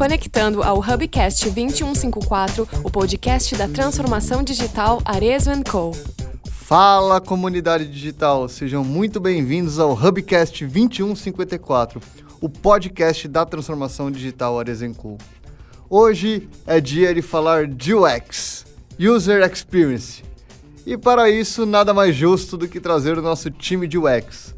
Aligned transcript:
conectando 0.00 0.62
ao 0.62 0.78
Hubcast 0.78 1.50
2154, 1.50 2.66
o 2.82 2.90
podcast 2.90 3.54
da 3.54 3.68
transformação 3.68 4.42
digital 4.42 4.98
Arezo 5.04 5.50
Co. 5.70 5.94
Fala 6.50 7.20
comunidade 7.20 7.86
digital, 7.86 8.48
sejam 8.48 8.82
muito 8.82 9.20
bem-vindos 9.20 9.78
ao 9.78 9.92
Hubcast 9.92 10.64
2154, 10.64 12.00
o 12.40 12.48
podcast 12.48 13.28
da 13.28 13.44
transformação 13.44 14.10
digital 14.10 14.58
Arezo 14.58 14.90
Co. 14.94 15.18
Hoje 15.90 16.48
é 16.66 16.80
dia 16.80 17.14
de 17.14 17.20
falar 17.20 17.66
de 17.66 17.92
UX, 17.92 18.64
User 18.98 19.42
Experience. 19.52 20.24
E 20.86 20.96
para 20.96 21.28
isso, 21.28 21.66
nada 21.66 21.92
mais 21.92 22.16
justo 22.16 22.56
do 22.56 22.66
que 22.66 22.80
trazer 22.80 23.18
o 23.18 23.22
nosso 23.22 23.50
time 23.50 23.86
de 23.86 23.98
UX. 23.98 24.54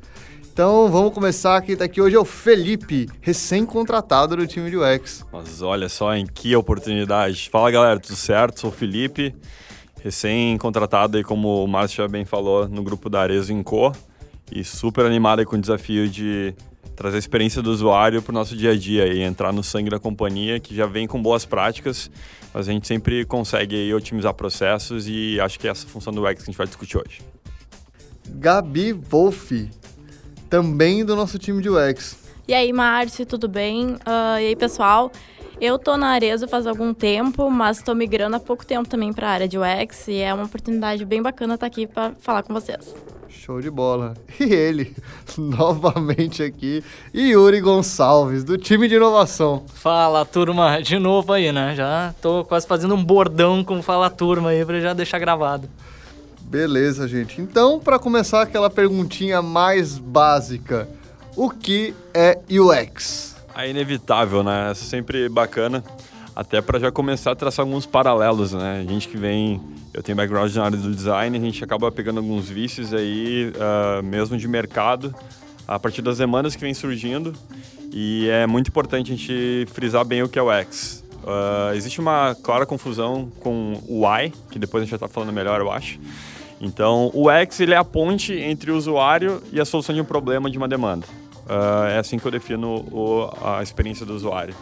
Então 0.52 0.90
vamos 0.90 1.14
começar. 1.14 1.62
Quem 1.62 1.72
está 1.72 1.86
aqui 1.86 1.98
hoje 1.98 2.14
é 2.14 2.18
o 2.18 2.26
Felipe, 2.26 3.08
recém-contratado 3.22 4.36
do 4.36 4.46
time 4.46 4.68
de 4.68 4.76
UX. 4.76 5.24
Mas 5.32 5.62
olha 5.62 5.88
só 5.88 6.14
em 6.14 6.26
que 6.26 6.54
oportunidade. 6.54 7.48
Fala 7.50 7.70
galera, 7.70 7.98
tudo 7.98 8.14
certo? 8.14 8.60
Sou 8.60 8.68
o 8.68 8.72
Felipe, 8.72 9.34
recém-contratado 10.02 11.16
aí, 11.16 11.24
como 11.24 11.64
o 11.64 11.66
Márcio 11.66 12.04
já 12.04 12.08
bem 12.08 12.26
falou, 12.26 12.68
no 12.68 12.82
grupo 12.82 13.08
da 13.08 13.22
Arezo 13.22 13.54
Co. 13.64 13.92
E 14.54 14.62
super 14.62 15.06
animado 15.06 15.38
aí 15.38 15.46
com 15.46 15.56
o 15.56 15.58
desafio 15.58 16.06
de 16.06 16.54
trazer 16.94 17.16
a 17.16 17.18
experiência 17.18 17.62
do 17.62 17.70
usuário 17.70 18.20
para 18.20 18.32
o 18.32 18.34
nosso 18.34 18.54
dia 18.54 18.72
a 18.72 18.76
dia 18.76 19.06
e 19.06 19.22
entrar 19.22 19.54
no 19.54 19.64
sangue 19.64 19.88
da 19.88 19.98
companhia, 19.98 20.60
que 20.60 20.74
já 20.74 20.84
vem 20.84 21.06
com 21.06 21.20
boas 21.20 21.46
práticas, 21.46 22.10
mas 22.52 22.68
a 22.68 22.72
gente 22.72 22.86
sempre 22.86 23.24
consegue 23.24 23.74
aí, 23.74 23.94
otimizar 23.94 24.34
processos 24.34 25.08
e 25.08 25.40
acho 25.40 25.58
que 25.58 25.66
é 25.66 25.70
essa 25.70 25.86
função 25.86 26.12
do 26.12 26.22
UX 26.22 26.34
que 26.34 26.42
a 26.42 26.44
gente 26.44 26.58
vai 26.58 26.66
discutir 26.66 26.98
hoje. 26.98 27.22
Gabi 28.28 28.92
Wolff, 28.92 29.70
também 30.52 31.02
do 31.02 31.16
nosso 31.16 31.38
time 31.38 31.62
de 31.62 31.70
UX. 31.70 32.14
E 32.46 32.52
aí, 32.52 32.74
Márcio, 32.74 33.24
tudo 33.24 33.48
bem? 33.48 33.92
Uh, 33.92 34.38
e 34.38 34.48
aí, 34.48 34.54
pessoal? 34.54 35.10
Eu 35.58 35.78
tô 35.78 35.96
na 35.96 36.08
Arezo 36.08 36.46
faz 36.46 36.66
algum 36.66 36.92
tempo, 36.92 37.50
mas 37.50 37.78
estou 37.78 37.94
migrando 37.94 38.36
há 38.36 38.40
pouco 38.40 38.66
tempo 38.66 38.86
também 38.86 39.14
para 39.14 39.28
a 39.28 39.30
área 39.30 39.48
de 39.48 39.56
UX 39.56 40.08
e 40.08 40.18
é 40.18 40.34
uma 40.34 40.44
oportunidade 40.44 41.06
bem 41.06 41.22
bacana 41.22 41.54
estar 41.54 41.66
aqui 41.66 41.86
para 41.86 42.12
falar 42.20 42.42
com 42.42 42.52
vocês. 42.52 42.94
Show 43.30 43.62
de 43.62 43.70
bola. 43.70 44.12
E 44.38 44.52
ele, 44.52 44.94
novamente 45.38 46.42
aqui, 46.42 46.84
Yuri 47.14 47.62
Gonçalves, 47.62 48.44
do 48.44 48.58
time 48.58 48.88
de 48.88 48.96
inovação. 48.96 49.64
Fala, 49.72 50.22
turma, 50.26 50.82
de 50.82 50.98
novo 50.98 51.32
aí, 51.32 51.50
né? 51.50 51.74
Já 51.74 52.14
tô 52.20 52.44
quase 52.44 52.66
fazendo 52.66 52.94
um 52.94 53.02
bordão 53.02 53.64
com 53.64 53.80
Fala 53.80 54.10
Turma 54.10 54.50
aí 54.50 54.66
para 54.66 54.80
já 54.80 54.92
deixar 54.92 55.18
gravado. 55.18 55.66
Beleza, 56.52 57.08
gente. 57.08 57.40
Então, 57.40 57.80
para 57.80 57.98
começar 57.98 58.42
aquela 58.42 58.68
perguntinha 58.68 59.40
mais 59.40 59.96
básica, 59.96 60.86
o 61.34 61.48
que 61.48 61.94
é 62.12 62.38
UX? 62.50 63.34
É 63.54 63.70
inevitável, 63.70 64.42
né? 64.42 64.70
É 64.70 64.74
sempre 64.74 65.30
bacana, 65.30 65.82
até 66.36 66.60
para 66.60 66.78
já 66.78 66.92
começar 66.92 67.30
a 67.30 67.34
traçar 67.34 67.64
alguns 67.64 67.86
paralelos, 67.86 68.52
né? 68.52 68.84
A 68.86 68.92
gente 68.92 69.08
que 69.08 69.16
vem, 69.16 69.62
eu 69.94 70.02
tenho 70.02 70.14
background 70.14 70.54
na 70.54 70.64
área 70.64 70.76
do 70.76 70.94
design, 70.94 71.34
a 71.34 71.40
gente 71.40 71.64
acaba 71.64 71.90
pegando 71.90 72.18
alguns 72.18 72.50
vícios 72.50 72.92
aí, 72.92 73.50
uh, 73.56 74.02
mesmo 74.02 74.36
de 74.36 74.46
mercado, 74.46 75.14
a 75.66 75.78
partir 75.78 76.02
das 76.02 76.18
demandas 76.18 76.54
que 76.54 76.60
vem 76.60 76.74
surgindo, 76.74 77.32
e 77.90 78.28
é 78.28 78.46
muito 78.46 78.68
importante 78.68 79.10
a 79.10 79.16
gente 79.16 79.66
frisar 79.72 80.04
bem 80.04 80.22
o 80.22 80.28
que 80.28 80.38
é 80.38 80.42
o 80.42 80.50
UX. 80.54 81.02
Uh, 81.22 81.74
existe 81.74 81.98
uma 81.98 82.36
clara 82.42 82.66
confusão 82.66 83.32
com 83.40 83.80
o 83.88 84.06
why, 84.06 84.30
que 84.50 84.58
depois 84.58 84.82
a 84.82 84.84
gente 84.84 84.90
já 84.90 84.96
está 84.96 85.08
falando 85.08 85.32
melhor, 85.32 85.58
eu 85.58 85.72
acho. 85.72 85.98
Então, 86.62 87.10
o 87.12 87.28
X 87.28 87.58
ele 87.58 87.74
é 87.74 87.76
a 87.76 87.84
ponte 87.84 88.32
entre 88.32 88.70
o 88.70 88.76
usuário 88.76 89.42
e 89.52 89.60
a 89.60 89.64
solução 89.64 89.92
de 89.92 90.00
um 90.00 90.04
problema 90.04 90.48
de 90.48 90.56
uma 90.56 90.68
demanda. 90.68 91.04
Uh, 91.44 91.86
é 91.88 91.98
assim 91.98 92.20
que 92.20 92.24
eu 92.24 92.30
defino 92.30 92.86
o, 92.92 93.28
a 93.44 93.60
experiência 93.64 94.06
do 94.06 94.14
usuário. 94.14 94.54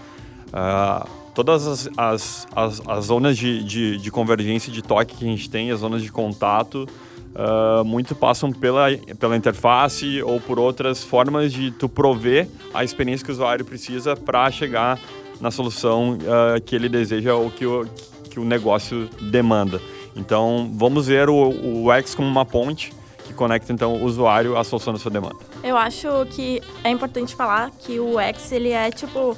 Uh, 0.46 1.06
todas 1.34 1.66
as, 1.66 1.90
as, 1.98 2.48
as, 2.56 2.82
as 2.88 3.04
zonas 3.04 3.36
de, 3.36 3.62
de, 3.62 3.98
de, 3.98 4.10
convergência 4.10 4.72
de 4.72 4.80
toque 4.80 5.14
que 5.14 5.24
a 5.26 5.28
gente 5.28 5.50
tem, 5.50 5.70
as 5.70 5.80
zonas 5.80 6.02
de 6.02 6.10
contato, 6.10 6.88
uh, 7.34 7.84
muito 7.84 8.14
passam 8.14 8.50
pela, 8.50 8.86
pela 9.18 9.36
interface 9.36 10.22
ou 10.22 10.40
por 10.40 10.58
outras 10.58 11.04
formas 11.04 11.52
de 11.52 11.70
tu 11.70 11.86
prover 11.86 12.48
a 12.72 12.82
experiência 12.82 13.26
que 13.26 13.30
o 13.30 13.34
usuário 13.34 13.64
precisa 13.64 14.16
para 14.16 14.50
chegar 14.50 14.98
na 15.38 15.50
solução 15.50 16.18
que 16.66 16.76
ele 16.76 16.86
deseja 16.86 17.34
ou 17.34 17.50
que 17.50 17.64
o, 17.64 17.86
que 18.28 18.38
o 18.38 18.44
negócio 18.44 19.08
demanda. 19.30 19.80
Então, 20.16 20.70
vamos 20.74 21.06
ver 21.06 21.28
o, 21.28 21.84
o 21.84 21.92
X 21.92 22.14
como 22.14 22.28
uma 22.28 22.44
ponte 22.44 22.92
que 23.24 23.34
conecta 23.34 23.72
então 23.72 23.94
o 23.94 24.04
usuário 24.04 24.56
à 24.56 24.64
solução 24.64 24.92
da 24.92 24.98
sua 24.98 25.10
demanda. 25.10 25.36
Eu 25.62 25.76
acho 25.76 26.08
que 26.30 26.60
é 26.82 26.90
importante 26.90 27.36
falar 27.36 27.70
que 27.78 28.00
o 28.00 28.18
X 28.18 28.50
ele 28.50 28.70
é 28.70 28.90
tipo 28.90 29.36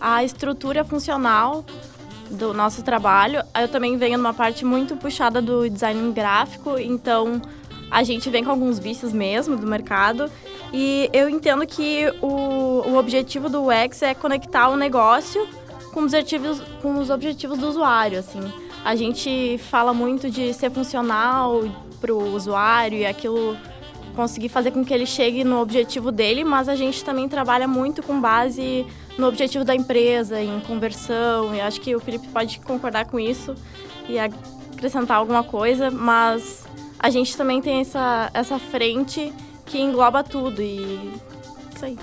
a 0.00 0.22
estrutura 0.22 0.84
funcional 0.84 1.64
do 2.30 2.54
nosso 2.54 2.82
trabalho. 2.82 3.42
Eu 3.60 3.68
também 3.68 3.96
venho 3.96 4.18
numa 4.18 4.34
parte 4.34 4.64
muito 4.64 4.96
puxada 4.96 5.42
do 5.42 5.68
design 5.68 6.12
gráfico, 6.12 6.78
então 6.78 7.42
a 7.90 8.02
gente 8.04 8.28
vem 8.30 8.44
com 8.44 8.50
alguns 8.50 8.78
vícios 8.78 9.12
mesmo 9.12 9.56
do 9.56 9.66
mercado. 9.66 10.30
E 10.72 11.08
eu 11.12 11.28
entendo 11.28 11.66
que 11.66 12.12
o, 12.20 12.82
o 12.86 12.96
objetivo 12.96 13.48
do 13.48 13.66
UX 13.68 14.02
é 14.02 14.14
conectar 14.14 14.68
o 14.68 14.76
negócio 14.76 15.46
com 15.92 16.00
os 16.00 16.12
objetivos, 16.12 16.62
com 16.82 16.98
os 16.98 17.10
objetivos 17.10 17.58
do 17.58 17.66
usuário, 17.68 18.18
assim. 18.18 18.40
A 18.84 18.94
gente 18.94 19.58
fala 19.58 19.92
muito 19.92 20.30
de 20.30 20.52
ser 20.54 20.70
funcional 20.70 21.64
para 22.00 22.12
o 22.12 22.34
usuário 22.34 22.98
e 22.98 23.06
aquilo 23.06 23.56
conseguir 24.14 24.48
fazer 24.48 24.72
com 24.72 24.84
que 24.84 24.92
ele 24.92 25.06
chegue 25.06 25.44
no 25.44 25.60
objetivo 25.60 26.10
dele, 26.10 26.42
mas 26.42 26.68
a 26.68 26.74
gente 26.74 27.04
também 27.04 27.28
trabalha 27.28 27.68
muito 27.68 28.02
com 28.02 28.20
base 28.20 28.84
no 29.16 29.28
objetivo 29.28 29.64
da 29.64 29.74
empresa, 29.74 30.40
em 30.40 30.58
conversão, 30.60 31.54
e 31.54 31.60
acho 31.60 31.80
que 31.80 31.94
o 31.94 32.00
Felipe 32.00 32.26
pode 32.28 32.58
concordar 32.60 33.06
com 33.06 33.20
isso 33.20 33.54
e 34.08 34.18
acrescentar 34.18 35.18
alguma 35.18 35.44
coisa, 35.44 35.90
mas 35.90 36.66
a 36.98 37.10
gente 37.10 37.36
também 37.36 37.60
tem 37.60 37.80
essa, 37.80 38.28
essa 38.34 38.58
frente 38.58 39.32
que 39.66 39.78
engloba 39.78 40.24
tudo 40.24 40.62
e 40.62 41.12
isso 41.74 41.84
aí. 41.84 41.98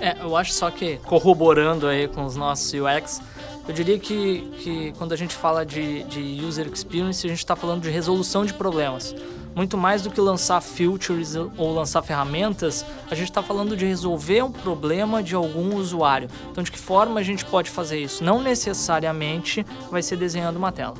É, 0.00 0.16
eu 0.20 0.36
acho 0.36 0.52
só 0.52 0.70
que 0.70 0.98
corroborando 0.98 1.88
aí 1.88 2.06
com 2.06 2.24
os 2.24 2.36
nossos 2.36 2.72
UX, 2.72 3.20
eu 3.68 3.74
diria 3.74 3.98
que, 3.98 4.40
que 4.60 4.92
quando 4.96 5.12
a 5.12 5.16
gente 5.16 5.34
fala 5.34 5.64
de, 5.64 6.02
de 6.04 6.42
user 6.42 6.66
experience, 6.72 7.26
a 7.26 7.28
gente 7.28 7.38
está 7.38 7.54
falando 7.54 7.82
de 7.82 7.90
resolução 7.90 8.46
de 8.46 8.54
problemas. 8.54 9.14
Muito 9.54 9.76
mais 9.76 10.00
do 10.00 10.10
que 10.10 10.20
lançar 10.20 10.60
features 10.62 11.34
ou 11.34 11.74
lançar 11.74 12.00
ferramentas, 12.00 12.82
a 13.10 13.14
gente 13.14 13.28
está 13.28 13.42
falando 13.42 13.76
de 13.76 13.84
resolver 13.84 14.42
um 14.42 14.50
problema 14.50 15.22
de 15.22 15.34
algum 15.34 15.76
usuário. 15.76 16.30
Então, 16.50 16.64
de 16.64 16.72
que 16.72 16.78
forma 16.78 17.20
a 17.20 17.22
gente 17.22 17.44
pode 17.44 17.70
fazer 17.70 17.98
isso? 17.98 18.24
Não 18.24 18.42
necessariamente 18.42 19.66
vai 19.90 20.02
ser 20.02 20.16
desenhando 20.16 20.56
uma 20.56 20.72
tela. 20.72 20.94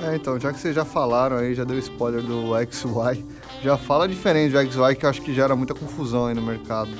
É, 0.00 0.14
então, 0.14 0.40
já 0.40 0.50
que 0.52 0.60
vocês 0.60 0.74
já 0.74 0.86
falaram 0.86 1.36
aí, 1.36 1.54
já 1.54 1.64
deu 1.64 1.78
spoiler 1.78 2.22
do 2.22 2.52
XY, 2.70 3.26
já 3.62 3.76
fala 3.76 4.08
diferente 4.08 4.52
do 4.52 4.58
XY, 4.60 4.94
que 4.96 5.04
eu 5.04 5.10
acho 5.10 5.20
que 5.20 5.34
gera 5.34 5.54
muita 5.54 5.74
confusão 5.74 6.26
aí 6.26 6.34
no 6.34 6.42
mercado 6.42 6.90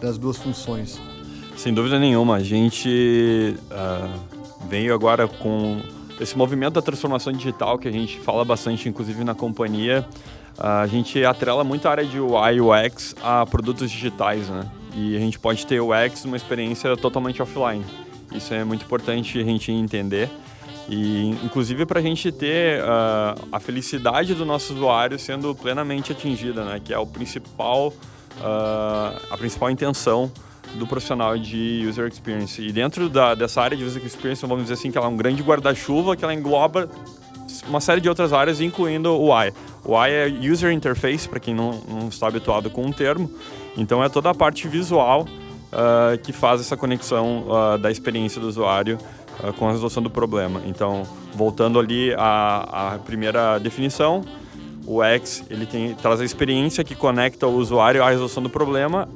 das 0.00 0.18
duas 0.18 0.38
funções. 0.38 0.98
Sem 1.56 1.72
dúvida 1.72 1.98
nenhuma. 1.98 2.36
A 2.36 2.42
gente 2.42 3.56
uh, 3.70 4.68
veio 4.68 4.92
agora 4.92 5.28
com 5.28 5.80
esse 6.20 6.36
movimento 6.36 6.74
da 6.74 6.82
transformação 6.82 7.32
digital 7.32 7.78
que 7.78 7.88
a 7.88 7.92
gente 7.92 8.18
fala 8.20 8.44
bastante, 8.44 8.88
inclusive 8.88 9.22
na 9.24 9.34
companhia. 9.34 10.06
Uh, 10.58 10.62
a 10.82 10.86
gente 10.86 11.24
atrela 11.24 11.64
muito 11.64 11.86
a 11.86 11.90
área 11.90 12.04
de 12.04 12.18
UI 12.18 12.60
UX 12.60 13.14
a 13.22 13.46
produtos 13.46 13.90
digitais, 13.90 14.48
né? 14.48 14.68
E 14.94 15.16
a 15.16 15.20
gente 15.20 15.38
pode 15.38 15.66
ter 15.66 15.80
UX 15.80 16.24
uma 16.24 16.36
experiência 16.36 16.96
totalmente 16.96 17.40
offline. 17.40 17.84
Isso 18.32 18.52
é 18.52 18.64
muito 18.64 18.84
importante 18.84 19.38
a 19.38 19.44
gente 19.44 19.70
entender. 19.72 20.28
E, 20.88 21.30
inclusive, 21.42 21.86
para 21.86 22.00
a 22.00 22.02
gente 22.02 22.30
ter 22.30 22.82
uh, 22.82 23.48
a 23.50 23.58
felicidade 23.58 24.34
do 24.34 24.44
nosso 24.44 24.74
usuário 24.74 25.18
sendo 25.18 25.54
plenamente 25.54 26.12
atingida, 26.12 26.64
né? 26.64 26.80
Que 26.84 26.92
é 26.92 26.98
o 26.98 27.06
principal, 27.06 27.92
a 29.30 29.36
principal 29.38 29.70
intenção 29.70 30.30
do 30.74 30.86
profissional 30.86 31.38
de 31.38 31.84
user 31.88 32.06
experience. 32.06 32.60
E 32.60 32.72
dentro 32.72 33.08
da, 33.08 33.34
dessa 33.34 33.62
área 33.62 33.76
de 33.76 33.84
user 33.84 34.04
experience, 34.04 34.44
vamos 34.46 34.64
dizer 34.64 34.74
assim, 34.74 34.90
que 34.90 34.98
ela 34.98 35.06
é 35.06 35.10
um 35.10 35.16
grande 35.16 35.42
guarda-chuva 35.42 36.16
que 36.16 36.24
ela 36.24 36.34
engloba 36.34 36.88
uma 37.68 37.80
série 37.80 38.00
de 38.00 38.08
outras 38.08 38.32
áreas, 38.32 38.60
incluindo 38.60 39.10
o 39.10 39.32
UI. 39.32 39.52
O 39.84 39.92
UI 39.92 40.10
é 40.10 40.26
User 40.50 40.72
Interface, 40.72 41.28
para 41.28 41.38
quem 41.38 41.54
não, 41.54 41.80
não, 41.88 42.08
está 42.08 42.26
habituado 42.26 42.70
com 42.70 42.86
o 42.86 42.92
termo. 42.92 43.30
Então, 43.76 44.02
é 44.02 44.08
toda 44.08 44.30
a 44.30 44.34
parte 44.34 44.66
visual 44.68 45.22
uh, 45.22 46.18
que 46.22 46.32
faz 46.32 46.60
essa 46.60 46.76
conexão 46.76 47.44
uh, 47.46 47.78
da 47.78 47.90
experiência 47.90 48.40
do 48.40 48.48
usuário 48.48 48.98
uh, 49.42 49.52
com 49.54 49.68
a 49.68 49.72
resolução 49.72 50.02
do 50.02 50.10
problema. 50.10 50.62
Então, 50.66 51.04
voltando 51.34 51.78
ali 51.78 52.14
à, 52.14 52.94
à 52.94 52.98
primeira 52.98 53.58
definição, 53.58 54.24
o 54.86 55.02
X 55.02 55.44
ele 55.48 55.66
tem, 55.66 55.94
traz 55.94 56.20
a 56.20 56.24
experiência 56.24 56.84
que 56.84 56.94
conecta 56.94 57.46
o 57.46 57.56
usuário 57.56 58.02
à 58.02 58.10
resolução 58.10 58.42
do 58.42 58.50
problema 58.50 59.08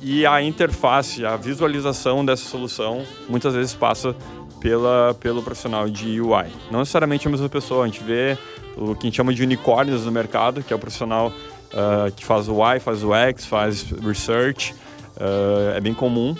e 0.00 0.26
a 0.26 0.42
interface, 0.42 1.24
a 1.24 1.36
visualização 1.36 2.24
dessa 2.24 2.48
solução, 2.48 3.04
muitas 3.28 3.54
vezes 3.54 3.74
passa 3.74 4.14
pela, 4.60 5.14
pelo 5.20 5.42
profissional 5.42 5.88
de 5.88 6.20
UI. 6.20 6.46
Não 6.70 6.80
necessariamente 6.80 7.26
a 7.26 7.30
mesma 7.30 7.48
pessoa, 7.48 7.84
a 7.84 7.86
gente 7.86 8.02
vê 8.02 8.36
o 8.76 8.94
que 8.94 9.06
a 9.06 9.06
gente 9.06 9.16
chama 9.16 9.34
de 9.34 9.42
unicórnios 9.42 10.04
no 10.04 10.12
mercado, 10.12 10.62
que 10.62 10.72
é 10.72 10.76
o 10.76 10.78
profissional 10.78 11.28
uh, 11.28 12.12
que 12.14 12.24
faz 12.24 12.48
o 12.48 12.54
UI, 12.54 12.80
faz 12.80 13.02
o 13.02 13.14
X, 13.14 13.46
faz 13.46 13.90
research, 14.02 14.74
uh, 15.16 15.76
é 15.76 15.80
bem 15.80 15.94
comum, 15.94 16.34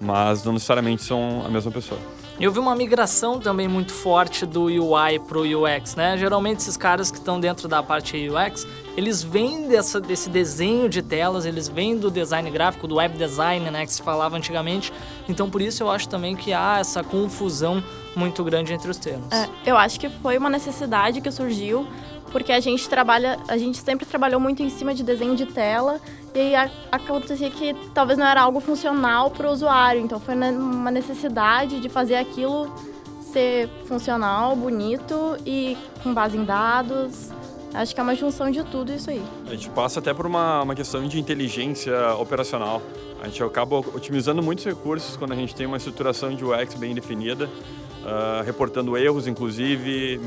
mas 0.00 0.44
não 0.44 0.52
necessariamente 0.52 1.02
são 1.02 1.42
a 1.44 1.48
mesma 1.48 1.70
pessoa. 1.70 2.00
Eu 2.40 2.50
vi 2.50 2.58
uma 2.58 2.74
migração 2.74 3.38
também 3.38 3.68
muito 3.68 3.92
forte 3.92 4.44
do 4.46 4.64
UI 4.64 5.18
pro 5.28 5.42
UX, 5.42 5.94
né? 5.94 6.16
Geralmente 6.16 6.60
esses 6.60 6.76
caras 6.76 7.10
que 7.10 7.18
estão 7.18 7.38
dentro 7.38 7.68
da 7.68 7.82
parte 7.82 8.16
UX, 8.28 8.66
eles 8.96 9.22
vêm 9.22 9.68
dessa, 9.68 10.00
desse 10.00 10.28
desenho 10.28 10.88
de 10.88 11.02
telas, 11.02 11.44
eles 11.44 11.68
vêm 11.68 11.96
do 11.96 12.10
design 12.10 12.50
gráfico, 12.50 12.86
do 12.86 12.96
web 12.96 13.16
design, 13.16 13.70
né, 13.70 13.86
que 13.86 13.92
se 13.92 14.02
falava 14.02 14.36
antigamente. 14.36 14.92
Então 15.28 15.48
por 15.48 15.62
isso 15.62 15.82
eu 15.82 15.90
acho 15.90 16.08
também 16.08 16.36
que 16.36 16.52
há 16.52 16.78
essa 16.78 17.02
confusão 17.02 17.82
muito 18.14 18.44
grande 18.44 18.72
entre 18.72 18.90
os 18.90 18.98
termos. 18.98 19.32
É, 19.32 19.48
eu 19.64 19.76
acho 19.76 19.98
que 19.98 20.08
foi 20.08 20.36
uma 20.36 20.50
necessidade 20.50 21.20
que 21.20 21.30
surgiu 21.30 21.86
porque 22.30 22.50
a 22.50 22.60
gente 22.60 22.88
trabalha, 22.88 23.38
a 23.46 23.58
gente 23.58 23.78
sempre 23.78 24.06
trabalhou 24.06 24.40
muito 24.40 24.62
em 24.62 24.70
cima 24.70 24.94
de 24.94 25.02
desenho 25.02 25.36
de 25.36 25.46
tela 25.46 26.00
e 26.34 26.38
aí 26.38 26.54
a, 26.54 26.70
acontecia 26.90 27.50
que 27.50 27.74
talvez 27.92 28.18
não 28.18 28.26
era 28.26 28.40
algo 28.40 28.58
funcional 28.58 29.30
para 29.30 29.48
o 29.48 29.52
usuário, 29.52 30.00
então 30.00 30.18
foi 30.18 30.34
uma 30.34 30.90
necessidade 30.90 31.78
de 31.78 31.88
fazer 31.88 32.16
aquilo 32.16 32.72
ser 33.20 33.68
funcional, 33.86 34.54
bonito 34.54 35.36
e 35.46 35.76
com 36.02 36.12
base 36.12 36.36
em 36.36 36.44
dados. 36.44 37.30
Acho 37.74 37.94
que 37.94 38.00
é 38.00 38.02
uma 38.02 38.14
junção 38.14 38.50
de 38.50 38.62
tudo 38.64 38.92
isso 38.92 39.10
aí. 39.10 39.22
A 39.46 39.50
gente 39.50 39.70
passa 39.70 40.00
até 40.00 40.12
por 40.12 40.26
uma, 40.26 40.62
uma 40.62 40.74
questão 40.74 41.06
de 41.06 41.18
inteligência 41.18 42.14
operacional. 42.16 42.82
A 43.22 43.26
gente 43.26 43.42
acaba 43.42 43.76
otimizando 43.76 44.42
muitos 44.42 44.64
recursos 44.64 45.16
quando 45.16 45.32
a 45.32 45.36
gente 45.36 45.54
tem 45.54 45.66
uma 45.66 45.76
estruturação 45.76 46.34
de 46.34 46.44
UX 46.44 46.74
bem 46.74 46.94
definida 46.94 47.48
uh, 48.02 48.44
reportando 48.44 48.96
erros, 48.96 49.26
inclusive, 49.26 50.20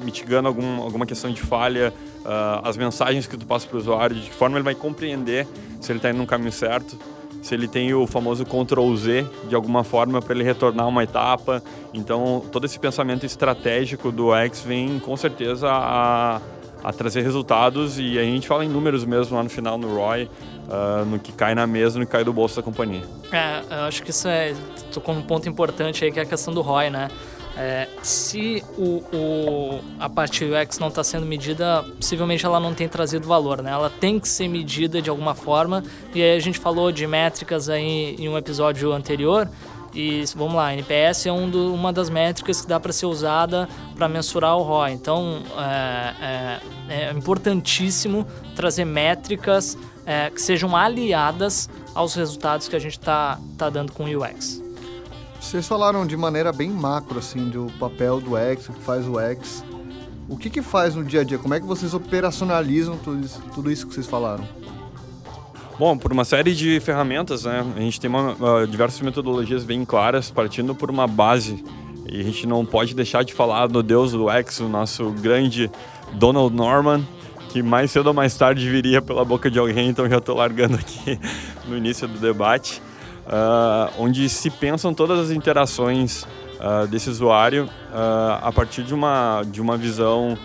mitigando 0.00 0.48
algum, 0.48 0.82
alguma 0.82 1.06
questão 1.06 1.30
de 1.30 1.40
falha, 1.40 1.92
uh, 2.20 2.66
as 2.66 2.76
mensagens 2.76 3.26
que 3.26 3.36
tu 3.36 3.46
passa 3.46 3.66
para 3.66 3.76
o 3.76 3.80
usuário, 3.80 4.16
de 4.16 4.28
que 4.28 4.34
forma 4.34 4.56
ele 4.56 4.64
vai 4.64 4.74
compreender 4.74 5.46
se 5.80 5.90
ele 5.90 5.98
está 5.98 6.10
indo 6.10 6.18
no 6.18 6.26
caminho 6.26 6.52
certo, 6.52 6.96
se 7.40 7.54
ele 7.54 7.66
tem 7.66 7.92
o 7.92 8.06
famoso 8.06 8.44
Ctrl 8.44 8.94
Z 8.94 9.26
de 9.48 9.54
alguma 9.54 9.82
forma 9.82 10.22
para 10.22 10.34
ele 10.34 10.44
retornar 10.44 10.86
uma 10.86 11.02
etapa. 11.02 11.62
Então, 11.92 12.42
todo 12.52 12.66
esse 12.66 12.78
pensamento 12.78 13.26
estratégico 13.26 14.12
do 14.12 14.32
X 14.34 14.60
vem 14.60 15.00
com 15.00 15.16
certeza 15.16 15.68
a, 15.68 16.40
a 16.82 16.92
trazer 16.92 17.22
resultados 17.22 17.98
e 17.98 18.18
a 18.18 18.22
gente 18.22 18.46
fala 18.48 18.64
em 18.64 18.68
números 18.68 19.04
mesmo 19.04 19.36
lá 19.36 19.42
no 19.42 19.50
final 19.50 19.78
no 19.78 19.94
ROI, 19.94 20.24
uh, 20.24 21.04
no 21.04 21.18
que 21.18 21.32
cai 21.32 21.54
na 21.54 21.66
mesa, 21.66 21.98
no 21.98 22.06
que 22.06 22.12
cai 22.12 22.24
do 22.24 22.32
bolso 22.32 22.56
da 22.56 22.62
companhia. 22.62 23.02
É, 23.30 23.62
eu 23.70 23.84
acho 23.84 24.02
que 24.02 24.10
isso 24.10 24.28
é 24.28 24.54
tocou 24.92 25.14
um 25.14 25.22
ponto 25.22 25.48
importante 25.48 26.04
aí 26.04 26.12
que 26.12 26.18
é 26.18 26.22
a 26.22 26.26
questão 26.26 26.52
do 26.52 26.60
ROI, 26.60 26.90
né? 26.90 27.08
É, 27.54 27.86
se 28.02 28.64
o, 28.78 29.02
o, 29.14 29.80
a 30.00 30.08
parte 30.08 30.42
UX 30.42 30.78
não 30.78 30.88
está 30.88 31.04
sendo 31.04 31.26
medida, 31.26 31.84
possivelmente 31.96 32.46
ela 32.46 32.58
não 32.58 32.72
tem 32.72 32.88
trazido 32.88 33.28
valor, 33.28 33.62
né? 33.62 33.70
Ela 33.70 33.90
tem 33.90 34.18
que 34.18 34.26
ser 34.26 34.48
medida 34.48 35.02
de 35.02 35.10
alguma 35.10 35.34
forma. 35.34 35.84
E 36.14 36.22
aí 36.22 36.34
a 36.34 36.40
gente 36.40 36.58
falou 36.58 36.90
de 36.90 37.06
métricas 37.06 37.68
aí 37.68 38.16
em 38.18 38.28
um 38.28 38.38
episódio 38.38 38.90
anterior. 38.92 39.48
E 39.94 40.24
vamos 40.34 40.54
lá, 40.54 40.72
NPS 40.72 41.26
é 41.26 41.32
um 41.32 41.50
do, 41.50 41.74
uma 41.74 41.92
das 41.92 42.08
métricas 42.08 42.62
que 42.62 42.66
dá 42.66 42.80
para 42.80 42.92
ser 42.92 43.06
usada 43.06 43.68
para 43.94 44.08
mensurar 44.08 44.56
o 44.56 44.62
ROI. 44.62 44.92
Então 44.92 45.42
é, 45.58 46.60
é, 46.88 46.94
é 47.08 47.12
importantíssimo 47.12 48.26
trazer 48.56 48.84
métricas 48.84 49.76
é, 50.06 50.30
que 50.30 50.40
sejam 50.40 50.74
aliadas 50.74 51.68
aos 51.94 52.14
resultados 52.14 52.68
que 52.68 52.76
a 52.76 52.78
gente 52.78 52.98
está 52.98 53.38
tá 53.58 53.68
dando 53.68 53.92
com 53.92 54.04
o 54.04 54.18
UX. 54.18 54.62
Vocês 55.40 55.66
falaram 55.66 56.06
de 56.06 56.16
maneira 56.16 56.52
bem 56.52 56.70
macro, 56.70 57.18
assim, 57.18 57.48
do 57.50 57.66
papel 57.78 58.20
do 58.20 58.36
X, 58.36 58.68
o 58.68 58.72
que 58.72 58.80
faz 58.80 59.06
o 59.06 59.18
X. 59.18 59.64
O 60.28 60.36
que 60.36 60.48
que 60.48 60.62
faz 60.62 60.94
no 60.94 61.04
dia 61.04 61.20
a 61.20 61.24
dia? 61.24 61.36
Como 61.36 61.52
é 61.52 61.60
que 61.60 61.66
vocês 61.66 61.92
operacionalizam 61.92 62.96
tudo 62.96 63.24
isso, 63.24 63.42
tudo 63.54 63.70
isso 63.70 63.86
que 63.86 63.92
vocês 63.92 64.06
falaram? 64.06 64.48
Bom, 65.78 65.96
por 65.96 66.12
uma 66.12 66.24
série 66.24 66.54
de 66.54 66.78
ferramentas, 66.80 67.44
né? 67.44 67.64
A 67.76 67.80
gente 67.80 68.00
tem 68.00 68.08
uma, 68.08 68.32
uh, 68.32 68.66
diversas 68.66 69.00
metodologias 69.00 69.64
bem 69.64 69.84
claras, 69.84 70.30
partindo 70.30 70.74
por 70.74 70.90
uma 70.90 71.06
base. 71.06 71.64
E 72.08 72.20
a 72.20 72.22
gente 72.22 72.46
não 72.46 72.64
pode 72.64 72.94
deixar 72.94 73.24
de 73.24 73.32
falar 73.32 73.68
do 73.68 73.82
Deus 73.82 74.12
do 74.12 74.28
X, 74.28 74.60
o 74.60 74.68
nosso 74.68 75.10
grande 75.10 75.70
Donald 76.12 76.54
Norman, 76.54 77.02
que 77.48 77.62
mais 77.62 77.90
cedo 77.90 78.08
ou 78.08 78.14
mais 78.14 78.36
tarde 78.36 78.68
viria 78.68 79.00
pela 79.00 79.24
boca 79.24 79.50
de 79.50 79.58
alguém, 79.58 79.88
então 79.88 80.08
já 80.08 80.18
estou 80.18 80.36
largando 80.36 80.76
aqui 80.76 81.18
no 81.66 81.76
início 81.76 82.06
do 82.06 82.18
debate, 82.18 82.82
uh, 83.26 83.92
onde 83.98 84.28
se 84.28 84.50
pensam 84.50 84.92
todas 84.92 85.18
as 85.18 85.30
interações 85.30 86.22
uh, 86.22 86.86
desse 86.86 87.08
usuário 87.08 87.64
uh, 87.64 88.38
a 88.42 88.52
partir 88.52 88.82
de 88.82 88.92
uma, 88.92 89.42
de 89.50 89.60
uma 89.60 89.76
visão 89.76 90.36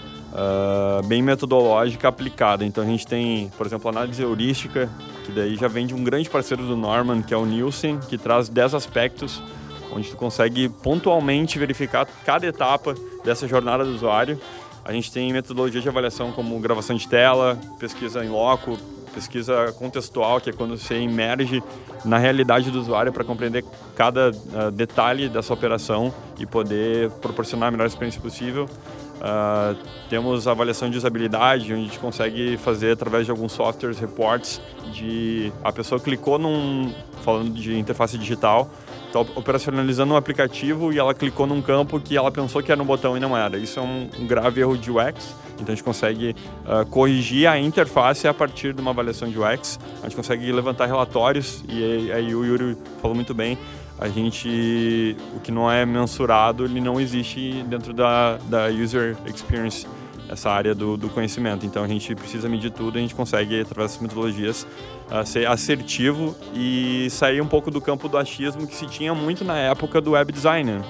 bem 1.07 1.19
metodológica 1.19 2.07
aplicada. 2.07 2.63
Então 2.63 2.83
a 2.83 2.87
gente 2.87 3.07
tem, 3.07 3.49
por 3.57 3.65
exemplo, 3.65 3.89
análise 3.89 4.21
heurística, 4.21 4.87
que 5.27 5.31
daí 5.31 5.55
já 5.55 5.67
vem 5.67 5.85
de 5.85 5.93
um 5.93 6.03
grande 6.03 6.27
parceiro 6.27 6.65
do 6.65 6.75
Norman, 6.75 7.21
que 7.21 7.35
é 7.35 7.37
o 7.37 7.45
Nielsen, 7.45 7.99
que 7.99 8.17
traz 8.17 8.49
10 8.49 8.73
aspectos 8.73 9.43
onde 9.91 10.09
tu 10.09 10.17
consegue 10.17 10.67
pontualmente 10.67 11.59
verificar 11.59 12.07
cada 12.25 12.47
etapa 12.47 12.95
dessa 13.23 13.47
jornada 13.47 13.85
do 13.85 13.93
usuário 13.93 14.39
a 14.87 14.93
gente 14.93 15.11
tem 15.11 15.33
metodologia 15.33 15.81
de 15.81 15.89
avaliação 15.89 16.31
como 16.31 16.57
gravação 16.61 16.95
de 16.95 17.05
tela, 17.09 17.59
pesquisa 17.77 18.23
em 18.23 18.29
loco, 18.29 18.77
pesquisa 19.13 19.73
contextual, 19.77 20.39
que 20.39 20.49
é 20.49 20.53
quando 20.53 20.77
você 20.77 20.95
emerge 20.95 21.61
na 22.05 22.17
realidade 22.17 22.71
do 22.71 22.79
usuário 22.79 23.11
para 23.11 23.25
compreender 23.25 23.65
cada 23.97 24.29
uh, 24.29 24.71
detalhe 24.71 25.27
dessa 25.27 25.53
operação 25.53 26.13
e 26.39 26.45
poder 26.45 27.09
proporcionar 27.21 27.67
a 27.67 27.71
melhor 27.71 27.85
experiência 27.85 28.21
possível. 28.21 28.69
Uh, 29.17 29.75
temos 30.09 30.47
avaliação 30.47 30.89
de 30.89 30.97
usabilidade, 30.97 31.73
onde 31.73 31.81
a 31.81 31.85
gente 31.85 31.99
consegue 31.99 32.57
fazer 32.57 32.91
através 32.91 33.25
de 33.25 33.31
alguns 33.31 33.51
softwares, 33.51 33.97
reports 33.99 34.61
de 34.93 35.51
a 35.63 35.71
pessoa 35.71 35.99
clicou 35.99 36.37
num 36.37 36.93
falando 37.23 37.51
de 37.51 37.77
interface 37.77 38.17
digital, 38.17 38.69
está 39.07 39.19
operacionalizando 39.19 40.13
um 40.13 40.17
aplicativo 40.17 40.93
e 40.93 40.99
ela 40.99 41.13
clicou 41.13 41.47
num 41.47 41.61
campo 41.61 41.99
que 41.99 42.15
ela 42.15 42.31
pensou 42.31 42.61
que 42.61 42.71
era 42.71 42.81
um 42.81 42.85
botão 42.85 43.17
e 43.17 43.19
não 43.19 43.35
era. 43.35 43.57
Isso 43.57 43.79
é 43.79 43.83
um, 43.83 44.09
um 44.19 44.27
grave 44.27 44.61
erro 44.61 44.77
de 44.77 44.91
UX. 44.91 45.35
Então 45.55 45.73
a 45.73 45.75
gente 45.75 45.83
consegue 45.83 46.35
uh, 46.65 46.85
corrigir 46.85 47.47
a 47.47 47.57
interface 47.57 48.27
a 48.27 48.33
partir 48.33 48.73
de 48.73 48.81
uma 48.81 48.91
avaliação 48.91 49.27
de 49.27 49.39
UX. 49.39 49.79
A 50.01 50.03
gente 50.03 50.15
consegue 50.15 50.51
levantar 50.51 50.85
relatórios 50.85 51.63
e 51.67 52.11
aí 52.11 52.33
o 52.35 52.45
Yuri 52.45 52.77
falou 53.01 53.15
muito 53.15 53.33
bem. 53.33 53.57
A 53.99 54.07
gente, 54.09 55.17
o 55.35 55.39
que 55.39 55.51
não 55.51 55.71
é 55.71 55.85
mensurado, 55.85 56.65
ele 56.65 56.79
não 56.79 56.99
existe 56.99 57.63
dentro 57.63 57.93
da, 57.93 58.37
da 58.47 58.67
user 58.67 59.17
experience 59.25 59.87
essa 60.29 60.51
área 60.51 60.75
do, 60.75 60.97
do, 60.97 61.09
conhecimento. 61.09 61.65
Então 61.65 61.83
a 61.83 61.87
gente 61.87 62.13
precisa 62.13 62.47
medir 62.47 62.71
tudo, 62.71 62.97
a 62.97 63.01
gente 63.01 63.15
consegue, 63.15 63.61
através 63.61 63.91
dessas 63.91 64.01
metodologias, 64.01 64.67
uh, 65.09 65.25
ser 65.25 65.47
assertivo 65.47 66.35
e 66.53 67.07
sair 67.09 67.41
um 67.41 67.47
pouco 67.47 67.71
do 67.71 67.81
campo 67.81 68.07
do 68.07 68.17
achismo 68.17 68.67
que 68.67 68.75
se 68.75 68.85
tinha 68.85 69.15
muito 69.15 69.43
na 69.43 69.57
época 69.57 69.99
do 69.99 70.11
web 70.11 70.31
designer. 70.31 70.81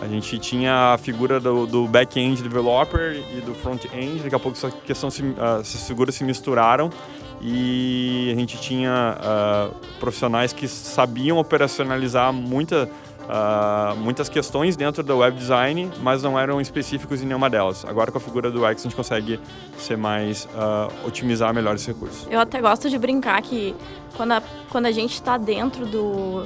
A 0.00 0.06
gente 0.06 0.38
tinha 0.38 0.94
a 0.94 0.98
figura 0.98 1.38
do, 1.38 1.66
do 1.66 1.86
back-end 1.86 2.42
developer 2.42 3.22
e 3.36 3.40
do 3.42 3.54
front-end, 3.54 4.22
daqui 4.22 4.34
a 4.34 4.38
pouco 4.38 4.56
essa 4.56 4.70
questão 4.70 5.10
se, 5.10 5.22
uh, 5.22 5.60
essas 5.60 5.86
figuras 5.86 6.14
se 6.14 6.24
misturaram 6.24 6.90
e 7.40 8.30
a 8.32 8.38
gente 8.38 8.60
tinha 8.60 9.16
uh, 9.18 9.74
profissionais 9.98 10.52
que 10.52 10.68
sabiam 10.68 11.38
operacionalizar 11.38 12.32
muita 12.32 12.88
uh, 13.30 13.96
muitas 13.96 14.28
questões 14.28 14.76
dentro 14.76 15.02
do 15.02 15.18
web 15.18 15.36
design, 15.36 15.90
mas 16.00 16.22
não 16.22 16.38
eram 16.38 16.60
específicos 16.60 17.22
em 17.22 17.26
nenhuma 17.26 17.48
delas. 17.48 17.84
Agora 17.84 18.10
com 18.10 18.18
a 18.18 18.20
figura 18.20 18.50
do 18.50 18.64
X 18.66 18.82
a 18.82 18.84
gente 18.84 18.96
consegue 18.96 19.40
ser 19.78 19.96
mais 19.96 20.46
uh, 20.46 21.06
otimizar 21.06 21.54
melhor 21.54 21.74
esse 21.76 21.88
recurso. 21.88 22.26
Eu 22.30 22.40
até 22.40 22.60
gosto 22.60 22.90
de 22.90 22.98
brincar 22.98 23.40
que 23.42 23.74
quando 24.16 24.32
a, 24.32 24.42
quando 24.70 24.86
a 24.86 24.92
gente 24.92 25.14
está 25.14 25.38
dentro 25.38 25.86
do, 25.86 26.44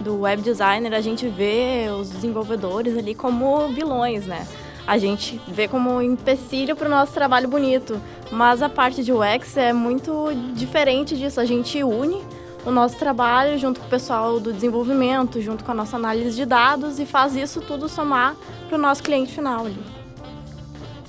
do 0.00 0.20
web 0.20 0.42
designer, 0.42 0.94
a 0.94 1.00
gente 1.00 1.26
vê 1.28 1.86
os 1.90 2.10
desenvolvedores 2.10 2.96
ali 2.96 3.14
como 3.14 3.68
vilões, 3.68 4.26
né? 4.26 4.46
A 4.86 4.98
gente 4.98 5.40
vê 5.48 5.66
como 5.66 5.90
um 5.90 6.00
empecilho 6.00 6.76
para 6.76 6.86
o 6.86 6.90
nosso 6.90 7.12
trabalho 7.12 7.48
bonito, 7.48 8.00
mas 8.30 8.62
a 8.62 8.68
parte 8.68 9.02
de 9.02 9.12
UX 9.12 9.56
é 9.56 9.72
muito 9.72 10.28
diferente 10.54 11.16
disso. 11.16 11.40
A 11.40 11.44
gente 11.44 11.82
une 11.82 12.22
o 12.64 12.70
nosso 12.70 12.96
trabalho 12.98 13.58
junto 13.58 13.80
com 13.80 13.86
o 13.86 13.88
pessoal 13.90 14.40
do 14.40 14.52
desenvolvimento, 14.52 15.40
junto 15.40 15.64
com 15.64 15.70
a 15.70 15.74
nossa 15.74 15.96
análise 15.96 16.36
de 16.36 16.44
dados 16.44 16.98
e 16.98 17.06
faz 17.06 17.34
isso 17.36 17.60
tudo 17.60 17.88
somar 17.88 18.36
para 18.68 18.76
o 18.76 18.80
nosso 18.80 19.02
cliente 19.02 19.32
final 19.32 19.66
ali. 19.66 19.78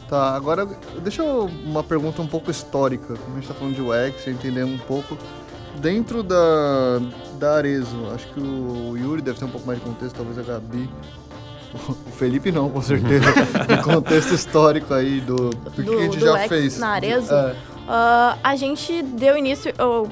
Tá, 0.08 0.36
agora 0.36 0.66
deixa 1.02 1.22
eu 1.22 1.50
uma 1.66 1.84
pergunta 1.84 2.22
um 2.22 2.28
pouco 2.28 2.50
histórica. 2.50 3.16
Como 3.16 3.32
a 3.32 3.40
gente 3.40 3.44
está 3.44 3.54
falando 3.54 3.76
de 3.76 3.82
UX, 3.82 4.28
entender 4.28 4.64
um 4.64 4.78
pouco. 4.78 5.18
Dentro 5.82 6.24
da, 6.24 7.00
da 7.38 7.58
Arezo, 7.58 8.08
acho 8.14 8.28
que 8.34 8.40
o 8.40 8.98
Yuri 8.98 9.22
deve 9.22 9.38
ter 9.38 9.46
um 9.46 9.50
pouco 9.50 9.68
mais 9.68 9.78
de 9.78 9.86
contexto, 9.86 10.16
talvez 10.16 10.40
a 10.40 10.42
Gabi. 10.42 10.90
O 11.74 12.12
Felipe 12.12 12.52
não, 12.52 12.70
com 12.70 12.82
certeza. 12.82 13.26
o 13.80 13.84
contexto 13.84 14.34
histórico 14.34 14.94
aí 14.94 15.22
do, 15.22 15.50
do, 15.50 15.70
do 15.70 15.84
que 15.84 15.96
a 15.96 16.00
gente 16.00 16.20
já 16.20 16.48
fez. 16.48 16.80
Na 16.80 16.90
Arezo, 16.90 17.34
é. 17.34 17.52
uh, 17.52 18.40
a 18.44 18.56
gente 18.56 19.02
deu 19.04 19.38
início. 19.38 19.74
Eu 19.78 20.10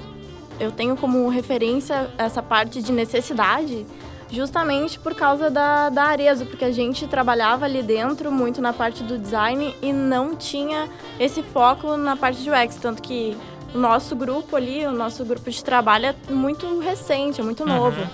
eu 0.60 0.72
tenho 0.72 0.96
como 0.96 1.28
referência 1.28 2.10
essa 2.18 2.42
parte 2.42 2.82
de 2.82 2.92
necessidade 2.92 3.86
justamente 4.30 5.00
por 5.00 5.14
causa 5.14 5.50
da, 5.50 5.90
da 5.90 6.04
Arezo, 6.06 6.46
porque 6.46 6.66
a 6.66 6.72
gente 6.72 7.08
trabalhava 7.08 7.66
ali 7.66 7.84
dentro 7.84 8.32
muito 8.32 8.60
na 8.60 8.74
parte 8.74 9.04
do 9.04 9.18
design 9.18 9.76
e 9.82 9.94
não 9.94 10.36
tinha 10.36 10.90
esse 11.20 11.44
foco 11.44 11.96
na 11.96 12.16
parte 12.16 12.42
de 12.42 12.50
UX, 12.50 12.76
tanto 12.78 13.02
que 13.02 13.38
o 13.74 13.78
nosso 13.78 14.16
grupo 14.16 14.56
ali, 14.56 14.86
o 14.86 14.92
nosso 14.92 15.24
grupo 15.24 15.50
de 15.50 15.64
trabalho 15.64 16.08
é 16.08 16.16
muito 16.30 16.80
recente, 16.80 17.40
é 17.40 17.44
muito 17.44 17.64
uhum. 17.64 18.08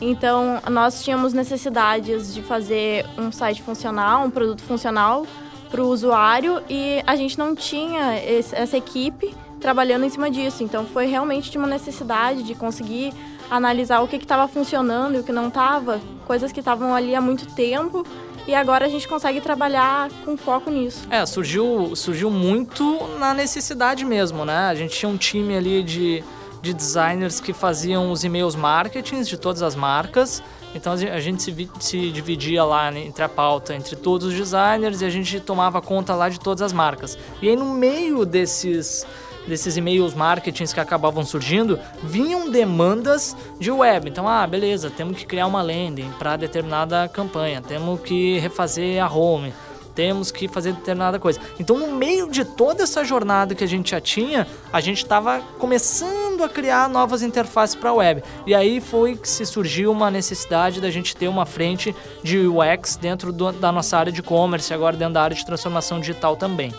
Então, 0.00 0.60
nós 0.70 1.02
tínhamos 1.02 1.32
necessidades 1.32 2.32
de 2.32 2.42
fazer 2.42 3.04
um 3.16 3.32
site 3.32 3.62
funcional, 3.62 4.24
um 4.24 4.30
produto 4.30 4.62
funcional 4.62 5.26
para 5.70 5.82
o 5.82 5.88
usuário 5.88 6.62
e 6.68 7.02
a 7.06 7.16
gente 7.16 7.38
não 7.38 7.54
tinha 7.54 8.16
esse, 8.24 8.54
essa 8.54 8.76
equipe 8.76 9.34
trabalhando 9.60 10.04
em 10.04 10.10
cima 10.10 10.30
disso. 10.30 10.62
Então, 10.62 10.86
foi 10.86 11.06
realmente 11.06 11.50
de 11.50 11.58
uma 11.58 11.66
necessidade 11.66 12.42
de 12.42 12.54
conseguir 12.54 13.12
analisar 13.50 14.00
o 14.00 14.08
que 14.08 14.16
estava 14.16 14.46
funcionando 14.46 15.16
e 15.16 15.18
o 15.20 15.24
que 15.24 15.32
não 15.32 15.48
estava, 15.48 16.00
coisas 16.26 16.52
que 16.52 16.60
estavam 16.60 16.94
ali 16.94 17.14
há 17.14 17.20
muito 17.20 17.46
tempo 17.54 18.06
e 18.46 18.54
agora 18.54 18.86
a 18.86 18.88
gente 18.88 19.06
consegue 19.06 19.42
trabalhar 19.42 20.10
com 20.24 20.36
foco 20.36 20.70
nisso. 20.70 21.06
É, 21.10 21.24
surgiu, 21.26 21.94
surgiu 21.94 22.30
muito 22.30 22.98
na 23.18 23.34
necessidade 23.34 24.06
mesmo, 24.06 24.44
né? 24.44 24.68
A 24.68 24.74
gente 24.74 24.96
tinha 24.96 25.08
um 25.08 25.18
time 25.18 25.54
ali 25.54 25.82
de, 25.82 26.24
de 26.62 26.72
designers 26.72 27.40
que 27.40 27.52
faziam 27.52 28.10
os 28.10 28.24
e-mails 28.24 28.54
marketing 28.54 29.22
de 29.22 29.36
todas 29.36 29.62
as 29.62 29.74
marcas. 29.74 30.42
Então 30.74 30.92
a 30.92 31.20
gente 31.20 31.42
se, 31.42 31.70
se 31.80 32.10
dividia 32.10 32.62
lá 32.64 32.92
entre 32.94 33.24
a 33.24 33.28
pauta 33.28 33.74
entre 33.74 33.96
todos 33.96 34.28
os 34.28 34.34
designers 34.34 35.00
e 35.00 35.04
a 35.04 35.10
gente 35.10 35.40
tomava 35.40 35.80
conta 35.80 36.14
lá 36.14 36.28
de 36.28 36.38
todas 36.38 36.62
as 36.62 36.72
marcas. 36.72 37.18
E 37.40 37.48
aí 37.48 37.56
no 37.56 37.66
meio 37.66 38.24
desses 38.26 39.06
desses 39.48 39.76
e-mails 39.78 40.14
marketings 40.14 40.72
que 40.72 40.78
acabavam 40.78 41.24
surgindo, 41.24 41.80
vinham 42.02 42.50
demandas 42.50 43.34
de 43.58 43.70
web. 43.70 44.08
Então, 44.08 44.28
ah, 44.28 44.46
beleza, 44.46 44.90
temos 44.90 45.16
que 45.16 45.24
criar 45.24 45.46
uma 45.46 45.62
landing 45.62 46.10
para 46.18 46.36
determinada 46.36 47.08
campanha, 47.08 47.62
temos 47.62 47.98
que 48.00 48.38
refazer 48.38 49.02
a 49.02 49.10
home, 49.10 49.52
temos 49.98 50.30
que 50.30 50.46
fazer 50.46 50.74
determinada 50.74 51.18
coisa. 51.18 51.40
Então, 51.58 51.76
no 51.76 51.88
meio 51.88 52.30
de 52.30 52.44
toda 52.44 52.84
essa 52.84 53.02
jornada 53.02 53.52
que 53.52 53.64
a 53.64 53.66
gente 53.66 53.90
já 53.90 54.00
tinha, 54.00 54.46
a 54.72 54.80
gente 54.80 54.98
estava 54.98 55.40
começando 55.58 56.44
a 56.44 56.48
criar 56.48 56.88
novas 56.88 57.20
interfaces 57.20 57.74
para 57.74 57.90
a 57.90 57.94
web. 57.94 58.22
E 58.46 58.54
aí 58.54 58.80
foi 58.80 59.16
que 59.16 59.28
se 59.28 59.44
surgiu 59.44 59.90
uma 59.90 60.08
necessidade 60.08 60.80
da 60.80 60.88
gente 60.88 61.16
ter 61.16 61.26
uma 61.26 61.44
frente 61.44 61.92
de 62.22 62.46
UX 62.46 62.94
dentro 62.94 63.32
do, 63.32 63.50
da 63.50 63.72
nossa 63.72 63.98
área 63.98 64.12
de 64.12 64.20
e-commerce, 64.20 64.72
agora 64.72 64.96
dentro 64.96 65.14
da 65.14 65.22
área 65.22 65.36
de 65.36 65.44
transformação 65.44 65.98
digital 65.98 66.36
também. 66.36 66.72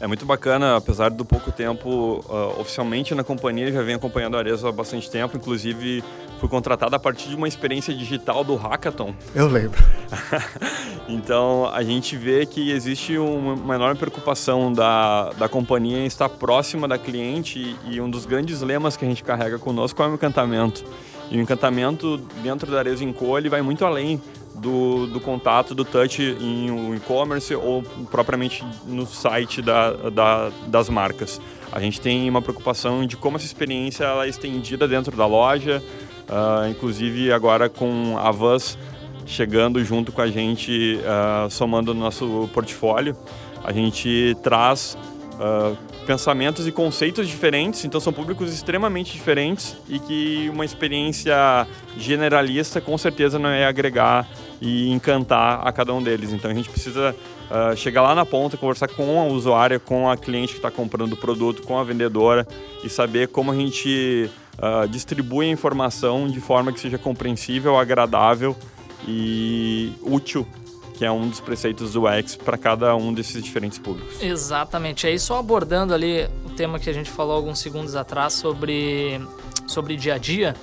É 0.00 0.06
muito 0.06 0.24
bacana, 0.24 0.76
apesar 0.76 1.10
do 1.10 1.26
pouco 1.26 1.52
tempo 1.52 2.24
uh, 2.26 2.58
oficialmente 2.58 3.14
na 3.14 3.22
companhia, 3.22 3.70
já 3.70 3.82
venho 3.82 3.98
acompanhando 3.98 4.34
a 4.34 4.38
Arezzo 4.38 4.66
há 4.66 4.72
bastante 4.72 5.10
tempo, 5.10 5.36
inclusive 5.36 6.02
fui 6.40 6.48
contratado 6.48 6.96
a 6.96 6.98
partir 6.98 7.28
de 7.28 7.36
uma 7.36 7.46
experiência 7.46 7.94
digital 7.94 8.42
do 8.42 8.56
Hackathon. 8.56 9.14
Eu 9.34 9.46
lembro. 9.46 9.78
então 11.06 11.70
a 11.70 11.82
gente 11.82 12.16
vê 12.16 12.46
que 12.46 12.70
existe 12.70 13.18
uma 13.18 13.74
enorme 13.74 13.98
preocupação 13.98 14.72
da, 14.72 15.32
da 15.32 15.50
companhia 15.50 15.98
em 15.98 16.06
estar 16.06 16.30
próxima 16.30 16.88
da 16.88 16.96
cliente 16.96 17.76
e 17.84 18.00
um 18.00 18.08
dos 18.08 18.24
grandes 18.24 18.62
lemas 18.62 18.96
que 18.96 19.04
a 19.04 19.08
gente 19.08 19.22
carrega 19.22 19.58
conosco 19.58 20.02
é 20.02 20.08
o 20.08 20.14
encantamento. 20.14 20.82
E 21.30 21.38
o 21.38 21.40
encantamento 21.40 22.16
dentro 22.42 22.70
da 22.70 22.78
Arezzo 22.78 23.06
Co 23.12 23.38
ele 23.38 23.48
vai 23.48 23.62
muito 23.62 23.84
além 23.84 24.20
do, 24.54 25.06
do 25.06 25.20
contato, 25.20 25.74
do 25.74 25.84
touch 25.84 26.20
em 26.22 26.94
e-commerce 26.94 27.54
ou 27.54 27.82
propriamente 28.10 28.64
no 28.86 29.06
site 29.06 29.62
da, 29.62 29.92
da, 30.10 30.50
das 30.66 30.88
marcas. 30.88 31.40
A 31.72 31.80
gente 31.80 32.00
tem 32.00 32.28
uma 32.28 32.42
preocupação 32.42 33.06
de 33.06 33.16
como 33.16 33.36
essa 33.36 33.46
experiência 33.46 34.04
ela 34.04 34.26
é 34.26 34.28
estendida 34.28 34.88
dentro 34.88 35.16
da 35.16 35.24
loja, 35.24 35.82
uh, 36.28 36.68
inclusive 36.68 37.32
agora 37.32 37.68
com 37.68 38.18
a 38.18 38.30
Vans 38.30 38.76
chegando 39.24 39.82
junto 39.84 40.10
com 40.10 40.20
a 40.20 40.26
gente, 40.26 40.98
uh, 40.98 41.48
somando 41.48 41.94
no 41.94 42.00
nosso 42.00 42.50
portfólio, 42.52 43.16
a 43.62 43.72
gente 43.72 44.36
traz 44.42 44.98
uh, 45.34 45.76
pensamentos 46.10 46.66
e 46.66 46.72
conceitos 46.72 47.28
diferentes, 47.28 47.84
então 47.84 48.00
são 48.00 48.12
públicos 48.12 48.52
extremamente 48.52 49.12
diferentes 49.12 49.76
e 49.88 50.00
que 50.00 50.50
uma 50.52 50.64
experiência 50.64 51.68
generalista 51.96 52.80
com 52.80 52.98
certeza 52.98 53.38
não 53.38 53.48
é 53.48 53.64
agregar 53.64 54.28
e 54.60 54.90
encantar 54.90 55.64
a 55.64 55.70
cada 55.70 55.94
um 55.94 56.02
deles. 56.02 56.32
Então 56.32 56.50
a 56.50 56.54
gente 56.54 56.68
precisa 56.68 57.14
uh, 57.48 57.76
chegar 57.76 58.02
lá 58.02 58.12
na 58.12 58.26
ponta, 58.26 58.56
conversar 58.56 58.88
com 58.88 59.20
a 59.20 59.24
usuária, 59.26 59.78
com 59.78 60.10
a 60.10 60.16
cliente 60.16 60.54
que 60.54 60.58
está 60.58 60.68
comprando 60.68 61.12
o 61.12 61.16
produto, 61.16 61.62
com 61.62 61.78
a 61.78 61.84
vendedora 61.84 62.44
e 62.82 62.88
saber 62.88 63.28
como 63.28 63.52
a 63.52 63.54
gente 63.54 64.28
uh, 64.58 64.88
distribui 64.88 65.46
a 65.46 65.52
informação 65.52 66.26
de 66.26 66.40
forma 66.40 66.72
que 66.72 66.80
seja 66.80 66.98
compreensível, 66.98 67.78
agradável 67.78 68.56
e 69.06 69.92
útil 70.02 70.44
que 71.00 71.04
é 71.06 71.10
um 71.10 71.30
dos 71.30 71.40
preceitos 71.40 71.94
do 71.94 72.06
X 72.06 72.36
para 72.36 72.58
cada 72.58 72.94
um 72.94 73.10
desses 73.10 73.42
diferentes 73.42 73.78
públicos. 73.78 74.22
Exatamente. 74.22 75.06
Aí 75.06 75.18
só 75.18 75.38
abordando 75.38 75.94
ali 75.94 76.28
o 76.44 76.50
tema 76.50 76.78
que 76.78 76.90
a 76.90 76.92
gente 76.92 77.10
falou 77.10 77.36
alguns 77.36 77.58
segundos 77.58 77.96
atrás 77.96 78.34
sobre 78.34 79.18
sobre 79.66 79.96
dia 79.96 80.16
a 80.16 80.18
dia, 80.18 80.54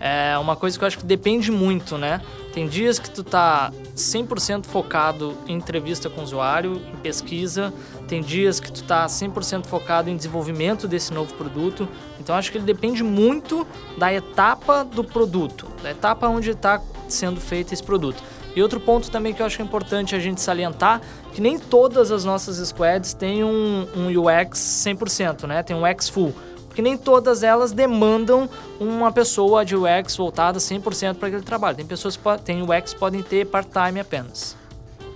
é 0.00 0.38
uma 0.38 0.56
coisa 0.56 0.78
que 0.78 0.82
eu 0.82 0.88
acho 0.88 0.96
que 0.96 1.04
depende 1.04 1.52
muito, 1.52 1.98
né? 1.98 2.22
Tem 2.54 2.66
dias 2.66 2.98
que 2.98 3.10
tu 3.10 3.22
tá 3.22 3.70
100% 3.94 4.64
focado 4.64 5.36
em 5.46 5.56
entrevista 5.56 6.08
com 6.08 6.22
o 6.22 6.24
usuário, 6.24 6.80
em 6.90 6.96
pesquisa, 6.96 7.70
tem 8.08 8.22
dias 8.22 8.58
que 8.58 8.72
tu 8.72 8.82
tá 8.84 9.04
100% 9.04 9.66
focado 9.66 10.08
em 10.08 10.16
desenvolvimento 10.16 10.88
desse 10.88 11.12
novo 11.12 11.34
produto. 11.34 11.86
Então 12.18 12.34
acho 12.34 12.50
que 12.50 12.56
ele 12.56 12.64
depende 12.64 13.02
muito 13.02 13.66
da 13.98 14.10
etapa 14.10 14.84
do 14.84 15.04
produto, 15.04 15.68
da 15.82 15.90
etapa 15.90 16.28
onde 16.28 16.48
está 16.48 16.80
sendo 17.08 17.38
feito 17.42 17.74
esse 17.74 17.82
produto. 17.82 18.22
E 18.54 18.62
outro 18.62 18.78
ponto 18.78 19.10
também 19.10 19.32
que 19.32 19.40
eu 19.40 19.46
acho 19.46 19.56
que 19.56 19.62
é 19.62 19.64
importante 19.64 20.14
a 20.14 20.18
gente 20.18 20.40
salientar, 20.40 21.00
que 21.32 21.40
nem 21.40 21.58
todas 21.58 22.10
as 22.10 22.24
nossas 22.24 22.56
squads 22.68 23.14
têm 23.14 23.42
um, 23.42 23.86
um 23.96 24.06
UX 24.08 24.58
100%, 24.86 25.46
né? 25.46 25.62
Tem 25.62 25.74
um 25.74 25.88
UX 25.88 26.08
full. 26.08 26.34
Porque 26.68 26.80
nem 26.80 26.96
todas 26.96 27.42
elas 27.42 27.72
demandam 27.72 28.48
uma 28.80 29.12
pessoa 29.12 29.64
de 29.64 29.76
UX 29.76 30.16
voltada 30.16 30.58
100% 30.58 31.16
para 31.16 31.28
aquele 31.28 31.42
trabalho. 31.42 31.76
Tem 31.76 31.84
pessoas 31.84 32.16
que 32.16 32.22
têm 32.44 32.62
UX 32.62 32.94
podem 32.94 33.22
ter 33.22 33.46
part-time 33.46 34.00
apenas. 34.00 34.56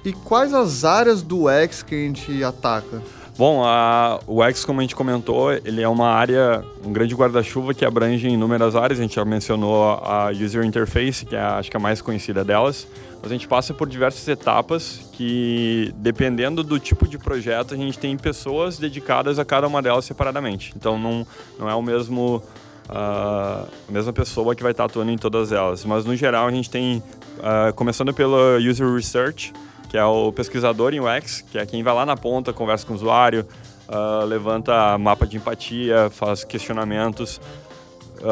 E 0.05 0.13
quais 0.13 0.53
as 0.55 0.85
áreas 0.85 1.23
do 1.23 1.47
UX 1.47 1.83
que 1.83 1.95
a 1.95 1.99
gente 1.99 2.45
ataca? 2.45 3.03
Bom, 3.39 3.63
a, 3.63 4.19
o 4.27 4.43
X, 4.45 4.65
como 4.65 4.81
a 4.81 4.83
gente 4.83 4.97
comentou, 4.97 5.53
ele 5.53 5.83
é 5.83 5.89
uma 5.89 6.09
área, 6.09 6.65
um 6.83 6.91
grande 6.91 7.15
guarda-chuva 7.15 7.75
que 7.75 7.85
abrange 7.85 8.27
inúmeras 8.27 8.75
áreas. 8.75 8.99
A 8.99 9.03
gente 9.03 9.17
já 9.17 9.25
mencionou 9.27 9.83
a 10.03 10.31
User 10.31 10.65
Interface, 10.65 11.27
que 11.27 11.37
é 11.37 11.41
acho 11.41 11.71
que 11.71 11.77
a 11.77 11.81
mais 11.81 12.01
conhecida 12.01 12.43
delas. 12.43 12.87
Mas 13.27 13.33
a 13.33 13.35
gente 13.35 13.49
passa 13.49 13.75
por 13.75 13.89
diversas 13.89 14.29
etapas 14.29 15.01
que, 15.15 15.93
dependendo 15.97 16.63
do 16.63 16.79
tipo 16.79 17.09
de 17.09 17.19
projeto, 17.19 17.75
a 17.75 17.77
gente 17.77 17.99
tem 17.99 18.17
pessoas 18.17 18.79
dedicadas 18.79 19.41
a 19.41 19.45
cada 19.45 19.67
uma 19.67 19.83
delas 19.83 20.05
separadamente. 20.05 20.73
Então, 20.77 20.97
não, 20.97 21.27
não 21.59 21.69
é 21.69 21.75
o 21.75 21.83
mesmo... 21.83 22.41
Uh, 22.89 23.67
a 23.89 23.91
mesma 23.91 24.13
pessoa 24.13 24.55
que 24.55 24.63
vai 24.63 24.71
estar 24.71 24.85
atuando 24.85 25.11
em 25.11 25.19
todas 25.19 25.51
elas. 25.51 25.85
Mas, 25.85 26.05
no 26.05 26.15
geral, 26.15 26.47
a 26.47 26.53
gente 26.53 26.71
tem, 26.71 27.03
uh, 27.39 27.75
começando 27.75 28.15
pela 28.15 28.59
User 28.59 28.89
Research, 28.95 29.53
que 29.89 29.99
é 29.99 30.05
o 30.05 30.31
pesquisador 30.31 30.95
em 30.95 31.01
UX, 31.01 31.41
que 31.41 31.59
é 31.59 31.67
quem 31.67 31.83
vai 31.83 31.95
lá 31.95 32.07
na 32.07 32.17
ponta, 32.17 32.53
conversa 32.53 32.87
com 32.87 32.93
o 32.93 32.95
usuário, 32.97 33.45
uh, 33.89 34.25
levanta 34.25 34.97
mapa 34.99 35.27
de 35.27 35.37
empatia, 35.37 36.11
faz 36.11 36.45
questionamentos, 36.45 37.41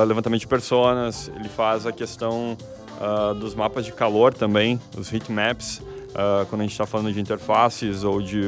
levantamento 0.06 0.42
de 0.42 0.46
personas, 0.46 1.32
ele 1.34 1.48
faz 1.48 1.84
a 1.84 1.90
questão 1.90 2.56
uh, 3.00 3.34
dos 3.34 3.54
mapas 3.54 3.84
de 3.84 3.92
calor 3.92 4.34
também, 4.34 4.80
os 4.96 5.12
heat 5.12 5.30
maps, 5.30 5.82
quando 6.48 6.60
a 6.60 6.62
gente 6.62 6.72
está 6.72 6.86
falando 6.86 7.12
de 7.12 7.20
interfaces 7.20 8.04
ou 8.04 8.22
de 8.22 8.40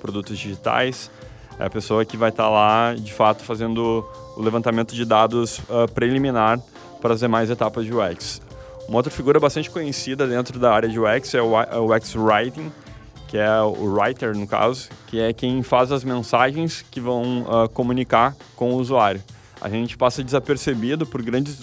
produtos 0.00 0.38
digitais. 0.38 1.10
É 1.58 1.66
a 1.66 1.68
pessoa 1.68 2.02
que 2.02 2.16
vai 2.16 2.30
estar 2.30 2.44
tá 2.44 2.48
lá, 2.48 2.94
de 2.94 3.12
fato, 3.12 3.44
fazendo 3.44 4.02
o 4.38 4.40
levantamento 4.40 4.94
de 4.94 5.04
dados 5.04 5.60
preliminar 5.94 6.58
para 6.98 7.12
as 7.12 7.20
demais 7.20 7.50
etapas 7.50 7.84
de 7.84 7.92
UX. 7.92 8.40
Uma 8.88 8.96
outra 8.96 9.12
figura 9.12 9.38
bastante 9.38 9.70
conhecida 9.70 10.26
dentro 10.26 10.58
da 10.58 10.72
área 10.72 10.88
de 10.88 10.98
UX 10.98 11.34
é 11.34 11.42
o 11.42 11.94
UX 11.94 12.14
é 12.14 12.18
Writing, 12.18 12.72
que 13.30 13.38
é 13.38 13.60
o 13.60 13.94
writer, 13.94 14.36
no 14.36 14.44
caso, 14.44 14.88
que 15.06 15.20
é 15.20 15.32
quem 15.32 15.62
faz 15.62 15.92
as 15.92 16.02
mensagens 16.02 16.84
que 16.90 17.00
vão 17.00 17.42
uh, 17.42 17.68
comunicar 17.68 18.34
com 18.56 18.72
o 18.72 18.76
usuário. 18.76 19.22
A 19.60 19.68
gente 19.68 19.96
passa 19.96 20.24
desapercebido 20.24 21.06
por 21.06 21.22
grandes, 21.22 21.60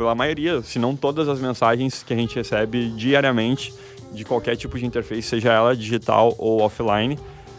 pela 0.00 0.14
maioria, 0.14 0.62
se 0.62 0.78
não 0.78 0.96
todas 0.96 1.28
as 1.28 1.38
mensagens 1.38 2.02
que 2.02 2.14
a 2.14 2.16
gente 2.16 2.34
recebe 2.34 2.88
diariamente 2.92 3.74
de 4.14 4.24
qualquer 4.24 4.56
tipo 4.56 4.78
de 4.78 4.86
interface, 4.86 5.20
seja 5.20 5.52
ela 5.52 5.76
digital 5.76 6.34
ou 6.38 6.62
offline. 6.62 7.18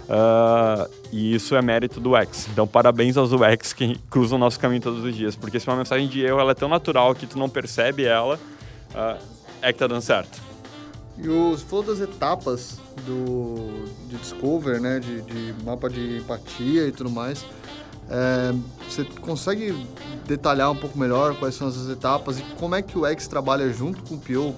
Uh, 0.09 0.89
e 1.11 1.35
isso 1.35 1.55
é 1.55 1.61
mérito 1.61 1.99
do 1.99 2.15
UX. 2.15 2.47
Então, 2.51 2.65
parabéns 2.65 3.15
aos 3.15 3.31
UX 3.31 3.73
que 3.73 3.95
cruzam 4.09 4.37
o 4.37 4.39
nosso 4.39 4.59
caminho 4.59 4.81
todos 4.81 5.03
os 5.05 5.15
dias. 5.15 5.35
Porque 5.35 5.59
se 5.59 5.67
uma 5.67 5.75
mensagem 5.75 6.07
de 6.07 6.19
erro 6.19 6.39
ela 6.39 6.53
é 6.53 6.55
tão 6.55 6.67
natural 6.67 7.13
que 7.13 7.27
tu 7.27 7.37
não 7.37 7.47
percebe 7.47 8.05
ela, 8.05 8.39
uh, 8.95 9.23
é 9.61 9.71
que 9.71 9.77
tá 9.77 9.85
dando 9.85 10.01
certo. 10.01 10.41
E 11.19 11.29
os 11.29 11.61
falou 11.61 11.85
das 11.85 11.99
etapas 11.99 12.79
do 13.05 13.85
de 14.09 14.17
Discover, 14.17 14.81
né, 14.81 14.99
de, 14.99 15.21
de 15.21 15.63
mapa 15.63 15.87
de 15.87 16.17
empatia 16.17 16.87
e 16.87 16.91
tudo 16.91 17.11
mais. 17.11 17.45
É, 18.13 18.53
você 18.89 19.05
consegue 19.21 19.73
detalhar 20.27 20.69
um 20.69 20.75
pouco 20.75 20.99
melhor 20.99 21.33
quais 21.37 21.55
são 21.55 21.69
essas 21.69 21.89
etapas 21.89 22.39
e 22.39 22.41
como 22.59 22.75
é 22.75 22.81
que 22.81 22.97
o 22.97 23.05
X 23.05 23.25
trabalha 23.25 23.71
junto 23.71 24.03
com 24.03 24.15
o 24.15 24.19
PO? 24.19 24.53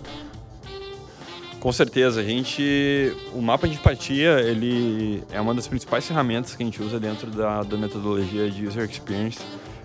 Com 1.60 1.72
certeza, 1.72 2.20
a 2.20 2.24
gente, 2.24 3.16
o 3.32 3.42
mapa 3.42 3.68
de 3.68 3.76
empatia, 3.76 4.42
ele 4.42 5.24
é 5.32 5.40
uma 5.40 5.54
das 5.54 5.68
principais 5.68 6.06
ferramentas 6.06 6.56
que 6.56 6.64
a 6.64 6.66
gente 6.66 6.82
usa 6.82 7.00
dentro 7.00 7.30
da, 7.30 7.62
da 7.62 7.78
metodologia 7.78 8.50
de 8.50 8.68
user 8.68 8.90
experience 8.90 9.40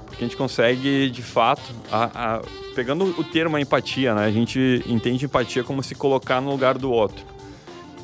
Porque 0.06 0.25
a 0.25 0.26
gente 0.26 0.37
consegue, 0.37 1.08
de 1.10 1.22
fato, 1.22 1.62
a, 1.92 2.37
a, 2.37 2.42
pegando 2.75 3.04
o 3.04 3.22
termo 3.22 3.56
empatia, 3.58 4.14
né? 4.14 4.25
A 4.25 4.30
gente 4.32 4.82
entende 4.87 5.26
empatia 5.26 5.62
como 5.62 5.82
se 5.82 5.94
colocar 5.94 6.40
no 6.40 6.50
lugar 6.50 6.78
do 6.78 6.90
outro. 6.90 7.25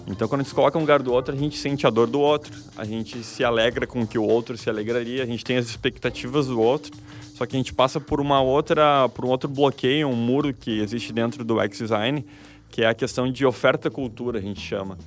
Então, 0.06 0.28
quando 0.28 0.42
a 0.42 0.44
gente 0.44 0.54
coloca 0.54 0.78
no 0.78 0.82
lugar 0.82 1.02
do 1.02 1.12
outro, 1.12 1.34
a 1.34 1.38
gente 1.38 1.56
sente 1.56 1.86
a 1.86 1.90
dor 1.90 2.06
do 2.06 2.20
outro, 2.20 2.52
a 2.76 2.84
gente 2.84 3.22
se 3.24 3.42
alegra 3.42 3.86
com 3.86 4.02
o 4.02 4.06
que 4.06 4.18
o 4.18 4.22
outro 4.22 4.56
se 4.56 4.68
alegraria, 4.68 5.22
a 5.22 5.26
gente 5.26 5.42
tem 5.42 5.56
as 5.56 5.66
expectativas 5.66 6.46
do 6.46 6.60
outro, 6.60 6.92
só 7.34 7.46
que 7.46 7.56
a 7.56 7.58
gente 7.58 7.72
passa 7.72 7.98
por 7.98 8.20
uma 8.20 8.40
outra, 8.40 9.08
por 9.08 9.24
um 9.24 9.28
outro 9.28 9.48
bloqueio, 9.48 10.08
um 10.08 10.14
muro 10.14 10.52
que 10.52 10.78
existe 10.78 11.12
dentro 11.12 11.42
do 11.42 11.58
X-Design, 11.60 12.24
que 12.70 12.82
é 12.82 12.86
a 12.86 12.94
questão 12.94 13.30
de 13.30 13.46
oferta-cultura, 13.46 14.38
a 14.38 14.42
gente 14.42 14.60
chama 14.60 14.98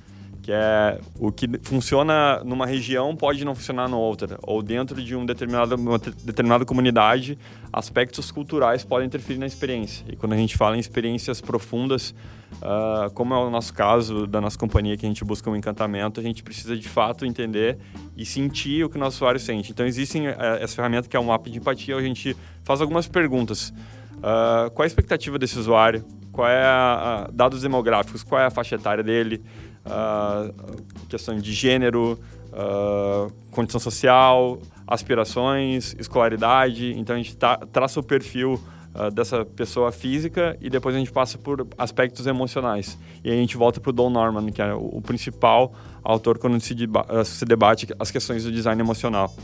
que 0.48 0.52
é 0.54 0.98
o 1.18 1.30
que 1.30 1.46
funciona 1.62 2.42
numa 2.42 2.64
região 2.64 3.14
pode 3.14 3.44
não 3.44 3.54
funcionar 3.54 3.86
na 3.86 3.98
outra, 3.98 4.38
ou 4.42 4.62
dentro 4.62 5.04
de 5.04 5.14
um 5.14 5.26
determinado, 5.26 5.74
uma 5.74 5.98
determinada 5.98 6.64
comunidade, 6.64 7.38
aspectos 7.70 8.30
culturais 8.30 8.82
podem 8.82 9.06
interferir 9.06 9.36
na 9.36 9.44
experiência. 9.44 10.06
E 10.08 10.16
quando 10.16 10.32
a 10.32 10.38
gente 10.38 10.56
fala 10.56 10.74
em 10.74 10.80
experiências 10.80 11.42
profundas, 11.42 12.14
uh, 12.62 13.12
como 13.12 13.34
é 13.34 13.36
o 13.36 13.50
nosso 13.50 13.74
caso 13.74 14.26
da 14.26 14.40
nossa 14.40 14.58
companhia, 14.58 14.96
que 14.96 15.04
a 15.04 15.08
gente 15.10 15.22
busca 15.22 15.50
um 15.50 15.54
encantamento, 15.54 16.18
a 16.18 16.22
gente 16.22 16.42
precisa 16.42 16.74
de 16.74 16.88
fato 16.88 17.26
entender 17.26 17.76
e 18.16 18.24
sentir 18.24 18.82
o 18.82 18.88
que 18.88 18.96
o 18.96 18.98
nosso 18.98 19.16
usuário 19.18 19.38
sente. 19.38 19.70
Então, 19.70 19.84
existe 19.84 20.18
uh, 20.18 20.32
essa 20.62 20.74
ferramenta 20.74 21.10
que 21.10 21.16
é 21.16 21.20
um 21.20 21.24
mapa 21.24 21.50
de 21.50 21.58
empatia, 21.58 21.94
onde 21.94 22.06
a 22.06 22.08
gente 22.08 22.34
faz 22.64 22.80
algumas 22.80 23.06
perguntas. 23.06 23.68
Uh, 24.16 24.70
qual 24.70 24.82
é 24.82 24.84
a 24.84 24.86
expectativa 24.86 25.38
desse 25.38 25.58
usuário? 25.58 26.02
Qual 26.32 26.48
é 26.48 26.62
a, 26.62 27.26
a, 27.26 27.30
dados 27.32 27.62
demográficos? 27.62 28.22
Qual 28.22 28.40
é 28.40 28.46
a 28.46 28.50
faixa 28.50 28.76
etária 28.76 29.02
dele? 29.02 29.42
Uh, 29.88 30.82
questão 31.08 31.36
de 31.38 31.52
gênero, 31.52 32.18
uh, 32.52 33.32
condição 33.50 33.80
social, 33.80 34.58
aspirações, 34.86 35.94
escolaridade. 35.98 36.94
Então 36.96 37.16
a 37.16 37.18
gente 37.18 37.36
tá, 37.36 37.56
traça 37.56 38.00
o 38.00 38.02
perfil 38.02 38.60
uh, 38.94 39.10
dessa 39.10 39.44
pessoa 39.44 39.90
física 39.90 40.56
e 40.60 40.70
depois 40.70 40.94
a 40.94 40.98
gente 40.98 41.12
passa 41.12 41.38
por 41.38 41.66
aspectos 41.76 42.26
emocionais. 42.26 42.98
E 43.24 43.30
aí 43.30 43.36
a 43.36 43.40
gente 43.40 43.56
volta 43.56 43.80
para 43.80 43.90
o 43.90 43.92
Don 43.92 44.10
Norman, 44.10 44.50
que 44.50 44.62
é 44.62 44.72
o, 44.72 45.00
principal 45.00 45.72
autor 46.02 46.38
quando 46.38 46.60
se, 46.60 46.74
deba 46.74 47.24
se, 47.24 47.44
debate 47.44 47.88
as 47.98 48.10
questões 48.10 48.44
do 48.44 48.52
design 48.52 48.80
emocional. 48.80 49.34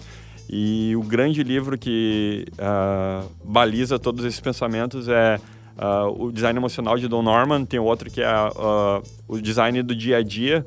E 0.49 0.95
o 0.95 1.03
grande 1.03 1.43
livro 1.43 1.79
que 1.79 2.47
uh, 2.53 3.29
baliza 3.43 3.99
todos 3.99 4.25
esses 4.25 4.41
pensamentos 4.41 5.09
é 5.09 5.41
Uh, 5.77 6.27
o 6.27 6.33
design 6.33 6.57
emocional 6.57 6.97
de 6.97 7.09
Don 7.09 7.23
Norman, 7.23 7.65
tem 7.65 7.81
outro 7.81 8.09
que 8.11 8.23
é 8.23 8.29
uh, 8.29 9.03
o 9.27 9.41
design 9.41 9.83
do 9.83 9.95
dia 9.95 10.19
a 10.19 10.23
dia 10.23 10.65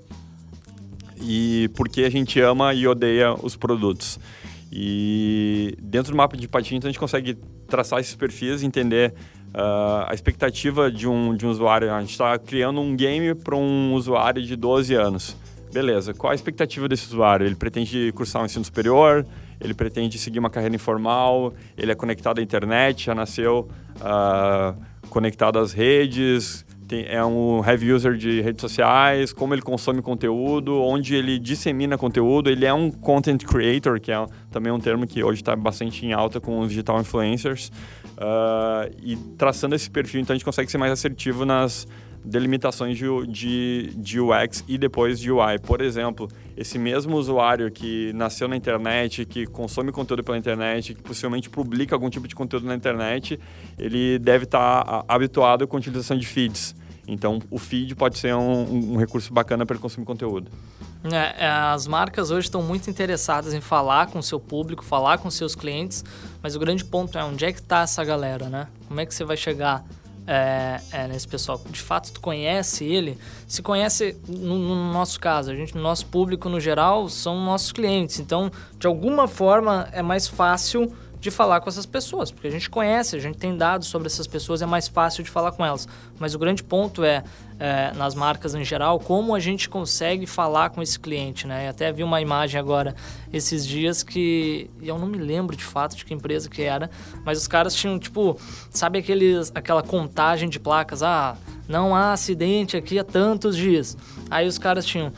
e 1.22 1.70
por 1.76 1.88
que 1.88 2.04
a 2.04 2.10
gente 2.10 2.40
ama 2.42 2.74
e 2.74 2.88
odeia 2.88 3.34
os 3.34 3.56
produtos. 3.56 4.20
E 4.72 5.78
dentro 5.82 6.12
do 6.12 6.18
mapa 6.18 6.36
de 6.36 6.48
patinhos 6.48 6.84
a 6.86 6.90
gente 6.90 7.00
consegue 7.00 7.36
traçar 7.68 8.00
esses 8.00 8.16
perfis, 8.16 8.64
entender 8.64 9.14
uh, 9.50 10.06
a 10.08 10.14
expectativa 10.14 10.92
de 10.92 11.08
um, 11.08 11.36
de 11.36 11.46
um 11.46 11.50
usuário. 11.50 11.92
A 11.94 12.00
gente 12.02 12.12
está 12.12 12.38
criando 12.38 12.82
um 12.82 12.96
game 12.96 13.34
para 13.34 13.56
um 13.56 13.94
usuário 13.94 14.42
de 14.42 14.56
12 14.56 14.94
anos. 14.94 15.38
Beleza, 15.72 16.14
qual 16.14 16.32
a 16.32 16.36
expectativa 16.36 16.88
desse 16.88 17.08
usuário? 17.08 17.46
Ele 17.46 17.56
pretende 17.56 18.12
cursar 18.14 18.42
um 18.42 18.46
ensino 18.46 18.64
superior? 18.64 19.26
Ele 19.60 19.74
pretende 19.74 20.18
seguir 20.18 20.40
uma 20.40 20.50
carreira 20.50 20.76
informal? 20.76 21.54
Ele 21.78 21.92
é 21.92 21.96
conectado 21.96 22.40
à 22.40 22.42
internet? 22.42 23.06
Já 23.06 23.16
nasceu 23.16 23.70
uh, 23.98 24.82
conectado 25.10 25.60
às 25.60 25.74
redes, 25.74 26.66
tem, 26.88 27.06
é 27.06 27.24
um 27.24 27.64
heavy 27.64 27.92
user 27.92 28.16
de 28.16 28.40
redes 28.40 28.62
sociais, 28.62 29.34
como 29.34 29.54
ele 29.54 29.62
consome 29.62 30.02
conteúdo, 30.02 30.82
onde 30.82 31.16
ele 31.16 31.38
dissemina 31.38 31.98
conteúdo. 31.98 32.50
Ele 32.50 32.66
é 32.66 32.74
um 32.74 32.90
content 32.90 33.44
creator, 33.44 34.00
que 34.00 34.12
é 34.12 34.26
também 34.50 34.72
um 34.72 34.80
termo 34.80 35.06
que 35.06 35.22
hoje 35.24 35.42
está 35.42 35.56
bastante 35.56 36.06
em 36.06 36.14
alta 36.14 36.40
com 36.40 36.60
os 36.60 36.70
digital 36.70 37.00
influencers. 37.00 37.72
Uh, 38.18 38.90
e 39.04 39.16
traçando 39.38 39.76
esse 39.76 39.90
perfil, 39.90 40.22
então 40.22 40.34
a 40.34 40.38
gente 40.38 40.46
consegue 40.46 40.72
ser 40.72 40.78
mais 40.78 40.92
assertivo 40.92 41.46
nas 41.46 41.88
delimitações 42.28 42.98
de, 42.98 43.06
de, 43.28 43.94
de 43.96 44.20
UX 44.20 44.64
e 44.68 44.78
depois 44.78 45.20
de 45.20 45.32
UI. 45.32 45.58
Por 45.60 45.82
exemplo, 45.82 46.28
esse 46.56 46.78
mesmo 46.78 47.16
usuário 47.16 47.72
que 47.72 48.12
nasceu 48.14 48.48
na 48.48 48.56
internet, 48.56 49.26
que 49.26 49.46
consome 49.46 49.92
conteúdo 49.92 50.24
pela 50.24 50.38
internet, 50.38 50.94
que 50.94 51.02
possivelmente 51.02 51.50
publica 51.50 51.96
algum 51.96 52.10
tipo 52.10 52.28
de 52.28 52.36
conteúdo 52.36 52.68
na 52.68 52.76
internet, 52.76 53.40
ele 53.78 54.20
deve 54.20 54.44
estar 54.44 55.06
habituado 55.08 55.68
com 55.68 55.78
a 55.78 55.80
utilização 55.80 56.18
de 56.18 56.28
feeds. 56.28 56.76
Então, 57.08 57.40
o 57.50 57.58
feed 57.58 57.96
pode 57.96 58.18
ser 58.18 58.36
um, 58.36 58.94
um 58.94 58.98
recurso 58.98 59.32
bacana 59.32 59.66
para 59.66 59.76
ele 59.76 59.82
consumir 59.82 60.06
conteúdo. 60.06 60.52
É, 61.06 61.46
é, 61.46 61.48
as 61.48 61.88
marcas 61.88 62.32
hoje 62.32 62.48
estão 62.48 62.62
muito 62.62 62.90
interessadas 62.90 63.54
em 63.54 63.62
falar 63.62 64.08
com 64.08 64.20
o 64.20 64.24
seu 64.24 64.42
público, 64.42 64.84
falar 64.84 65.18
com 65.18 65.32
seus 65.32 65.56
clientes, 65.56 66.04
mas 66.44 66.56
o 66.58 66.60
grande 66.60 66.84
ponto 66.84 67.18
é 67.18 67.24
onde 67.24 67.46
é 67.46 67.54
que 67.54 67.60
está 67.60 67.82
essa 67.82 68.04
galera, 68.04 68.50
né? 68.50 68.68
Como 68.90 69.00
é 69.00 69.06
que 69.06 69.16
você 69.16 69.24
vai 69.24 69.38
chegar 69.38 69.86
é, 70.28 70.80
é, 70.92 71.08
nesse 71.08 71.28
pessoal. 71.28 71.60
De 71.70 71.80
fato, 71.80 72.12
tu 72.12 72.20
conhece 72.20 72.84
ele, 72.84 73.18
se 73.48 73.62
conhece, 73.62 74.18
no, 74.28 74.58
no, 74.60 74.92
nosso 74.92 75.20
caso, 75.20 75.52
a 75.52 75.56
gente, 75.56 75.74
no 75.74 75.82
nosso 75.82 76.06
público 76.08 76.50
no 76.50 76.60
geral, 76.60 77.08
são 77.08 77.44
nossos 77.44 77.72
clientes. 77.72 78.20
Então, 78.20 78.52
de 78.78 78.86
alguma 78.86 79.28
forma, 79.28 79.88
é 79.94 80.02
mais 80.02 80.28
fácil 80.28 80.92
de 81.20 81.32
falar 81.32 81.62
com 81.62 81.70
essas 81.70 81.86
pessoas, 81.86 82.32
porque 82.32 82.48
a 82.48 82.52
gente 82.52 82.70
conhece, 82.70 83.16
a 83.16 83.20
gente 83.20 83.38
tem 83.38 83.56
dados 83.56 83.88
sobre 83.88 84.08
essas 84.08 84.28
pessoas, 84.28 84.62
é 84.62 84.66
mais 84.66 84.88
fácil 84.88 85.24
de 85.24 85.30
falar 85.30 85.52
com 85.52 85.66
elas. 85.66 85.88
Mas 86.20 86.36
o 86.36 86.40
grande 86.40 86.64
ponto 86.64 87.04
é, 87.04 87.24
é 87.60 87.92
nas 87.94 88.14
marcas 88.14 88.54
em 88.54 88.64
geral, 88.64 89.00
como 89.00 89.34
a 89.34 89.40
gente 89.40 89.68
consegue 89.68 90.28
falar 90.28 90.70
com 90.70 90.82
esse 90.82 91.00
cliente, 91.00 91.48
né? 91.48 91.66
Eu 91.66 91.72
até 91.72 91.92
vi 91.92 92.04
uma 92.04 92.22
imagem 92.22 92.60
agora 92.60 92.96
esses 93.34 93.66
dias 93.66 94.04
que 94.04 94.70
eu 94.82 94.98
não 94.98 95.08
me 95.08 95.18
lembro 95.18 95.56
de 95.56 95.64
fato 95.64 95.96
de 95.96 96.06
que 96.06 96.14
empresa 96.14 96.50
que 96.50 96.62
era, 96.62 96.90
mas 97.26 97.40
os 97.40 97.48
caras 97.48 97.74
tinham 97.74 97.98
tipo, 97.98 98.40
sabe 98.70 99.00
aqueles, 99.00 99.52
aquela 99.56 99.82
contagem 99.82 100.50
de 100.50 100.60
placas, 100.60 101.02
ah, 101.02 101.36
não 101.68 101.96
há 101.96 102.14
acidente 102.14 102.78
aqui 102.78 102.98
há 102.98 103.04
tantos 103.04 103.58
dias. 103.58 103.98
Aí 104.30 104.48
os 104.48 104.58
caras 104.58 104.86
tinham 104.86 105.12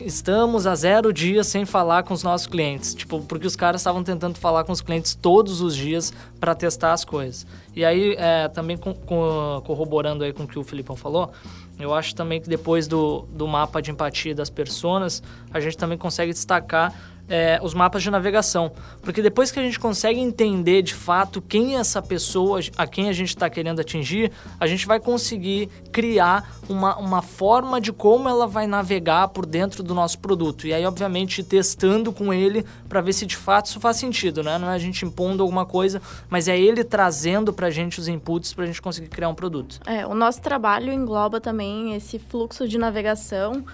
estamos 0.00 0.66
a 0.66 0.74
zero 0.74 1.12
dias 1.12 1.48
sem 1.48 1.64
falar 1.64 2.04
com 2.04 2.14
os 2.14 2.22
nossos 2.22 2.46
clientes. 2.46 2.94
Tipo, 2.94 3.20
porque 3.22 3.46
os 3.46 3.56
caras 3.56 3.80
estavam 3.80 4.04
tentando 4.04 4.38
falar 4.38 4.64
com 4.64 4.72
os 4.72 4.80
clientes 4.80 5.14
todos 5.14 5.60
os 5.60 5.74
dias 5.74 6.12
para 6.38 6.54
testar 6.54 6.92
as 6.92 7.04
coisas. 7.04 7.46
E 7.74 7.84
aí, 7.84 8.14
é, 8.16 8.48
também 8.48 8.76
com, 8.76 8.94
com, 8.94 9.62
corroborando 9.64 10.22
aí 10.22 10.32
com 10.32 10.44
o 10.44 10.46
que 10.46 10.58
o 10.58 10.62
Filipão 10.62 10.94
falou, 10.94 11.32
eu 11.78 11.92
acho 11.92 12.14
também 12.14 12.40
que 12.40 12.48
depois 12.48 12.86
do, 12.86 13.26
do 13.32 13.48
mapa 13.48 13.82
de 13.82 13.90
empatia 13.90 14.34
das 14.34 14.48
pessoas, 14.48 15.22
a 15.52 15.58
gente 15.58 15.76
também 15.76 15.98
consegue 15.98 16.32
destacar 16.32 16.94
é, 17.28 17.58
os 17.62 17.74
mapas 17.74 18.02
de 18.02 18.10
navegação. 18.10 18.72
Porque 19.02 19.22
depois 19.22 19.50
que 19.50 19.58
a 19.58 19.62
gente 19.62 19.78
consegue 19.78 20.20
entender 20.20 20.82
de 20.82 20.94
fato 20.94 21.40
quem 21.40 21.76
é 21.76 21.80
essa 21.80 22.02
pessoa, 22.02 22.60
a 22.76 22.86
quem 22.86 23.08
a 23.08 23.12
gente 23.12 23.28
está 23.28 23.48
querendo 23.48 23.80
atingir, 23.80 24.30
a 24.58 24.66
gente 24.66 24.86
vai 24.86 25.00
conseguir 25.00 25.68
criar 25.92 26.56
uma, 26.68 26.96
uma 26.96 27.22
forma 27.22 27.80
de 27.80 27.92
como 27.92 28.28
ela 28.28 28.46
vai 28.46 28.66
navegar 28.66 29.28
por 29.28 29.46
dentro 29.46 29.82
do 29.82 29.94
nosso 29.94 30.18
produto. 30.18 30.66
E 30.66 30.74
aí, 30.74 30.84
obviamente, 30.84 31.42
testando 31.42 32.12
com 32.12 32.32
ele 32.32 32.64
para 32.88 33.00
ver 33.00 33.12
se 33.12 33.26
de 33.26 33.36
fato 33.36 33.66
isso 33.66 33.80
faz 33.80 33.96
sentido, 33.96 34.42
né? 34.42 34.58
Não 34.58 34.70
é 34.70 34.74
a 34.74 34.78
gente 34.78 35.04
impondo 35.04 35.42
alguma 35.42 35.66
coisa, 35.66 36.00
mas 36.28 36.48
é 36.48 36.58
ele 36.58 36.84
trazendo 36.84 37.52
para 37.52 37.68
a 37.68 37.70
gente 37.70 37.98
os 37.98 38.08
inputs 38.08 38.52
para 38.52 38.64
a 38.64 38.66
gente 38.66 38.80
conseguir 38.80 39.08
criar 39.08 39.28
um 39.28 39.34
produto. 39.34 39.80
É, 39.86 40.06
o 40.06 40.14
nosso 40.14 40.40
trabalho 40.40 40.92
engloba 40.92 41.40
também 41.40 41.94
esse 41.94 42.18
fluxo 42.18 42.68
de 42.68 42.78
navegação 42.78 43.64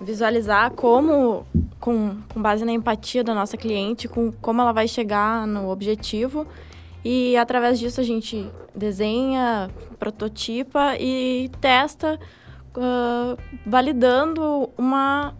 visualizar 0.00 0.70
como, 0.72 1.46
com, 1.80 2.16
com 2.32 2.42
base 2.42 2.64
na 2.64 2.72
empatia 2.72 3.24
da 3.24 3.34
nossa 3.34 3.56
cliente, 3.56 4.08
com 4.08 4.32
como 4.32 4.60
ela 4.60 4.72
vai 4.72 4.88
chegar 4.88 5.46
no 5.46 5.70
objetivo. 5.70 6.46
E 7.04 7.36
através 7.36 7.78
disso 7.78 8.00
a 8.00 8.04
gente 8.04 8.50
desenha, 8.74 9.70
prototipa 9.98 10.96
e 10.98 11.50
testa, 11.60 12.18
uh, 12.76 13.38
validando 13.66 14.70
uma, 14.76 15.34